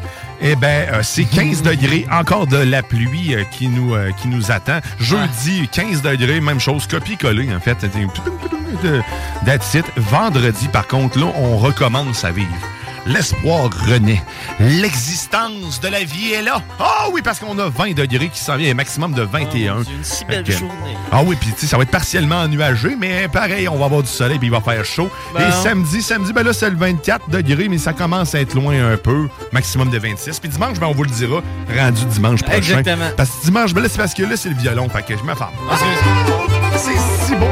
[0.43, 4.53] Eh bien, c'est 15 degrés, encore de la pluie euh, qui, nous, euh, qui nous
[4.53, 4.81] attend.
[5.01, 7.79] Jeudi, 15 degrés, même chose, copier-coller, en fait.
[9.47, 9.87] That's it.
[9.97, 12.53] Vendredi, par contre, là, on recommence à vivre.
[13.09, 14.23] L'espoir renaît.
[14.61, 16.63] L'existence de la vie est là.
[16.79, 19.79] Ah oui, parce qu'on a 20 degrés qui s'en vient, un maximum de 21.
[19.79, 20.97] une si belle que- journée.
[21.11, 24.03] Ah oui, puis tu sais, ça va être partiellement nuageux, mais pareil, on va avoir
[24.03, 25.11] du soleil, puis il va faire chaud.
[25.35, 28.55] Ben Et samedi, samedi, ben là, c'est le 24 degrés, mais ça commence à être
[28.55, 30.39] loin un peu, maximum de 26.
[30.39, 31.41] Puis dimanche, ben on vous le dira,
[31.77, 32.59] rendu dimanche prochain.
[32.59, 33.11] Exactement.
[33.17, 35.23] Parce que dimanche, ben là, c'est parce que là, c'est le violon, fait que je
[35.23, 35.53] me ferme.
[36.77, 37.47] C'est si beau.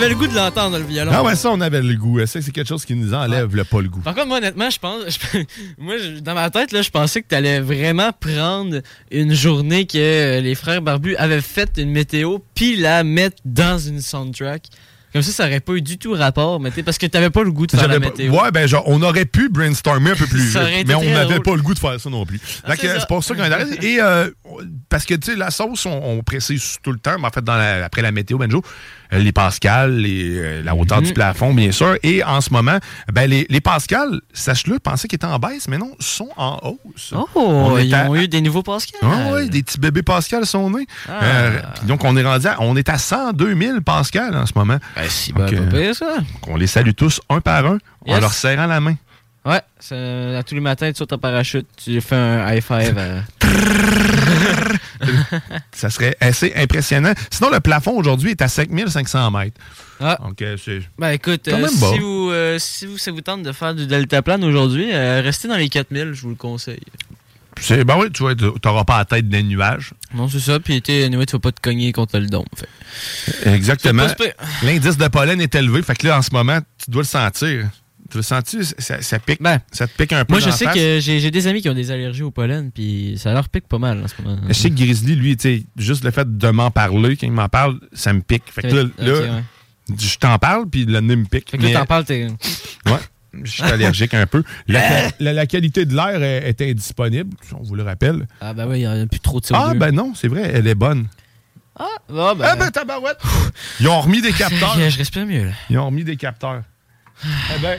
[0.00, 1.12] Avait le goût de l'entendre, le violon.
[1.14, 2.24] Ah ouais, ça, on avait le goût.
[2.26, 4.00] Ça, c'est quelque chose qui nous enlève le pas le goût.
[4.00, 5.02] Par contre, moi, honnêtement, je pense.
[5.08, 5.38] je-
[5.78, 9.86] moi, je- dans ma tête, là, je pensais que tu allais vraiment prendre une journée
[9.86, 14.62] que euh, les frères Barbus avaient fait une météo, puis la mettre dans une soundtrack.
[15.12, 17.50] Comme ça, ça aurait pas eu du tout rapport, mais parce que t'avais pas le
[17.50, 18.32] goût de faire la météo.
[18.32, 20.54] Ouais, ben genre, on aurait pu brainstormer un peu plus
[20.86, 22.40] mais on n'avait pas le goût de faire ça non plus.
[22.64, 23.94] Ah, c'est pour ça qu'on est arrêté.
[23.94, 24.30] Et euh,
[24.88, 27.42] parce que, tu sais, la sauce, on, on précise tout le temps, mais en fait,
[27.42, 28.62] dans la- après la météo, Benjo,
[29.12, 31.06] les pascals, les, euh, la hauteur Mhm.
[31.06, 31.96] du plafond, bien sûr.
[32.02, 32.78] Et en ce moment,
[33.12, 37.12] ben, les, les pascals, sache-le, pensaient qu'ils étaient en baisse, mais non, sont en hausse.
[37.16, 39.00] Oh, On ils à- ont eu des nouveaux Pascal.
[39.02, 40.86] ah oui, des petits bébés Pascal sont nés.
[41.08, 41.12] Ah.
[41.22, 44.78] Euh, donc, on est rendu à, on est à 102 000 Pascal en ce moment.
[44.96, 46.06] Ben, si, ben, euh, ça.
[46.46, 48.94] on les salue tous un par un en leur serrant la main.
[49.44, 49.60] Ouais,
[50.36, 52.96] à tous les matins, tu sautes en parachute, tu fais un high five.
[52.98, 53.22] à-
[55.72, 57.12] Ça serait assez impressionnant.
[57.30, 59.58] Sinon, le plafond aujourd'hui est à 5500 mètres.
[60.00, 60.18] Ah.
[60.22, 63.20] Donc, euh, c'est Ben écoute, quand euh, même si, vous, euh, si vous, ça vous
[63.22, 66.80] tente de faire du deltaplane aujourd'hui, euh, restez dans les 4000, je vous le conseille.
[67.60, 69.92] C'est- Ben oui, tu vois, t'auras pas la tête des nuages.
[70.14, 72.44] Non, c'est ça, puis tu anyway, tu vas pas te cogner contre le dôme.
[72.56, 73.50] fait.
[73.54, 74.06] Exactement.
[74.62, 75.82] L'indice de pollen est élevé.
[75.82, 77.66] Fait que là, en ce moment, tu dois le sentir.
[78.10, 79.40] Tu le sentir, ça, ça pique?
[79.72, 80.74] ça te pique un peu Ben, Moi, je dans sais face?
[80.74, 83.78] que j'ai des amis qui ont des allergies au pollen, puis ça leur pique pas
[83.78, 84.40] mal en ce moment.
[84.48, 87.32] Je sais que Grizzly, lui, tu sais, juste le fait de m'en parler, quand il
[87.32, 88.44] m'en parle, ça me pique.
[88.52, 89.42] Fait que là, là, ouais.
[89.98, 91.50] je t'en parle, puis le nez me pique.
[91.50, 92.26] Fait que là, Mais- t'en parles, t'es.
[92.86, 92.92] Ouais.
[93.44, 94.42] Je suis allergique un peu.
[94.66, 98.26] La, la- la qualité de l'air est, est indisponible, on vous le rappelle.
[98.40, 99.54] Ah, ben oui, il y en a plus trop de CO2.
[99.54, 101.06] Ah, ben non, c'est vrai, elle est bonne.
[101.78, 102.44] Ah, ah, ben.
[102.44, 103.20] Ah, ben tabarouette!
[103.78, 104.76] Ils ont remis des capteurs.
[104.90, 105.52] Je respire mieux, là.
[105.70, 106.62] Ils ont remis des capteurs.
[107.24, 107.78] eh ben.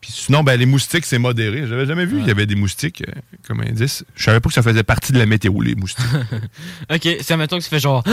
[0.00, 1.66] Puis sinon, ben, les moustiques, c'est modéré.
[1.66, 3.12] J'avais jamais vu qu'il y avait des moustiques euh,
[3.46, 4.04] comme indice.
[4.14, 6.04] Je savais pas que ça faisait partie de la météo, les moustiques.
[6.92, 8.04] ok, c'est mettons que tu fais genre.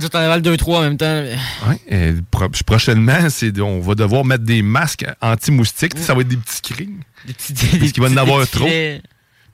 [0.00, 1.22] Tu t'en avales 2-3 en même temps.
[1.68, 3.18] Ouais, euh, pro- prochainement,
[3.60, 5.98] on va devoir mettre des masques anti-moustiques.
[5.98, 6.90] Ça va être des petits cris.
[7.26, 7.54] Des petits.
[7.78, 8.64] Parce qu'il va en avoir des trop.
[8.66, 9.02] filets.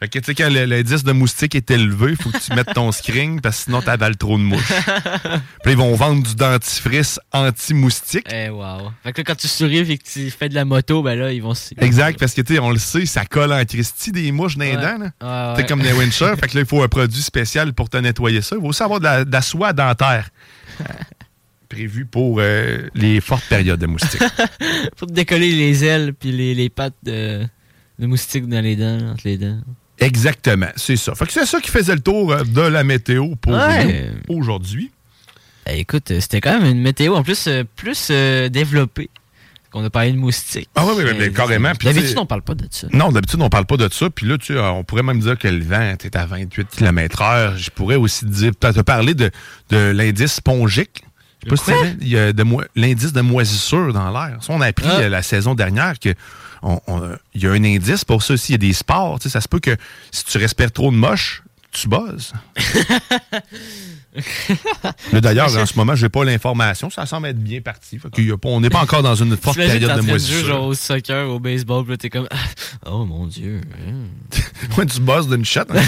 [0.00, 2.54] Fait que, tu sais, quand le- l'indice de moustique est élevé, il faut que tu
[2.54, 4.62] mettes ton screen parce que sinon, t'avales trop de mouches.
[4.94, 5.32] Puis
[5.64, 8.26] là, ils vont vendre du dentifrice anti-moustique.
[8.32, 8.92] Eh, wow.
[9.02, 11.32] Fait que là, quand tu souris et que tu fais de la moto, ben là,
[11.32, 11.74] ils vont se.
[11.80, 14.64] Exact, parce que, tu sais, on le sait, ça colle en Christie des mouches dans
[14.64, 14.82] les Ouais.
[14.82, 14.98] dents.
[15.20, 15.50] là.
[15.50, 15.68] Ouais, T'es ouais.
[15.68, 16.34] comme des winchers.
[16.40, 18.54] fait que là, il faut un produit spécial pour te nettoyer ça.
[18.56, 20.30] Il va aussi avoir de la, de la soie dentaire.
[21.68, 24.22] Prévu pour euh, les fortes périodes de moustiques.
[24.96, 27.44] Faut te décoller les ailes puis les, les pattes de,
[27.98, 29.58] de moustique dans les dents, entre les dents.
[30.00, 31.14] Exactement, c'est ça.
[31.14, 34.10] Fait que c'est ça qui faisait le tour euh, de la météo pour Ouais.
[34.28, 34.90] aujourd'hui.
[35.68, 39.10] Eh, écoute, euh, c'était quand même une météo en plus euh, plus euh, développée.
[39.74, 40.68] On a parlé de moustiques.
[40.76, 41.72] Ah oui, oui, Euh, carrément.
[41.82, 42.86] D'habitude, on parle pas de ça.
[42.92, 44.08] Non, d'habitude, on parle pas de ça.
[44.08, 47.56] Puis là, tu on pourrait même dire que le vent est à 28 km/h.
[47.58, 49.30] Je pourrais aussi te dire, te parler de,
[49.68, 51.02] de l'indice spongique.
[51.46, 52.44] Je sais pas si il y a de
[52.76, 54.38] l'indice de moisissure dans l'air.
[54.40, 55.08] Ça, on a appris Ah.
[55.08, 56.14] la saison dernière que
[57.34, 58.52] il y a un indice pour ça aussi.
[58.52, 59.18] Il y a des sports.
[59.24, 59.76] Ça se peut que
[60.10, 62.32] si tu respires trop de moche, tu buzzes.
[65.12, 66.90] D'ailleurs, en ce moment, j'ai pas l'information.
[66.90, 67.98] Ça semble être bien parti.
[67.98, 70.46] Fait y a pas- on n'est pas encore dans une forte période de moisissure.
[70.46, 72.28] genre au soccer, au baseball, puis t'es comme
[72.86, 73.60] Oh mon dieu.
[73.86, 74.06] hein.
[74.76, 75.60] Moi, tu buzzes d'une shot.
[75.70, 75.82] hein.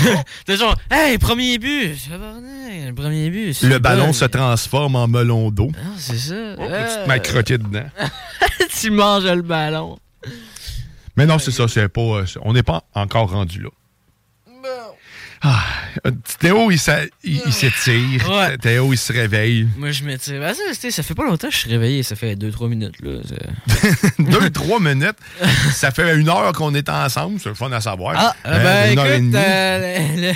[0.47, 1.97] T'es genre Hey, premier but!
[2.11, 3.61] Le premier but.
[3.63, 4.13] Le ballon bon.
[4.13, 5.71] se transforme en melon d'eau.
[5.77, 6.35] Ah, c'est ça.
[6.59, 6.63] Oh.
[6.63, 7.89] Tu te mets croqué dedans.
[8.81, 9.99] tu manges le ballon.
[11.21, 11.69] Mais non, c'est ça.
[11.69, 13.69] c'est pas, euh, on n'est pas encore rendu là.
[15.43, 15.63] Ah,
[16.39, 18.31] Théo, il, s'étire.
[18.31, 18.57] Ouais.
[18.59, 19.67] Théo, il se réveille.
[19.77, 22.37] Moi, je me dis, bah, ça, fait pas longtemps que je suis réveillé, ça fait
[22.37, 23.01] 2-3 minutes.
[23.01, 23.21] Là.
[23.27, 25.17] C'est- Deux, trois minutes.
[25.73, 27.39] Ça fait une heure qu'on est ensemble.
[27.39, 28.15] C'est le fun à savoir.
[28.17, 28.99] Ah, ben
[29.35, 30.33] euh,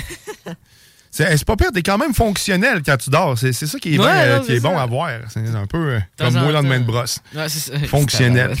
[1.11, 3.37] C'est pas pire, t'es quand même fonctionnel quand tu dors.
[3.37, 5.09] C'est ça qui est, Ouais, bien, euh, non, qui est bon à voir.
[5.29, 7.19] C'est un peu euh, comme moi le lendemain de brosse.
[7.35, 7.79] Ouais, c'est ça.
[7.87, 8.55] Fonctionnel.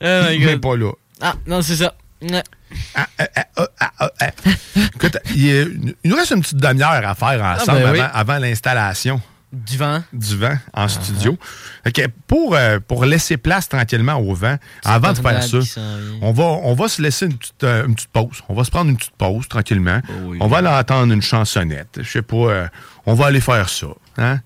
[0.00, 0.92] Oh my Mais pas là.
[1.20, 1.94] Ah, non, c'est ça.
[4.94, 8.00] Écoute, il, nous reste une petite demi-heure à faire ensemble ben oui.
[8.00, 9.20] avant, avant l'installation.
[9.52, 10.02] Du vent.
[10.12, 11.38] Du vent en studio.
[11.84, 15.58] Fait que pour, euh, pour laisser place tranquillement au vent, avant de faire ça,
[16.20, 18.42] on va, on va se laisser une petite, euh, une petite pause.
[18.48, 20.00] On va se prendre une petite pause tranquillement.
[20.10, 22.00] Oh On va aller entendre une chansonnette.
[22.02, 22.68] Je sais pas, euh,
[23.06, 23.86] on va aller faire ça.
[24.18, 24.40] Hein?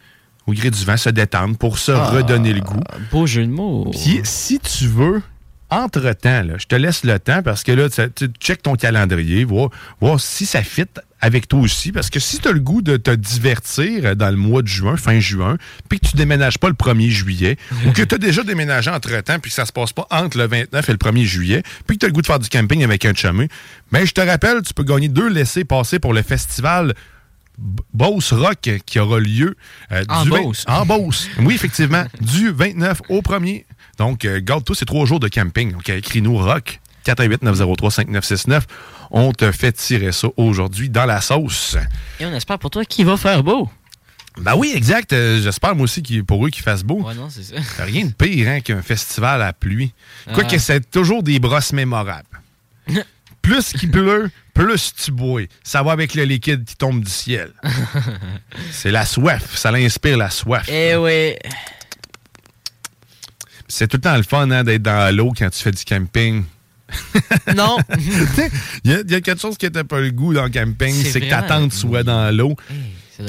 [0.46, 2.80] Au gré du vent, se détendre pour se Ah, redonner le goût.
[3.10, 3.90] Beau jeu de mots.
[3.92, 5.22] Puis, si tu veux,
[5.70, 9.70] entre-temps, je te laisse le temps parce que là, tu, check ton calendrier, voir,
[10.00, 10.84] voir si ça fit
[11.20, 11.92] avec toi aussi.
[11.92, 14.96] Parce que si tu as le goût de te divertir dans le mois de juin,
[14.96, 17.56] fin juin, puis que tu déménages pas le 1er juillet,
[17.86, 20.46] ou que tu as déjà déménagé entre-temps, puis que ça se passe pas entre le
[20.46, 22.82] 29 et le 1er juillet, puis que tu as le goût de faire du camping
[22.84, 23.48] avec un chumé,
[23.92, 26.94] mais je te rappelle, tu peux gagner deux laissés passer pour le festival
[27.92, 29.54] Beauce Rock qui aura lieu
[29.92, 30.64] euh, En du vingt- Beauce.
[30.66, 31.28] en Beauce.
[31.40, 33.66] Oui, effectivement, du 29 au 1er.
[34.00, 35.72] Donc, euh, garde-toi, c'est trois jours de camping.
[35.72, 38.62] Donc, écris-nous rock 418-903-5969.
[39.10, 41.76] On te fait tirer ça aujourd'hui dans la sauce.
[42.18, 43.68] Et on espère pour toi qu'il va faire beau.
[44.38, 45.12] Ben oui, exact.
[45.12, 47.02] Euh, J'espère moi aussi pour eux qu'il fasse beau.
[47.02, 47.56] Ouais, non, c'est ça.
[47.76, 49.92] T'as rien de pire hein, qu'un festival à pluie.
[50.32, 50.58] Quoique Ah.
[50.58, 52.40] c'est toujours des brosses mémorables.
[53.42, 55.42] plus qu'il pleut, plus tu bois.
[55.62, 57.52] Ça va avec le liquide qui tombe du ciel.
[58.72, 59.56] c'est la soif.
[59.58, 60.66] Ça l'inspire la soif.
[60.70, 61.34] Eh oui.
[63.70, 66.44] C'est tout le temps le fun hein, d'être dans l'eau quand tu fais du camping.
[67.56, 67.78] Non.
[68.84, 70.50] Il y, a- il y a quelque chose qui n'était pas le goût dans le
[70.50, 72.56] camping, C'est que ta tente soit dans l'eau.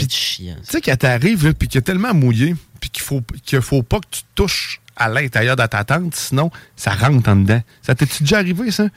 [0.10, 0.56] Chiant.
[0.64, 3.84] Tu sais, quand t'arrives, puis qu'il y a tellement mouillé, puis qu'il faut, qu'il faut
[3.84, 7.62] pas que tu touches à l'intérieur de ta tente, sinon, ça rentre en dedans.
[7.82, 8.88] Ça t'est-tu déjà arrivé, ça?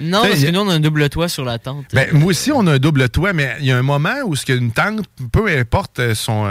[0.00, 1.86] Non, parce que nous, on a un double toit sur la tente.
[1.92, 4.34] Ben, moi aussi, on a un double toit, mais il y a un moment où
[4.36, 6.46] ce qu'une tente, peu importe euh, son.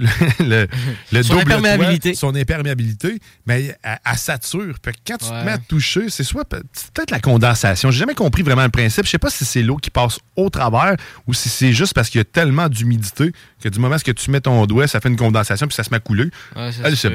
[0.00, 0.08] Le,
[0.44, 0.68] le-
[1.12, 2.12] le Son double imperméabilité.
[2.12, 4.74] toit, son imperméabilité, mais elle, elle sature.
[4.82, 5.40] Puis quand tu Ouais.
[5.40, 7.90] te mets à toucher, c'est soit peut-être la condensation.
[7.90, 9.04] J'ai jamais compris vraiment le principe.
[9.04, 10.96] Je sais pas si c'est l'eau qui passe au travers
[11.26, 13.32] ou si c'est juste parce qu'il y a tellement d'humidité
[13.62, 15.90] que du moment où tu mets ton doigt, ça fait une condensation puis ça se
[15.90, 16.24] met à couler.
[16.56, 17.08] Ouais, ça Elle, se.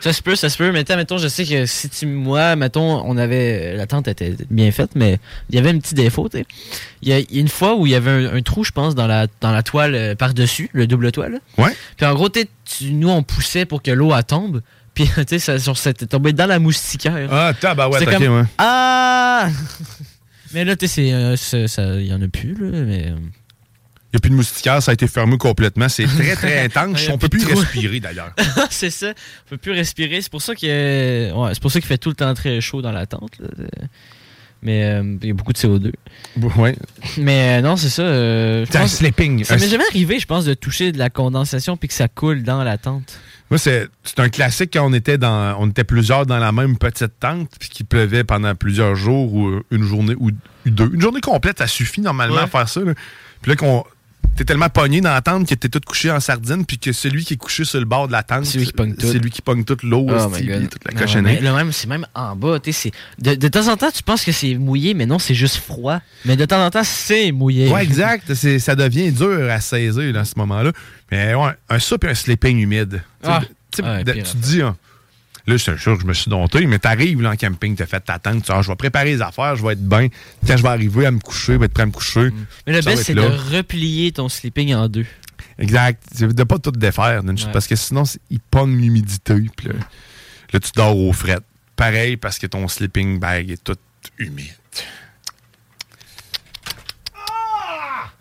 [0.00, 0.70] Ça se peut, ça se peut.
[0.72, 2.06] Mais mettons, je sais que si tu.
[2.06, 3.74] Moi, mettons, on avait.
[3.76, 5.18] La tente était bien faite, mais
[5.50, 6.46] il y avait un petit défaut, tu sais.
[7.02, 9.06] Il y a une fois où il y avait un, un trou, je pense, dans
[9.06, 11.40] la, dans la toile euh, par-dessus, le double toile.
[11.56, 11.74] Ouais.
[11.96, 14.62] Puis en tu- nous, on poussait pour que l'eau tombe.
[14.94, 17.28] Puis, tu sais, ça, sur cette- tombé dans la moustiquaire.
[17.32, 18.46] Ah, tabarouette, C'était ok, comme, ouais.
[18.58, 19.48] Ah!
[20.52, 21.36] mais là, tu sais, euh,
[22.00, 22.80] il y en a plus, là.
[22.84, 23.06] Mais.
[23.06, 23.16] euh,
[24.12, 25.88] Il n'y a plus de moustiquaires, ça a été fermé complètement.
[25.88, 27.08] C'est très, très intense.
[27.12, 28.32] On peut plus respirer, d'ailleurs.
[28.70, 29.10] c'est ça.
[29.46, 30.20] On peut plus respirer.
[30.20, 32.82] C'est pour ça que ouais, c'est pour ça qu'il fait tout le temps très chaud
[32.82, 33.38] dans la tente.
[33.38, 33.48] là.
[34.62, 35.92] Mais euh, il y a beaucoup de CO2.
[36.58, 36.76] Ouais.
[37.16, 38.02] Mais euh, non, c'est ça.
[38.02, 39.42] euh, C'est un pense- sleeping.
[39.44, 42.08] Ça Un m'est jamais arrivé, je pense, de toucher de la condensation puis que ça
[42.08, 43.18] coule dans la tente.
[43.50, 43.88] Moi, c'est
[44.18, 47.68] un classique quand on était dans on était plusieurs dans la même petite tente puis
[47.68, 50.30] qu'il pleuvait pendant plusieurs jours ou euh, une journée ou
[50.66, 50.90] deux.
[50.92, 52.42] Une journée complète, ça suffit normalement Ouais.
[52.42, 52.80] à faire ça.
[52.80, 52.92] là.
[53.42, 53.82] Puis là qu'on
[54.40, 57.26] t'es tellement pogné dans la tente que t'es tout couché en sardine puis que celui
[57.26, 59.06] qui est couché sur le bord de la tente, C'est lui qui pogne tout.
[59.06, 61.40] c'est lui qui pogne toute l'eau, Oh puis toute la cochonnerie.
[61.42, 62.58] le même, c'est même en bas.
[62.58, 65.18] tu sais, c'est- De, de temps en temps, tu penses que c'est mouillé, mais non,
[65.18, 66.00] c'est juste froid.
[66.24, 67.68] Mais de temps en temps, c'est mouillé.
[67.68, 68.32] Ouais, exact.
[68.32, 70.72] Ça devient dur à saisir à ce moment-là.
[71.12, 73.02] Mais ouais, un soupe et un sleeping humide.
[73.22, 74.02] Tu sais, Ah.
[74.02, 74.74] de- tu te dis, hein,
[75.50, 78.00] là, c'est sûr que je me suis dompté, mais t'arrives là, en camping, t'as fait
[78.00, 80.08] ta tente, tu dis, Ah, je vais préparer les affaires, je vais être bien.
[80.46, 82.30] Quand je vais arriver à me coucher, je vais être prêt à me coucher.
[82.66, 85.06] Mais le best, c'est de replier ton sleeping en deux.
[85.58, 86.02] Exact.
[86.14, 87.52] C'est de pas tout défaire, d'une chute, Ouais.
[87.52, 89.34] parce que sinon, il pogne l'humidité.
[89.56, 89.74] Puis là,
[90.52, 91.38] là, tu dors au fret.
[91.76, 93.76] Pareil, parce que ton sleeping bag est tout
[94.18, 94.54] humide.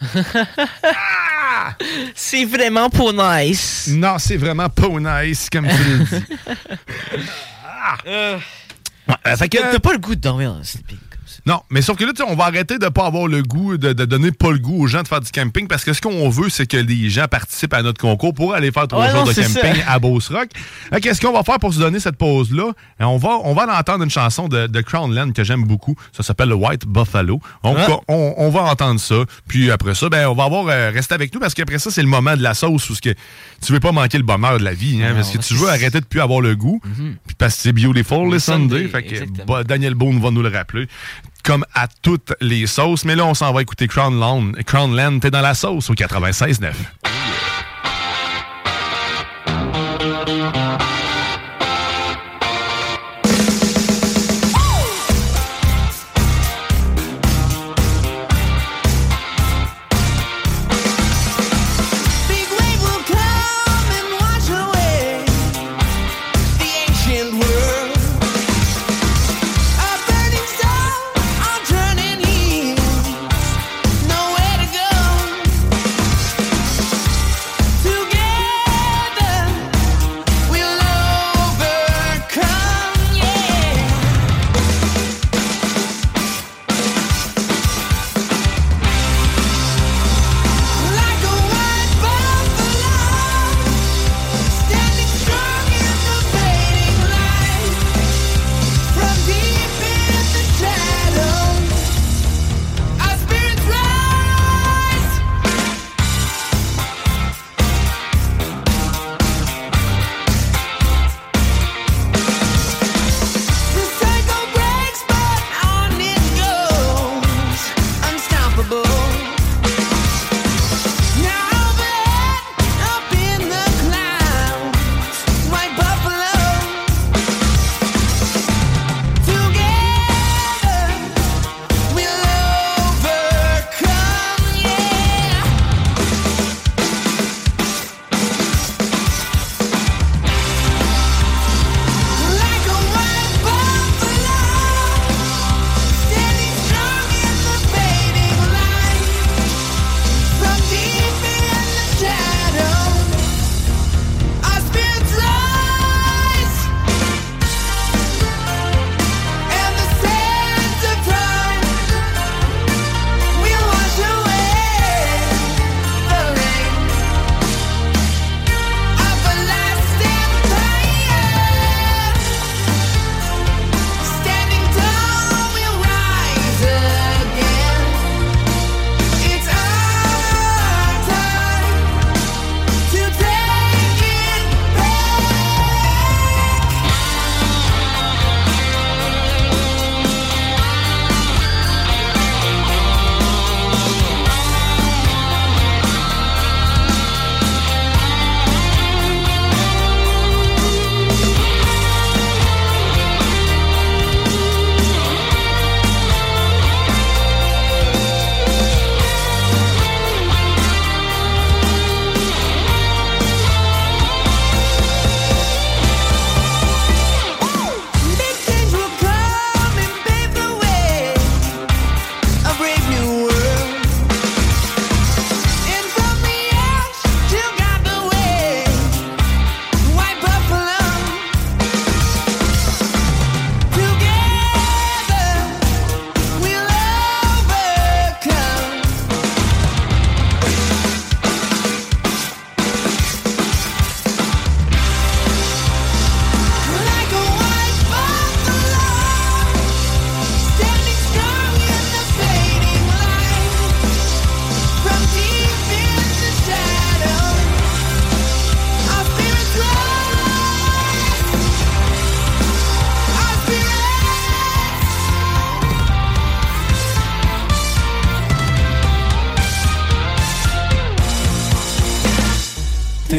[2.16, 3.88] c'est vraiment pas nice.
[3.92, 4.88] Non, c'est vraiment pas
[5.24, 6.26] nice, comme tu le dis.
[8.06, 8.38] Euh,
[9.08, 10.98] Ouais, fait que- T'as pas le goût de dormir en sleeping.
[11.50, 14.06] Non, mais sauf que là, on va arrêter de pas avoir le goût, de, de
[14.06, 16.48] donner pas le goût aux gens de faire du camping parce que ce qu'on veut,
[16.50, 19.32] c'est que les gens participent à notre concours pour aller faire trois Ouais, jours non,
[19.32, 19.92] de camping ça.
[19.92, 20.50] à Beauce Rock.
[21.02, 22.72] Qu'est-ce qu'on va faire pour se donner cette pause-là?
[23.00, 25.96] On va, on va en entendre une chanson de, de Crownland que j'aime beaucoup.
[26.16, 27.40] Ça s'appelle le White Buffalo.
[27.64, 27.98] On, Ah.
[28.08, 29.16] on, on va entendre ça.
[29.48, 32.04] Puis après ça, ben, on va avoir euh, rester avec nous parce qu'après ça, c'est
[32.04, 33.16] le moment de la sauce où ce que
[33.66, 35.68] tu veux pas manquer le bonheur de la vie, hein, Non, parce que tu veux
[35.70, 36.80] arrêter de plus avoir le goût.
[37.26, 38.84] Puis parce que c'est beautiful les Le Sunday.
[38.84, 40.88] Sunday, Fait que bah, Daniel Boone va nous le rappeler.
[41.44, 43.06] Comme à toutes les sauces.
[43.06, 44.56] Mais là, on s'en va écouter Crownland.
[44.66, 46.74] Crownland, t'es dans la sauce au 96.9.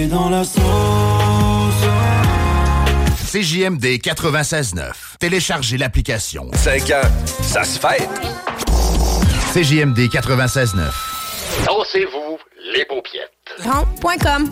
[0.08, 0.60] Dans la sauce.
[3.30, 4.92] CJMD 96.9.
[5.18, 6.48] Téléchargez l'application.
[6.54, 7.08] 5 ans,
[7.42, 8.08] ça se fait.
[9.52, 10.78] CJMD 96.9.
[11.66, 12.38] Dansez-vous
[12.74, 13.30] les paupiètes.
[13.60, 14.48] Grand.com.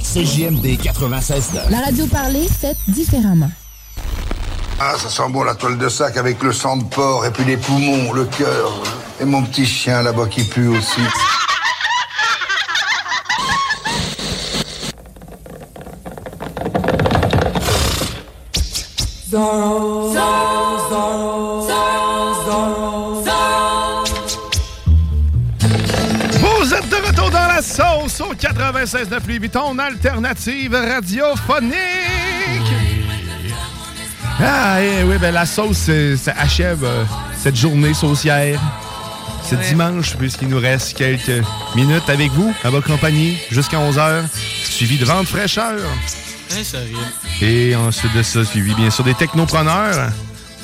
[0.00, 1.70] CJMD 96.9.
[1.70, 3.50] La radio parlée, faite différemment.
[4.80, 7.44] Ah, ça sent bon la toile de sac avec le sang de porc et puis
[7.44, 8.82] les poumons, le cœur.
[9.20, 11.00] Et mon petit chien là-bas qui pue aussi.
[19.36, 21.62] Zorro, Zorro, Zorro,
[22.46, 24.04] Zorro, Zorro,
[26.40, 31.74] Vous êtes de retour dans la sauce au 96.9 Louis Vuitton, alternative radiophonique.
[34.40, 37.04] Ah, eh oui, ben la sauce, ça achève euh,
[37.36, 38.58] cette journée saucière.
[39.42, 41.44] C'est dimanche, puisqu'il nous reste quelques
[41.74, 44.24] minutes avec vous, à votre compagnie, jusqu'à 11h,
[44.64, 45.76] suivi de vente fraîcheur.
[47.42, 50.10] Et ensuite de ça, suivi bien sûr des technopreneurs.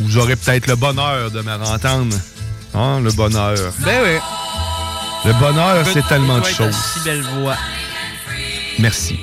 [0.01, 1.51] vous aurez peut-être le bonheur de me.
[2.75, 3.57] Hein, le bonheur.
[3.81, 4.19] Ben oui.
[5.25, 6.75] Le bonheur, c'est tellement de choses.
[6.75, 7.57] Si belle voix.
[8.79, 9.19] Merci.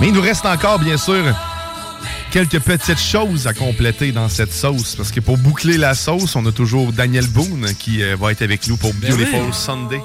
[0.00, 1.24] Mais il nous reste encore, bien sûr,
[2.30, 4.94] quelques petites choses à compléter dans cette sauce.
[4.94, 8.42] Parce que pour boucler la sauce, on a toujours Daniel Boone qui euh, va être
[8.42, 9.52] avec nous pour Ben Beautiful oui.
[9.52, 10.00] Sunday.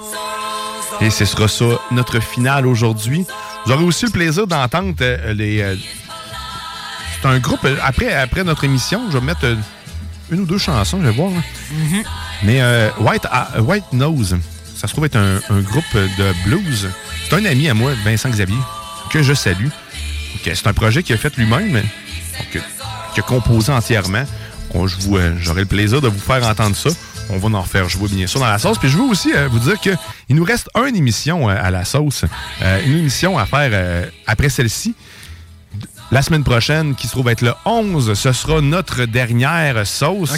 [1.02, 3.26] Et ce sera ça, notre finale aujourd'hui.
[3.65, 5.61] Vous aurez aussi le plaisir d'entendre euh, les...
[5.61, 5.76] euh,
[7.22, 9.45] c'est un groupe, euh, après, après notre émission, je vais mettre
[10.30, 11.31] une ou deux chansons, je vais voir.
[11.31, 11.41] hein.
[12.44, 14.38] Mais euh, White, ah, White Nose,
[14.76, 16.90] ça se trouve être un, un groupe de blues.
[17.30, 18.57] C'est un ami à moi, Vincent Xavier,
[19.10, 19.68] que je salue.
[20.44, 21.84] C'est un projet qu'il a fait lui-même, donc,
[22.56, 22.60] euh,
[23.14, 24.26] qu'il a composé entièrement.
[24.73, 26.90] On- je vous, euh, J'aurai le plaisir de vous faire entendre ça.
[27.30, 28.78] On va en faire jouer bien sûr dans la sauce.
[28.78, 29.98] Puis je veux aussi euh, vous dire qu'il
[30.30, 32.26] nous reste une émission euh, à la sauce.
[32.62, 34.94] Euh, une émission à faire après celle-ci.
[36.12, 40.38] La semaine prochaine, qui se trouve être le 11, ce sera notre dernière sauce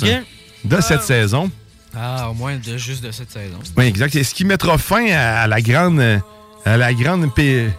[0.64, 1.52] de cette saison.
[1.98, 3.58] Ah, au moins de juste de cette saison.
[3.76, 4.16] Oui, exact.
[4.16, 6.22] Et ce qui mettra fin à, à la grande,
[6.66, 7.70] à la grande pé-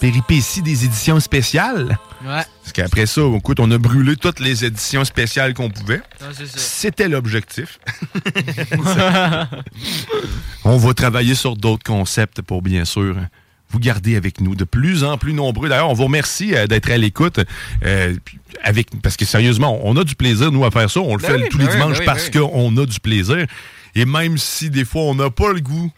[0.00, 1.98] péripétie des éditions spéciales.
[2.24, 2.42] Ouais.
[2.62, 6.00] Parce qu'après ça, écoute, on a brûlé toutes les éditions spéciales qu'on pouvait.
[6.32, 6.58] C'est ça.
[6.58, 7.78] C'était l'objectif.
[10.64, 13.16] on va travailler sur d'autres concepts pour, bien sûr,
[13.70, 15.68] vous garder avec nous de plus en plus nombreux.
[15.68, 17.40] D'ailleurs, on vous remercie euh, d'être à l'écoute.
[17.84, 18.14] euh,
[18.62, 21.00] avec, parce que sérieusement, on a du plaisir, nous, à faire ça.
[21.00, 22.38] On le Ben fait oui, tous ben les oui, dimanches ben parce oui.
[22.40, 23.46] qu'on a du plaisir.
[23.94, 25.90] Et même si des fois, on n'a pas le goût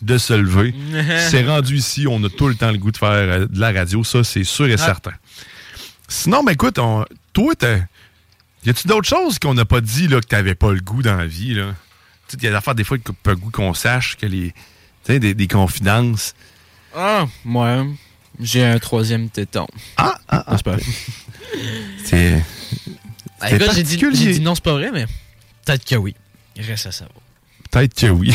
[0.00, 0.74] de se lever,
[1.30, 3.72] c'est rendu ici, on a tout le temps le goût de faire euh, de la
[3.72, 4.02] radio.
[4.04, 4.78] Ça, c'est sûr et Ah.
[4.78, 5.12] certain.
[6.08, 7.80] Sinon, ben écoute, on- toi, t'as-
[8.64, 11.16] y a-tu d'autres choses qu'on n'a pas dit là, que t'avais pas le goût dans
[11.16, 11.54] la vie?
[11.54, 11.74] là?
[12.28, 14.16] Tu sais, il y a des affaires des fois que pas le goût qu'on sache,
[14.16, 14.52] que les.
[15.06, 16.34] Des, des confidences.
[16.94, 17.86] Ah, moi,
[18.40, 19.66] j'ai un troisième téton.
[19.96, 20.72] Ah, ah, c'est pas?
[20.76, 20.82] Vrai.
[22.04, 22.44] C'est.
[23.40, 25.06] Ah, j'ai dit, dit non, c'est pas vrai, mais
[25.64, 26.14] peut-être que oui.
[26.56, 27.16] Il reste à savoir.
[27.70, 28.34] Peut-être que oui.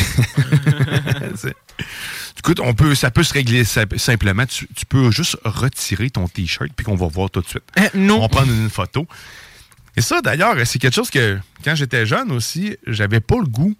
[2.44, 4.44] Écoute, on peut, ça peut se régler simplement.
[4.44, 7.62] Tu, tu peux juste retirer ton T-shirt puis qu'on va voir tout de suite.
[7.94, 8.18] non.
[8.18, 9.06] On va prendre une photo.
[9.96, 13.74] Et ça, d'ailleurs, c'est quelque chose que, quand j'étais jeune aussi, j'avais pas le goût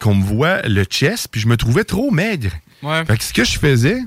[0.00, 2.50] qu'on me voit le chest, puis je me trouvais trop maigre.
[2.82, 3.04] Ouais.
[3.04, 4.00] Fait que ce que je faisais,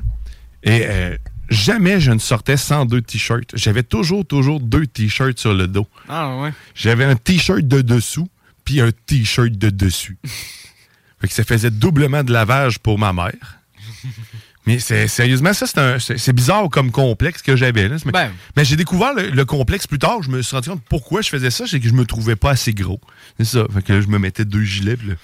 [0.64, 1.18] et euh,
[1.50, 3.52] jamais je ne sortais sans deux T-shirts.
[3.54, 5.88] J'avais toujours, toujours deux T-shirts sur le dos.
[6.10, 6.52] Ah, ouais.
[6.76, 8.28] J'avais un T-shirt de dessous,
[8.66, 10.18] puis un T-shirt de dessus.
[11.22, 13.61] fait que ça faisait doublement de lavage pour ma mère.
[14.68, 15.66] Mais c'est, sérieusement, ça,
[16.00, 17.88] c'est, bizarre comme complexe que j'avais.
[17.88, 17.96] Là.
[18.06, 18.32] Mais, Ben.
[18.56, 20.22] mais j'ai découvert le, le complexe plus tard.
[20.22, 21.66] Je me suis rendu compte pourquoi je faisais ça.
[21.66, 23.00] C'est que je me trouvais pas assez gros.
[23.40, 23.66] C'est ça.
[23.74, 24.98] Fait que là, je me mettais deux gilets.
[25.08, 25.16] là,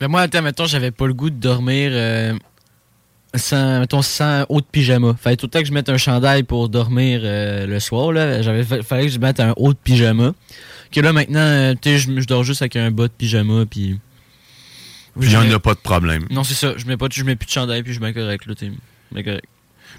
[0.00, 2.32] Mais moi, attends, mettons, j'avais pas le goût de dormir euh,
[3.34, 5.14] sans, mettons, sans haut de pyjama.
[5.20, 8.10] Fallait tout le temps que je mette un chandail pour dormir euh, le soir.
[8.12, 8.40] Là.
[8.40, 10.32] J'avais, fa- fallait que je mette un haut de pyjama.
[10.90, 13.66] Que là, maintenant, euh, tu sais, je, je dors juste avec un bas de pyjama,
[13.66, 14.00] puis...
[15.20, 16.24] Puis il n'y en a pas de problème.
[16.30, 16.74] Non, c'est ça.
[16.76, 18.70] Je mets, pas, de- je mets plus de chandail, puis je bien correct, là, t'es
[19.22, 19.44] correct.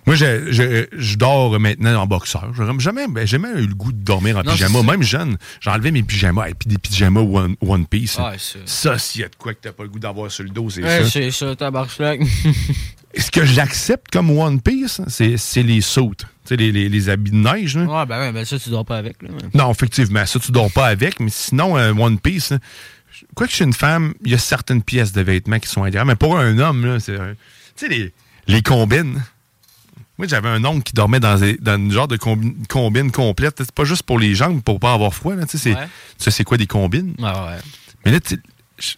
[0.06, 2.52] Moi, je, je- je dors maintenant en boxeur.
[2.80, 4.82] Jamais, ben, jamais eu le goût de dormir en Non, pyjama.
[4.84, 6.48] Même jeune, j'enlevais mes pyjamas.
[6.50, 8.18] Et puis des pyjamas One, one Piece.
[8.18, 8.60] Ouais, ça.
[8.66, 10.70] ça, s'il y a de quoi que t'as pas le goût d'avoir sur le dos,
[10.70, 11.10] c'est Ouais, ça.
[11.10, 12.22] c'est ça, tabarchlac.
[13.18, 16.26] Ce que j'accepte comme One Piece, c'est les sautes.
[16.46, 17.76] Tu sais, les, les, les habits de neige.
[17.76, 17.84] là.
[17.86, 19.30] ouais, ben, ben ça, tu dors pas avec, là.
[19.56, 21.20] Non, effectivement, ça, tu dors pas avec.
[21.20, 22.54] Mais sinon, euh, One Piece,
[23.36, 25.84] quoi que je suis une femme, il y a certaines pièces de vêtements qui sont
[25.84, 26.10] agréables.
[26.10, 27.16] Mais pour un homme, là, c'est.
[27.20, 27.34] un-
[27.76, 28.14] Tu sais, les,
[28.48, 29.22] les combines.
[30.18, 33.56] Moi, j'avais un oncle qui dormait dans, des- dans une genre de combi- combine complète.
[33.60, 35.34] C'est pas juste pour les jambes, pour pas avoir froid.
[35.36, 35.46] Là.
[35.46, 35.86] Tu sais, c'est- Ouais.
[36.18, 37.16] tu sais, c'est quoi des combines?
[37.20, 37.32] Ouais.
[38.06, 38.42] Mais là, tu sais,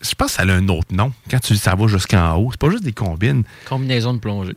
[0.02, 1.14] je pense que ça a un autre nom.
[1.30, 3.44] Quand tu ça va jusqu'en haut, c'est pas juste des combines.
[3.68, 4.56] Combinaison de plongée.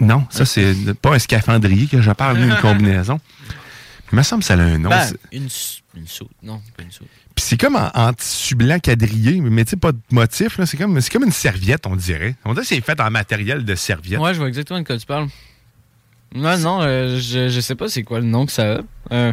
[0.00, 3.20] Non, ça, c'est pas un scaphandrier que je parle, une combinaison.
[4.12, 4.88] Il me semble que ça a un nom.
[4.90, 5.48] Ben, une,
[5.96, 6.28] une soude.
[6.42, 7.06] Non, pas une soude.
[7.40, 10.58] Puis c'est comme en, en tissu blanc quadrillé, mais tu sais, pas de motif.
[10.58, 10.66] là.
[10.66, 12.36] C'est comme, c'est comme une serviette, on dirait.
[12.44, 14.20] On dirait que c'est fait en matériel de serviette.
[14.20, 15.26] Ouais, je vois exactement de quoi tu parles.
[16.34, 18.80] Non, non, euh, je, je sais pas c'est quoi le nom que ça a.
[19.14, 19.32] Euh,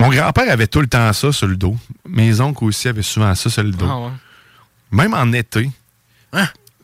[0.00, 1.76] Mon grand-père avait tout le temps ça sur le dos.
[2.08, 3.86] Mes oncles aussi avaient souvent ça sur le dos.
[3.86, 4.10] ah ouais.
[4.90, 5.70] Même en été.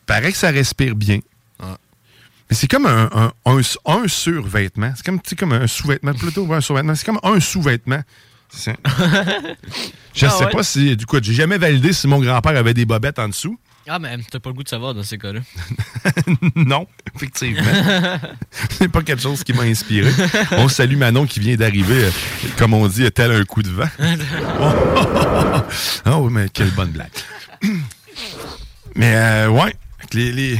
[0.05, 1.21] Paraît que ça respire bien.
[1.59, 1.75] Ah.
[2.51, 4.93] Mais c'est comme un, un, un, un survêtement.
[4.95, 6.13] C'est comme, comme un sous-vêtement.
[6.13, 6.93] Plutôt un sous-vêtement.
[6.93, 8.03] C'est comme un sous-vêtement.
[10.13, 10.51] Je Ah sais ouais.
[10.51, 10.95] pas si.
[10.97, 13.57] Du coup, j'ai jamais validé si mon grand-père avait des bobettes en dessous.
[13.87, 15.39] Ah, mais t'as pas le goût de savoir dans ces cas-là.
[16.55, 17.61] non, effectivement.
[18.69, 20.11] c'est pas quelque chose qui m'a inspiré.
[20.51, 22.11] On salue Manon qui vient d'arriver, euh,
[22.57, 23.89] comme on dit, tel un coup de vent.
[26.05, 27.09] oh, oui, mais quelle bonne blague.
[28.95, 29.73] mais euh, ouais,
[30.13, 30.59] les, les,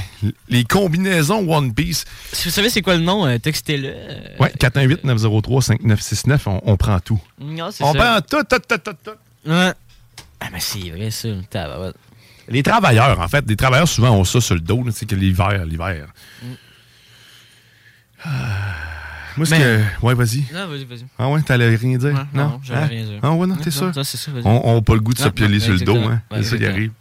[0.50, 2.06] les combinaisons One Piece.
[2.32, 3.94] Si vous savez c'est quoi le nom, euh, textez-le.
[4.40, 7.20] Ouais, 418-903-5969, on, on prend tout.
[7.40, 8.00] Non, c'est On ça.
[8.00, 9.50] prend tout, tout, tout, tout, tout.
[9.52, 9.74] Ouais.
[10.40, 11.30] Ah, mais c'est vrai, ça.
[11.50, 11.96] tabarouette.
[12.48, 15.66] Les travailleurs, en fait, les travailleurs souvent ont ça sur le dos, sais, que l'hiver,
[15.66, 16.08] l'hiver.
[16.44, 16.46] Mm.
[18.24, 18.30] Ah.
[19.38, 19.64] Moi, c'est Mais-
[20.00, 20.06] que.
[20.06, 20.44] Ouais, vas-y.
[20.54, 21.06] Non, vas-y, vas-y.
[21.18, 22.14] Ah ouais, t'allais rien dire?
[22.14, 22.88] Ouais, non, j'allais Hein?
[22.88, 23.20] rien dire.
[23.24, 23.94] Ah ouais, non, Non, t'es non, sûr?
[23.96, 24.44] ça, c'est ça, vas-y.
[24.46, 26.22] On n'a pas le goût de se Non, pioler non, sur le dos, hein?
[26.38, 26.92] C'est ça qui arrive.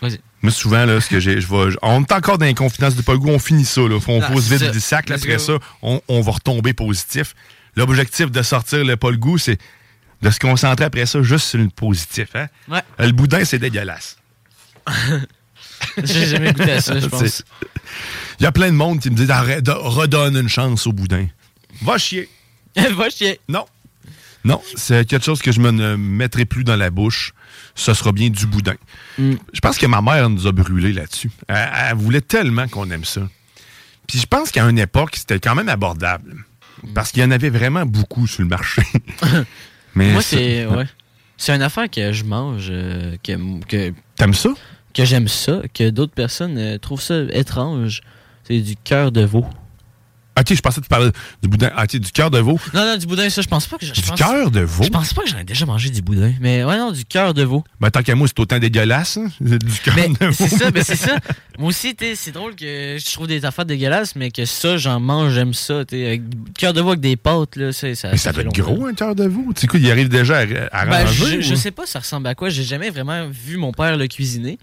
[0.00, 0.20] Vas-y.
[0.44, 1.74] Moi, souvent, là, ce que j'ai, je vais.
[1.82, 3.96] On est encore dans les confidences de goût, on finit ça, là.
[4.06, 4.70] On Ah, faut se c'est vide ça.
[4.72, 7.34] du sac, là, après ça, on, on va retomber positif.
[7.76, 9.58] L'objectif de sortir le goût, c'est
[10.22, 12.46] de se concentrer après ça juste sur le positif, hein?
[12.68, 12.80] Ouais.
[13.00, 14.16] Euh, Le boudin, c'est dégueulasse.
[16.02, 17.42] J'ai jamais goûté à ça, je pense.
[18.40, 21.26] Il y a plein de monde qui me Arrête, de- redonne une chance au boudin.
[21.82, 22.28] Va chier.
[22.76, 23.40] Va chier.
[23.48, 23.64] Non.
[24.44, 27.32] Non, c'est quelque chose que je me ne mettrai plus dans la bouche.
[27.74, 28.74] Ce sera bien du boudin.
[29.18, 29.34] Mm.
[29.52, 31.30] Je pense que ma mère nous a brûlé là-dessus.
[31.48, 33.22] Elle, elle voulait tellement qu'on aime ça.
[34.06, 36.44] Puis je pense qu'à une époque, c'était quand même abordable.
[36.94, 38.82] Parce qu'il y en avait vraiment beaucoup sur le marché.
[39.94, 40.66] Mais Moi, c'est.
[40.66, 40.84] Ouais.
[41.36, 42.68] C'est une affaire que je mange.
[42.70, 44.50] euh, que, que, T'aimes ça?
[44.92, 45.62] Que j'aime ça.
[45.72, 48.02] Que d'autres personnes euh, trouvent ça étrange.
[48.44, 49.46] C'est du cœur de veau.
[50.38, 51.10] Ok, je pensais que tu parlais
[51.42, 51.70] du boudin.
[51.76, 52.58] Ah, du cœur de veau.
[52.74, 53.86] Non, non, du boudin, ça, je pense pas que.
[53.86, 54.82] Je, Du cœur de veau?
[54.82, 56.32] Je pense pas que j'en ai déjà mangé du boudin.
[56.40, 57.62] Mais ouais, non, du cœur de veau.
[57.80, 59.16] Ben, tant qu'à moi, c'est autant dégueulasse.
[59.16, 60.32] hein, Du cœur Mais de veau.
[60.32, 61.16] c'est ça, ben c'est ça.
[61.58, 65.34] Moi aussi, c'est drôle que je trouve des affaires dégueulasses, mais que ça, j'en mange,
[65.34, 65.84] j'aime ça.
[65.84, 68.42] t'sais, Avec du cœur de veau avec des pâtes, là, ça, ça, Mais ça doit
[68.42, 68.72] être longtemps.
[68.74, 69.46] gros, un cœur de veau.
[69.54, 70.40] Tu sais quoi, il arrive déjà à,
[70.72, 72.48] à Ben, ranger, je, ou- je sais pas ça ressemble à quoi.
[72.48, 74.58] J'ai jamais vraiment vu mon père le cuisiner.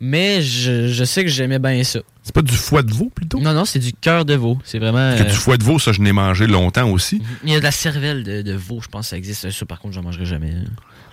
[0.00, 2.00] Mais je, je sais que j'aimais bien ça.
[2.24, 3.40] C'est pas du foie de veau plutôt?
[3.40, 4.58] Non, non, c'est du cœur de veau.
[4.64, 4.98] C'est vraiment.
[4.98, 7.20] Euh, du foie de veau, ça, je n'ai mangé longtemps aussi.
[7.42, 9.50] Il y a de la cervelle de, de veau, je pense que ça existe.
[9.50, 10.50] Ça, par contre, j'en mangerai jamais.
[10.52, 10.64] hein.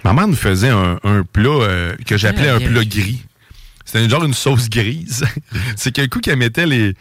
[0.04, 3.24] Ma mère nous faisait un, un plat euh, que j'appelais Ah, un plat gris.
[3.86, 5.26] C'était genre une sauce grise.
[5.76, 6.94] c'est qu'un coup qu'elle mettait les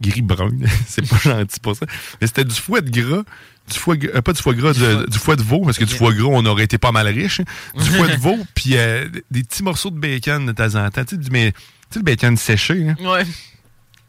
[0.00, 0.48] gris bruns.
[0.88, 1.84] c'est pas gentil pour ça.
[2.20, 3.22] Mais c'était du foie de gras.
[3.70, 4.80] Du foie, euh, pas du foie gras, du,
[5.10, 7.42] du foie de veau, parce que du foie gras, on aurait été pas mal riche.
[7.78, 11.04] Du foie de veau, puis euh, des petits morceaux de bacon de temps en temps.
[11.04, 11.52] Tu sais, mais,
[11.92, 12.88] tu sais, le bacon séché.
[12.88, 12.96] hein.
[13.04, 13.24] Ouais.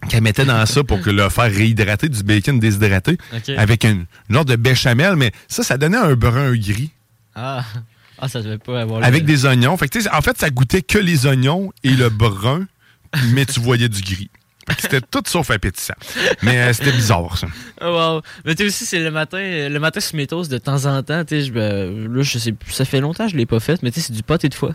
[0.10, 3.18] qu'elle mettait dans ça pour que le faire réhydrater du bacon déshydraté
[3.58, 6.92] avec une, une genre de béchamel, mais ça, ça donnait un brun gris
[7.36, 7.64] Ah.
[8.20, 9.00] ah, ça devait pas avoir.
[9.00, 9.78] le- avec des oignons.
[9.78, 12.68] Fait que, en fait, ça goûtait que les oignons et le brun,
[13.32, 14.30] mais tu voyais du gris.
[14.80, 15.94] C'était tout sauf appétissant.
[16.42, 17.48] Mais euh, c'était bizarre, ça.
[17.82, 18.22] Wow.
[18.46, 19.40] Mais tu sais aussi, c'est le matin,
[19.70, 22.54] le matin mes toasts, de temps en temps, tu sais, je, ben, là, je sais
[22.54, 24.48] plus, ça fait longtemps que je l'ai pas fait, mais tu sais, c'est du pâté
[24.50, 24.74] de foie.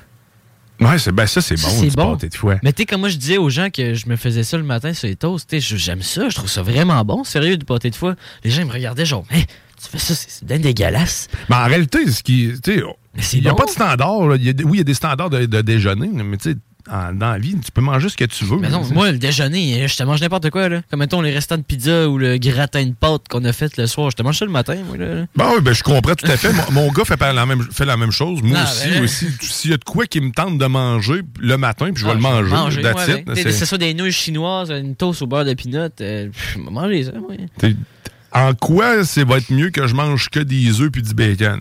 [0.81, 2.13] Ouais, c'est, ben ça, c'est bon, c'est du bon.
[2.15, 2.57] pâté de foie.
[2.63, 4.63] Mais tu sais, comme moi, je disais aux gens que je me faisais ça le
[4.63, 7.97] matin sur les toasts, j'aime ça, je trouve ça vraiment bon, sérieux, du pâté de
[7.97, 8.15] foie.
[8.45, 9.43] Les gens, ils me regardaient genre, Hein,
[9.83, 11.29] tu fais ça, c'est bien dégueulasse.
[11.49, 13.57] Mais en réalité, ce qui, il n'y a bon.
[13.57, 14.27] pas de standard.
[14.29, 14.37] là.
[14.37, 16.53] Il y a des- oui, il y a des standards de, de déjeuner, mais tu
[16.53, 16.57] sais,
[16.91, 18.59] en- dans la vie, tu peux manger ce que tu veux.
[18.59, 20.83] Mais non, moi, le déjeuner, je te mange n'importe quoi, là.
[20.91, 23.87] Comme mettons les restants de pizza ou le gratin de pâte qu'on a fait le
[23.87, 25.27] soir, je te mange ça le matin, moi, là.
[25.37, 26.53] Ben oui, ben je comprends tout à fait.
[26.53, 28.43] mon, mon gars fait la même, fait la même chose.
[28.43, 29.27] Moi aussi, ben aussi.
[29.41, 32.13] S'il y a de quoi qui me tente de manger le matin, puis je vais
[32.13, 32.51] Ah, le manger.
[32.51, 36.29] manger, là, T'sais, c'est- soit des nouilles chinoises, une toast au beurre de pinot, euh,
[36.55, 37.35] je vais manger ça, moi.
[38.33, 41.61] En quoi ça va être mieux que je mange que des œufs puis du bacon?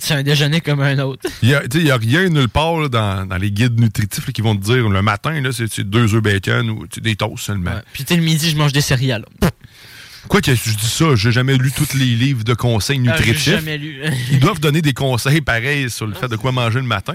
[0.00, 1.28] C'est un déjeuner comme un autre.
[1.42, 1.54] Il n'y
[1.90, 4.62] a, a rien nulle part là, dans, dans les guides nutritifs là, qui vont te
[4.62, 7.80] dire le matin, c'est deux œufs bacon ou des toasts seulement.
[7.92, 9.24] Puis tu sais, le midi, je mange des céréales.
[10.28, 13.42] Quoi que je dis ça, j'ai jamais lu tous les livres de conseils Ah, nutritifs.
[13.54, 14.00] jamais lu.
[14.30, 17.14] Ils doivent donner des conseils pareils sur le fait de quoi manger le matin.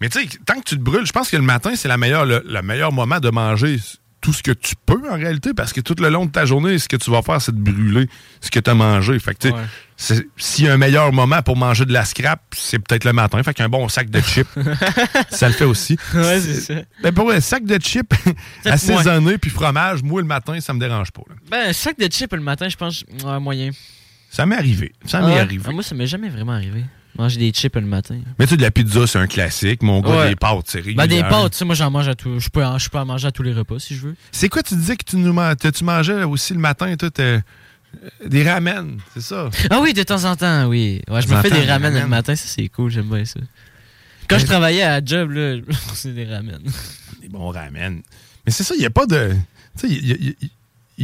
[0.00, 1.96] Mais tu sais, tant que tu te brûles, je pense que le matin, c'est la
[1.98, 3.78] meilleure, le, le meilleur moment de manger
[4.22, 6.78] tout ce que tu peux en réalité, parce que tout le long de ta journée,
[6.78, 8.08] ce que tu vas faire, c'est de brûler
[8.40, 9.18] ce que tu as mangé.
[9.18, 9.60] Fait que tu sais, Ouais.
[9.96, 13.12] c'est- s'il y a un meilleur moment pour manger de la scrap, c'est peut-être le
[13.12, 13.42] matin.
[13.42, 14.48] Fait qu'un bon sac de chips,
[15.30, 15.98] ça le fait aussi.
[16.14, 16.74] Ouais, c'est ça.
[17.02, 18.12] Ben pour un sac de chips
[18.64, 21.22] assaisonné puis fromage, moi le matin, ça me dérange pas.
[21.28, 21.34] là.
[21.50, 23.04] Ben, un sac de chips le matin, je pense,
[23.40, 23.70] moyen.
[24.30, 24.92] Ça m'est arrivé.
[25.04, 25.40] Ça Ah m'est ouais?
[25.40, 25.64] arrivé.
[25.68, 26.84] Ah, moi, ça m'est jamais vraiment arrivé.
[27.18, 28.18] Manger des chips le matin.
[28.38, 29.82] Mais tu sais, de la pizza, c'est un classique.
[29.82, 30.28] Mon gars, Ouais.
[30.30, 31.22] des pâtes, c'est Ben, des régulier.
[31.28, 32.38] pâtes, tu sais, moi, j'en mange à tout.
[32.40, 34.14] Je peux, je peux en manger à tous les repas si je veux.
[34.30, 37.10] C'est quoi, tu disais que tu, nous man- tu mangeais aussi le matin, toi,
[38.26, 39.50] des ramen, c'est ça?
[39.68, 41.02] Ah oui, de temps en temps, oui.
[41.10, 43.40] Ouais, je me fais des ramen le matin, ça c'est cool, j'aime bien ça.
[44.28, 45.56] Quand je travaillais à la job, là,
[46.02, 46.62] je me des ramen.
[47.20, 48.00] Des bons ramen.
[48.46, 49.34] Mais c'est ça, il n'y a pas de.
[49.78, 50.34] Tu sais, il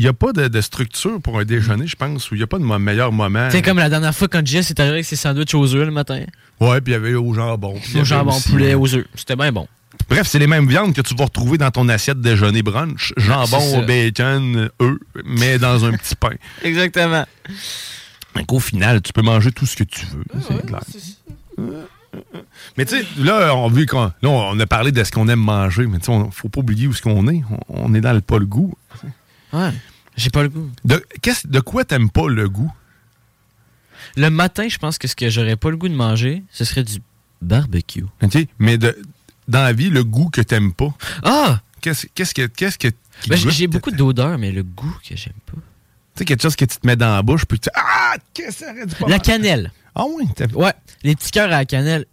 [0.01, 2.47] n'y a, pas de, de structure pour un déjeuner, je pense, ou il n'y a
[2.47, 3.47] pas de meilleur moment.
[3.49, 5.87] Tu sais, comme la dernière fois quand Jess est arrivé avec ses sandwichs aux œufs
[5.87, 6.25] le matin.
[6.61, 7.75] Ouais, puis il y avait au jambon.
[7.95, 9.07] il Au jambon, aussi, poulet, aux œufs.
[9.15, 9.67] C'était bien bon.
[10.09, 13.13] Bref, c'est les mêmes viandes que tu vas retrouver dans ton assiette déjeuner brunch.
[13.19, 16.31] C'est Jambon, bacon, œufs, mais dans un petit pain.
[16.63, 17.25] Exactement.
[18.37, 20.25] Donc, au final, tu peux manger tout ce que tu veux.
[20.41, 20.81] c'est clair.
[22.77, 25.41] Mais tu sais, là, on, vu qu'on, là, on a parlé de ce qu'on aime
[25.41, 27.43] manger, mais tu sais, on- faut pas oublier où ce qu'on est.
[27.69, 28.75] On, on est dans le pas le goût.
[29.53, 29.71] Ouais,
[30.17, 30.71] j'ai pas le goût.
[30.85, 32.73] De, qu'est-ce- de quoi t'aimes pas le goût?
[34.17, 36.85] Le matin, je pense que ce que j'aurais pas le goût de manger, ce serait
[36.85, 36.99] du
[37.43, 38.05] barbecue.
[38.23, 38.39] OK?
[38.59, 38.97] Mais de,
[39.49, 40.95] dans la vie, le goût que t'aimes pas.
[41.23, 41.61] Ah!
[41.81, 42.47] Qu'est-ce, qu'est-ce que.
[42.47, 42.89] Qu'est-ce que
[43.29, 45.53] Ben, j'ai- beaucoup d'odeurs, mais le goût que j'aime pas.
[45.55, 45.61] Tu
[46.21, 47.69] sais, quelque chose que tu te mets dans la bouche, puis tu.
[47.75, 48.15] Ah!
[48.35, 49.73] Qu'est-ce que ça aurait dû pas La cannelle.
[49.95, 50.25] Ah oui?
[50.35, 50.73] t'as- Ouais,
[51.03, 52.07] les petits cœurs à la cannelle.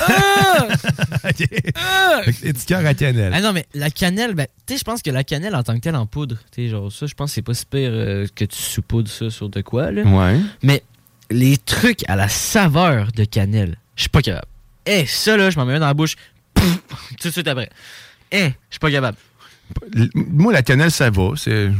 [0.00, 0.68] Ah!
[1.24, 1.30] Ah!
[1.74, 2.20] Ah!
[2.66, 3.32] Cœurs à cannelle.
[3.34, 5.74] Ah non, mais la cannelle, ben, tu sais, je pense que la cannelle en tant
[5.74, 7.90] que telle en poudre, tu sais, genre ça, je pense que c'est pas si pire
[7.92, 10.02] euh, que tu saupoudres ça sur de quoi, là.
[10.02, 10.38] Ouais.
[10.62, 10.82] Mais
[11.30, 14.46] les trucs à la saveur de cannelle, je suis pas capable.
[14.86, 16.16] Eh, ça, là, je m'en mets un dans la bouche,
[16.54, 16.78] pouf,
[17.20, 17.70] tout de suite après.
[18.32, 19.18] Eh, je suis pas capable.
[20.14, 21.30] Moi, la cannelle, ça va.
[21.36, 21.70] C'est,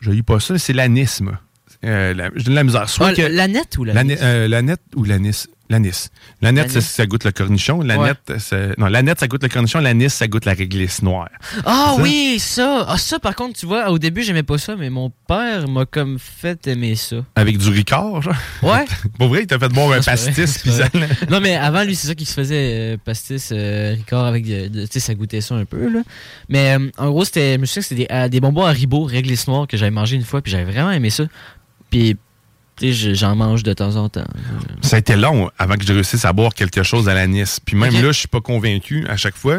[0.00, 1.40] je lis pas ça, c'est l'anis, moi.
[1.84, 2.88] Euh, la- J'ai de la misère.
[2.88, 5.46] Soit Ah, que- ou la L'ani- euh, L'anis ou l'anis?
[5.70, 6.10] L'anis.
[6.42, 6.68] L'anis.
[6.68, 7.80] ça, ça goûte le cornichon.
[7.80, 9.78] L'anis, ça- non, l'anis, ça goûte le cornichon.
[9.78, 11.28] L'anis, ça goûte la réglisse noire.
[11.64, 12.02] Ah Ça?
[12.02, 12.84] oui, ça.
[12.88, 15.86] Ah, ça, par contre, tu vois, au début, j'aimais pas ça, mais mon père m'a
[15.86, 17.16] comme fait aimer ça.
[17.36, 18.34] Avec du ricard, genre?
[18.62, 18.84] Ouais.
[19.18, 20.88] Pour vrai, il t'a fait boire un pastis, puis ça.
[21.30, 24.70] Non, mais avant, lui, c'est ça qui se faisait, euh, pastis, euh, Ricard, avec tu
[24.90, 26.00] sais, ça goûtait ça un peu, là.
[26.48, 29.04] Mais euh, en gros, c'était, je me souviens que c'était des, euh, des bonbons Haribo,
[29.04, 31.24] réglisse noire, que j'avais mangé une fois, puis j'avais vraiment aimé ça.
[31.90, 32.16] Puis,
[32.82, 34.24] j'en mange de temps en temps.
[34.82, 37.60] Ça a été long avant que je réussisse à boire quelque chose à l'anis.
[37.64, 39.58] Puis même là, je suis pas convaincu à chaque fois.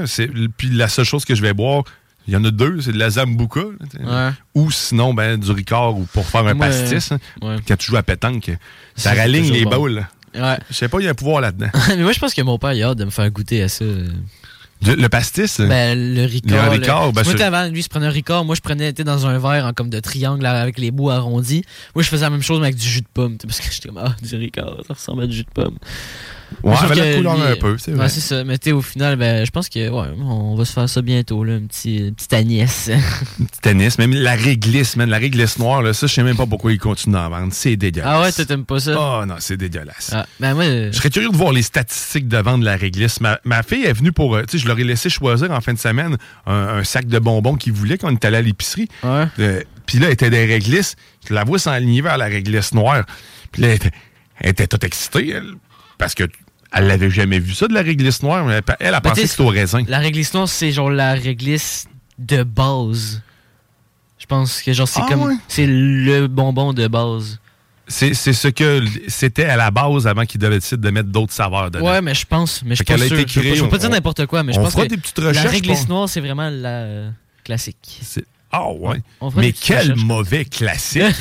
[0.58, 1.84] Puis la seule chose que je vais boire,
[2.28, 3.62] il y en a deux, c'est de la Zambuca.
[4.00, 4.30] Ouais.
[4.56, 7.12] Ou sinon, ben, du Ricard ou pour faire un Moi, pastis.
[7.12, 7.20] hein.
[7.42, 7.56] ouais.
[7.68, 8.52] Quand tu joues à pétanque,
[8.96, 9.72] ça raligne les bon.
[9.78, 10.06] boules.
[10.36, 10.58] Ouais.
[10.70, 11.68] Je sais pas, il y a un pouvoir là-dedans.
[11.90, 13.70] mais moi, je pense que mon père, il a hâte de me faire goûter à
[13.70, 13.84] ça.
[14.84, 15.60] Le pastis?
[15.62, 16.66] Ben, le Ricard.
[16.66, 18.46] Le Ricard, le- ben, Moi, avant, lui, il se prenait un Ricard.
[18.46, 21.64] Moi, je prenais, dans un verre en comme de triangle avec les bouts arrondis.
[21.96, 23.38] Moi, je faisais la même chose, mais avec du jus de pomme.
[23.38, 25.50] tu sais, Parce que j'étais comme, ah, du Ricard, ça ressemble à du jus de
[25.52, 25.78] pomme.
[26.64, 28.10] Ouais, mais la couleur un peu, c'est ouais, vrai.
[28.10, 28.44] c'est ça.
[28.44, 31.44] Mais tu au final, ben, je pense que, ouais, on va se faire ça bientôt,
[31.44, 32.90] là, un petit, un petit Agnès.
[33.38, 36.46] Petit tennis, même la réglisse, man, la réglisse noire, là, ça, je sais même pas
[36.46, 37.54] pourquoi ils continuent d'en vendre.
[37.54, 38.10] C'est dégueulasse.
[38.12, 38.96] ah ouais, toi, t'aimes pas ça?
[38.98, 40.12] Oh non, c'est dégueulasse.
[40.14, 42.76] Ah, ben, moi, euh, Je serais curieux de voir les statistiques de vente de la
[42.76, 43.22] réglisse.
[43.22, 44.36] Ma, ma fille est venue pour.
[44.36, 47.08] euh, Tu sais, je leur ai laissé choisir en fin de semaine un, un sac
[47.08, 48.88] de bonbons qu'ils voulaient quand on était allé à l'épicerie.
[49.04, 49.26] Ouais.
[49.40, 50.96] Euh, Puis là, elle était des réglisses.
[51.28, 53.04] Je la vois s'enligner vers la réglisse noire.
[53.52, 53.92] Puis là, elle était,
[54.40, 55.54] elle était toute excitée, elle,
[55.98, 56.24] parce que
[56.74, 58.46] elle l'avait jamais vu ça de la réglisse noire.
[58.46, 59.84] mais Elle, elle a Ben, pensé que c'était au raisin.
[59.88, 61.88] La réglisse noire, c'est genre la réglisse
[62.18, 63.22] de base.
[64.20, 65.36] Je pense que genre c'est Ah comme ouais?
[65.48, 67.40] c'est le bonbon de base.
[67.88, 71.70] C'est ce que c'était à la base avant qu'ils devaient décider de mettre d'autres saveurs
[71.72, 71.86] dedans.
[71.92, 74.60] Ouais, mais je pense, mais je été Je veux pas- dire n'importe quoi, mais je
[74.62, 75.96] pense que des petites la recherches, réglisse bon.
[75.96, 77.10] noire, c'est vraiment la euh,
[77.44, 78.00] classique.
[78.54, 79.02] Ah ouais.
[79.20, 80.04] On Mais quel recherches.
[80.04, 81.04] mauvais classique.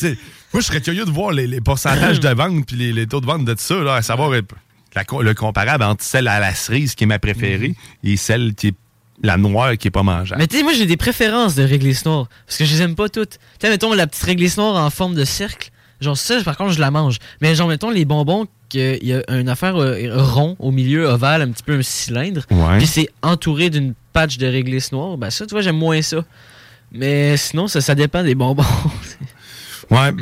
[0.52, 3.20] Moi, je serais curieux de voir les, les pourcentages de vente puis les, les taux
[3.20, 4.42] de vente de ça, là, à savoir euh,
[4.94, 8.68] la le comparable entre celle à la cerise, qui est ma préférée, et celle qui
[8.68, 8.74] est
[9.22, 10.36] la noire, qui est pas mangeable.
[10.36, 10.38] Mhm.
[10.38, 12.94] Mais tu sais, moi j'ai des préférences de réglisse noire parce que je les aime
[12.94, 13.32] pas toutes.
[13.32, 15.70] Tu sais, mettons la petite réglisse noire en forme de cercle.
[16.00, 17.18] Genre ça, par contre, je la mange.
[17.42, 21.42] Mais genre, mettons les bonbons, qu'il y a une affaire euh, rond au milieu, ovale,
[21.42, 22.46] un petit peu un cylindre.
[22.50, 22.78] Ouais.
[22.78, 25.18] Puis c'est entouré d'une patch de réglisse noire.
[25.18, 26.24] Ben ça, tu vois, j'aime moins ça.
[26.92, 28.64] Mais sinon, ça, ça dépend des bonbons.
[29.90, 30.12] Ouais,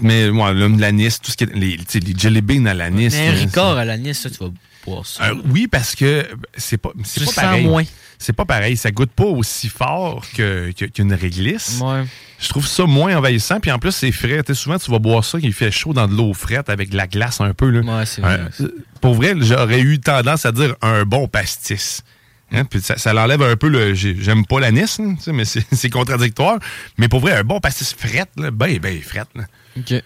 [0.00, 1.54] mais ouais, là, l'anis, tout ce qui est.
[1.54, 3.10] Les, les jelly beans à l'anis.
[3.12, 4.50] Mais un Ricard à l'anis, ça, tu vas
[4.86, 5.24] boire ça.
[5.24, 6.26] Euh, oui, parce que
[6.56, 7.66] c'est pas, c'est pas pareil.
[7.66, 7.84] moins.
[8.20, 8.76] C'est pas pareil.
[8.76, 11.78] Ça goûte pas aussi fort que- que- qu'une réglisse.
[11.80, 12.04] Ouais.
[12.40, 13.60] Je trouve ça moins envahissant.
[13.60, 14.42] Puis en plus, c'est frais.
[14.54, 17.06] Souvent, tu vas boire ça qui fait chaud dans de l'eau frette avec de la
[17.06, 17.70] glace un peu.
[17.70, 17.80] Là.
[17.80, 18.40] Ouais, c'est vrai.
[18.60, 18.68] Euh,
[19.00, 22.02] pour vrai, j'aurais eu tendance à dire un bon pastis.
[22.52, 23.94] Hein, puis ça, ça l'enlève un peu le.
[23.94, 26.58] j'ai- J'aime pas l'anis, hein, mais c'est contradictoire.
[26.96, 29.28] Mais pour vrai, un bon pastis frette, là, ben, ben, frette.
[29.34, 29.44] là.
[29.84, 30.00] Tu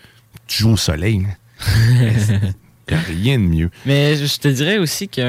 [0.48, 1.27] joues au soleil.
[2.89, 3.70] Il a rien de mieux.
[3.86, 5.23] Mais je te dirais aussi qu'un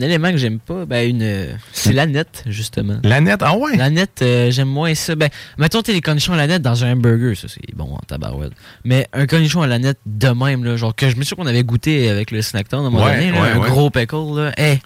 [0.00, 2.98] élément que j'aime pas, ben une, c'est la nette, justement.
[3.04, 3.76] La nette, ah ouais?
[3.76, 5.14] La nette, euh, j'aime moins ça.
[5.14, 7.98] Ben, mettons, t'es les cornichons à la nette dans un hamburger, ça c'est bon en
[8.06, 8.52] tabarouette.
[8.84, 11.36] Mais un cornichon à la nette de même, là, genre que je me suis sûr
[11.36, 13.70] qu'on avait goûté avec le Snacktown à un moment Ouais, donné, là, ouais, un ouais.
[13.70, 14.52] gros pickle, là.
[14.58, 14.80] Hey!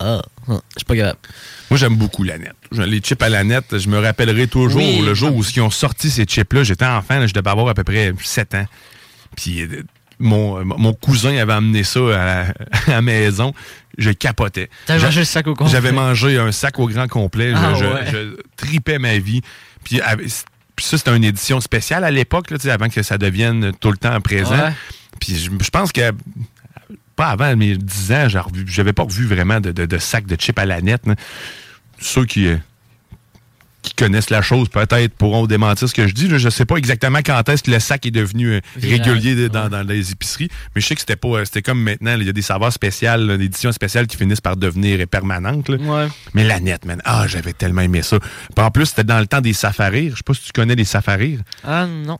[0.00, 1.18] Ah, ah, je suis pas capable.
[1.70, 2.54] Moi, j'aime beaucoup la nette.
[2.72, 5.02] Les chips à la nette, je me rappellerai toujours Oui.
[5.04, 6.62] le jour où ils ont sorti ces chips-là.
[6.64, 8.66] J'étais enfant, là, je devais avoir à peu près 7 ans.
[9.36, 9.82] Puis euh,
[10.18, 12.40] mon, euh, mon cousin avait amené ça à la,
[12.86, 13.52] à la maison.
[13.98, 14.70] Je capotais.
[14.86, 15.72] T'avais mangé le sac au complet?
[15.72, 17.50] J'avais mangé un sac au grand complet.
[17.50, 18.06] Je- Ah je, ouais.
[18.10, 19.42] je tripais ma vie.
[19.84, 20.00] Puis,
[20.76, 23.72] puis ça, c'était une édition spéciale à l'époque, là, tu sais, avant que ça devienne
[23.80, 24.52] tout le temps présent.
[24.56, 24.72] Ouais.
[25.20, 26.12] Puis je, je pense que
[27.20, 28.28] pas avant mes 10 ans,
[28.64, 31.02] j'avais pas revu vraiment de, de, de sac de chips à la nette.
[32.00, 32.56] Ceux qui, euh,
[33.82, 36.28] qui connaissent la chose, peut-être pourront démentir ce que je dis.
[36.28, 36.38] là.
[36.38, 39.86] Je sais pas exactement quand est-ce que le sac est devenu euh, régulier dans, dans
[39.86, 42.32] les épiceries, mais je sais que c'était pas, euh, c'était comme maintenant, il y a
[42.32, 45.68] des saveurs spéciales, des éditions spéciales qui finissent par devenir permanentes.
[45.68, 46.08] Ouais.
[46.32, 48.18] Mais la nette, man, ah, j'avais tellement aimé ça.
[48.18, 50.08] Puis en plus, c'était dans le temps des safaris.
[50.08, 51.38] Je sais pas si tu connais les safaris.
[51.64, 52.18] Ah non.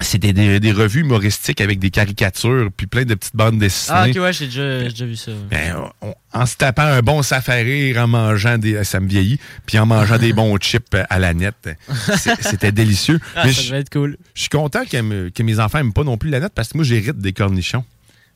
[0.00, 3.98] C'était des, des revues humoristiques avec des caricatures, puis plein de petites bandes dessinées.
[3.98, 5.32] Ah, ok, ouais, j'ai déjà, déjà vu ça.
[5.32, 5.38] ouais.
[5.50, 8.84] Ben, on- en se tapant un bon safari, en mangeant des.
[8.84, 11.70] Ça me vieillit, puis en mangeant des bons chips à la nette.
[12.40, 13.18] C'était délicieux.
[13.34, 14.16] Ah, Mais ça je devait être cool.
[14.34, 16.76] je suis content que, que mes enfants n'aiment pas non plus la nette parce que
[16.78, 17.84] moi, j'hérite des cornichons.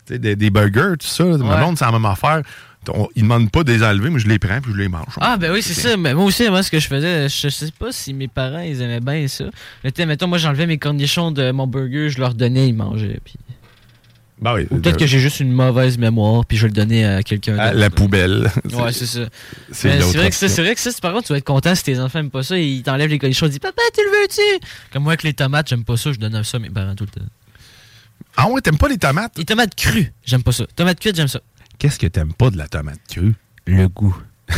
[0.09, 1.23] Des, des burgers, tout ça.
[1.25, 1.57] là, Ma Ouais.
[1.59, 2.43] blonde, c'est la même affaire.
[2.89, 4.89] On- ils ne demandent pas de les enlever, mais je les prends puis je les
[4.89, 5.15] mange.
[5.21, 5.97] Ah, ben oui, c'est ça.
[5.97, 8.81] Mais moi aussi, moi, ce que je faisais, je sais pas si mes parents, ils
[8.83, 9.45] aimaient bien ça.
[9.85, 12.75] Mais tu sais, mettons, moi, j'enlevais mes cornichons de mon burger, je leur donnais, ils
[12.75, 13.21] mangeaient.
[13.25, 13.35] Puis...
[14.41, 17.05] Ben oui, Ou peut-être que j'ai juste une mauvaise mémoire, puis je vais le donner
[17.07, 18.51] à quelqu'un À la poubelle.
[18.73, 19.21] Ouais, c'est ça.
[19.71, 21.77] C'est vrai, que ça, c'est vrai que ça, c'est- par contre, tu vas être content
[21.77, 24.11] si tes enfants aiment pas ça, ils t'enlèvent les cornichons, ils disent Papa, tu le
[24.23, 24.67] veux-tu?
[24.93, 27.05] Comme moi, avec les tomates, j'aime pas ça, je donne ça à mes parents tout
[27.05, 27.27] le temps.
[28.37, 29.37] Ah ouais, t'aimes pas les tomates?
[29.39, 30.65] Les tomates crues, j'aime pas ça.
[30.75, 31.41] Tomates cuites, j'aime ça.
[31.83, 33.35] Qu'est-ce que t'aimes pas de la tomate crue?
[33.67, 34.17] Le goût.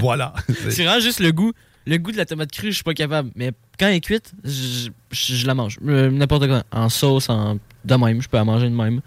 [0.00, 0.34] voilà.
[0.68, 1.52] C'est vraiment juste le goût.
[1.86, 3.30] Le goût de la tomate crue, je suis pas capable.
[3.34, 5.78] Mais quand elle est cuite, je, je- je la mange.
[5.86, 6.64] Euh, N'importe quoi.
[6.70, 8.20] En sauce, en de même.
[8.20, 9.00] Je peux la manger de même.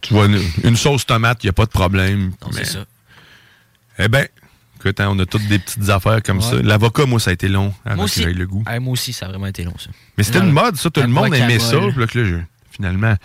[0.00, 2.30] Tu vois, une, une sauce tomate, il n'y a pas de problème.
[2.52, 2.84] Mais- c'est ça.
[3.98, 4.28] Eh ben,
[4.76, 6.44] écoute, hein, on a toutes des petites affaires comme Ouais.
[6.44, 6.62] ça.
[6.62, 8.22] L'avocat, moi, ça a été long Moi aussi.
[8.24, 8.62] le goût.
[8.66, 9.90] Ah, moi aussi, ça a vraiment été long, ça.
[10.18, 10.88] Mais c'était une mode, ça.
[10.90, 11.78] Tout le monde aimait ça.
[11.78, 12.36] Puis là, que là, je-
[12.70, 13.16] finalement.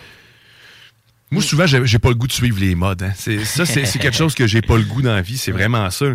[1.32, 3.04] Moi, souvent, j'ai pas le goût de suivre les modes.
[3.04, 3.12] hein.
[3.16, 5.38] C'est- Ça, c'est quelque chose que j'ai pas le goût dans la vie.
[5.38, 6.06] C'est vraiment ça.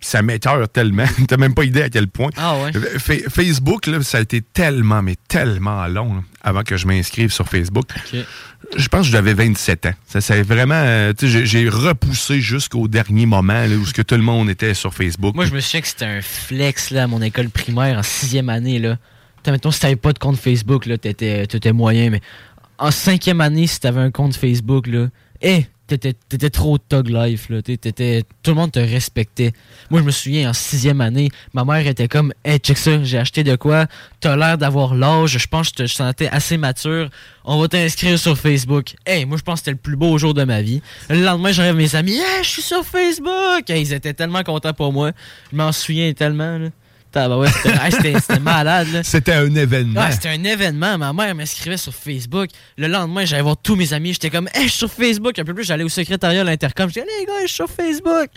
[0.00, 1.04] Ça m'écœure tellement.
[1.28, 2.30] T'as même pas idée à quel point.
[2.36, 2.72] Ah ouais?
[2.98, 7.32] Fa- Facebook, là, ça a été tellement, mais tellement long là, avant que je m'inscrive
[7.32, 7.86] sur Facebook.
[8.76, 9.92] Je pense que j'avais 27 ans.
[10.06, 10.74] Ça, c'est vraiment.
[10.74, 14.92] euh, j'ai- repoussé jusqu'au dernier moment là, où ce que tout le monde était sur
[14.92, 15.34] Facebook.
[15.36, 18.48] Moi, je me souviens que c'était un flex là, à mon école primaire en sixième
[18.48, 18.80] année.
[18.80, 18.98] Là.
[19.46, 22.20] Mettons, si t'avais pas de compte Facebook, là, t'étais, t'étais moyen, mais
[22.78, 25.08] en cinquième année, si t'avais un compte Facebook, là,
[25.42, 26.14] hé, t'étais,
[26.50, 27.48] trop Tug Life.
[27.50, 29.52] Là, T'é- t'étais, tout le monde te respectait.
[29.90, 33.18] Moi, je me souviens, en sixième année, ma mère était comme Hey, check ça, j'ai
[33.18, 33.86] acheté de quoi?
[34.20, 37.10] T'as l'air d'avoir l'âge, je pense que je te sentais assez mature.
[37.44, 38.94] On va t'inscrire sur Facebook.
[39.06, 40.80] Hey, moi, je pense que c'était le plus beau jour de ma vie.
[41.10, 44.72] Le lendemain, j'arrive mes amis Hey, je suis sur Facebook Hey, Ils étaient tellement contents
[44.72, 45.12] pour moi.
[45.52, 46.58] Je m'en souviens tellement.
[46.58, 46.68] Là.
[47.14, 49.02] C'était, hey, c'était- malade.
[49.04, 50.00] C'était un événement.
[50.00, 50.98] Ouais, c'était un événement.
[50.98, 52.50] Ma mère m'inscrivait sur Facebook.
[52.76, 54.12] Le lendemain, j'allais voir tous mes amis.
[54.12, 55.38] J'étais comme, hey, je suis sur Facebook.
[55.38, 56.88] Un peu plus, j'allais au secrétariat à l'intercom.
[56.88, 58.28] Je disais, les gars, je suis sur Facebook.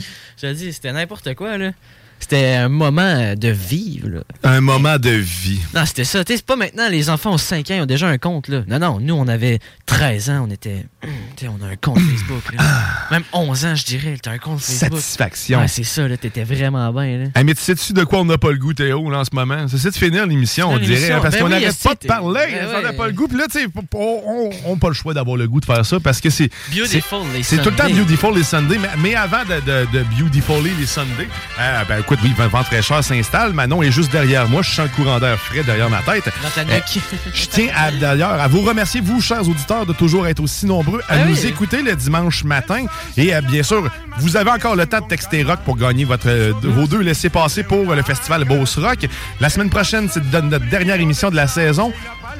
[0.41, 1.71] Je dit, c'était n'importe quoi, là.
[2.19, 4.19] C'était un moment euh, de vivre, là.
[4.43, 5.59] Un moment de vie.
[5.73, 6.23] Non, c'était ça.
[6.27, 8.63] C'est pas maintenant, les enfants ont 5 ans, ils ont déjà un compte, là.
[8.67, 10.85] Non, non, nous, on avait 13 ans, on était.
[11.37, 12.63] Tu sais, on a un compte Facebook, là.
[13.11, 14.99] Même 11 ans, je dirais, t'as un compte Facebook.
[14.99, 15.59] Satisfaction.
[15.59, 16.17] Ouais, c'est ça, là.
[16.17, 17.43] T'étais vraiment bien, là.
[17.43, 19.67] Mais tu sais-tu de quoi on n'a pas le goût, Théo, là, en ce moment?
[19.67, 22.67] C'est de finir l'émission, on dirait, hein, parce Ben qu'on n'arrête pas de parler, ben
[22.75, 22.95] on n'a ouais.
[22.97, 23.27] pas le goût.
[23.27, 25.99] Puis là, tu sais, on n'a pas le choix d'avoir le goût de faire ça,
[25.99, 26.49] parce que c'est...
[26.71, 27.99] Beautiful c'est- les C'est tout le temps Sundays.
[28.01, 31.27] Beautiful les Sundays, mais, mais avant de, de, de Beautifully les Sundays,
[31.59, 34.95] euh, ben écoute, oui, Vent fraîcheur s'installe, Manon est juste derrière moi, je sens le
[35.03, 36.23] courant d'air frais derrière ma tête.
[36.57, 37.03] Euh, nuque.
[37.33, 41.01] je tiens à- d'ailleurs à vous remercier, vous, chers auditeurs, de toujours être aussi nombreux
[41.09, 41.47] à Ah nous oui.
[41.47, 42.85] écouter le dimanche matin.
[43.17, 43.89] Et euh, bien sûr,
[44.19, 47.63] vous avez encore le temps de texter rock pour gagner votre, euh, vos deux laissés-passer
[47.63, 48.99] pour le festival Beauce Rock.
[49.41, 51.91] La semaine prochaine, c'est de- notre dernière émission de la saison.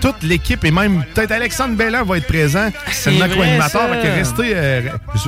[0.02, 2.70] Toute l'équipe et même peut-être Alexandre Bellan va être présent.
[2.92, 4.82] C'est notre que restez, euh,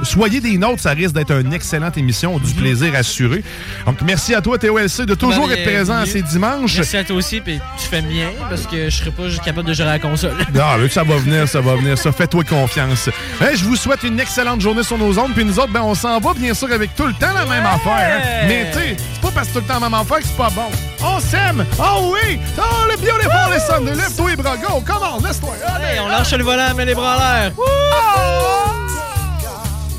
[0.03, 3.43] soyez des nôtres, ça risque d'être une excellente émission, du plaisir assuré.
[3.85, 6.75] Donc merci à toi, Théo LC, de toujours Ben, être présent ces dimanches.
[6.75, 9.73] Merci à toi aussi, puis tu fais bien, parce que je serais pas capable de
[9.73, 10.33] gérer la console.
[10.53, 11.97] Non, mais ça va venir, ça va venir.
[11.97, 13.09] Ça, fais-toi confiance.
[13.41, 15.33] Je vous souhaite une excellente journée sur nos ondes.
[15.33, 17.65] Puis nous autres, ben, on s'en va, bien sûr, avec tout le temps la même
[17.65, 18.21] affaire.
[18.23, 18.45] hein.
[18.47, 20.37] Mais tu sais, c'est pas parce que tout le temps la même affaire que c'est
[20.37, 20.69] pas bon.
[21.01, 21.65] On s'aime.
[21.79, 22.39] Oh oui.
[22.57, 23.95] Oh, le bien, les Sundays.
[23.95, 24.81] Lève-toi, les bras, go.
[24.85, 25.55] Come on, laisse-toi.
[25.81, 27.51] Hey, on lâche le volant, met les bras en l'air.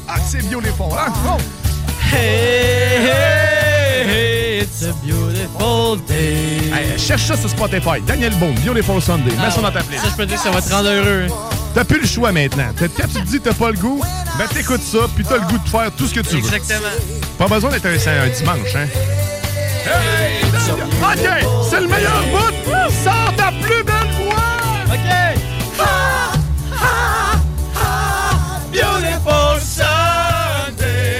[0.08, 1.12] Ah, c'est bio, les forts, hein?
[1.26, 1.36] Oh.
[2.12, 6.70] Hey, hey, hey, it's a beautiful day.
[6.72, 8.00] Hey, cherche ça sur Spotify.
[8.04, 9.36] Daniel Boone, Beautiful Sunday.
[9.36, 10.04] Mets ça dans ta playlist.
[10.04, 11.28] Ça, je peux te dire que ça va te rendre heureux.
[11.74, 12.66] T'as plus le choix maintenant.
[12.76, 14.02] Quand tu te dis que t'as pas le goût,
[14.36, 16.38] ben t'écoutes ça, puis t'as le goût de faire tout ce que tu veux.
[16.38, 16.88] Exactement.
[17.38, 18.88] Pas besoin d'être un, un dimanche, hein?
[19.86, 21.28] Hey, OK,
[21.70, 22.92] c'est le meilleur bout!
[23.04, 24.19] Sors ta plus belle!
[24.92, 25.08] Ok.
[25.78, 25.92] Ha,
[26.72, 27.40] ha,
[27.74, 27.90] ha,
[28.72, 29.60] Beautiful
[30.70, 31.14] Sunday.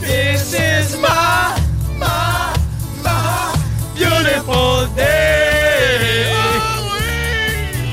[0.00, 1.58] This is my,
[1.98, 2.54] my,
[3.02, 3.54] my
[3.94, 6.30] Beautiful day.
[6.32, 6.38] Oh,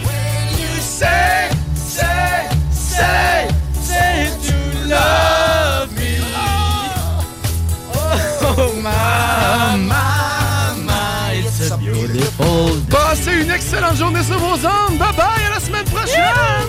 [0.05, 6.11] When you say, say, say Say that you love me.
[7.95, 7.97] Oh,
[8.43, 12.68] oh my, my, my It's a beautiful
[13.19, 14.97] Passez une excellente journée sur vos ondes.
[14.97, 16.68] Bye bye, à la semaine prochaine.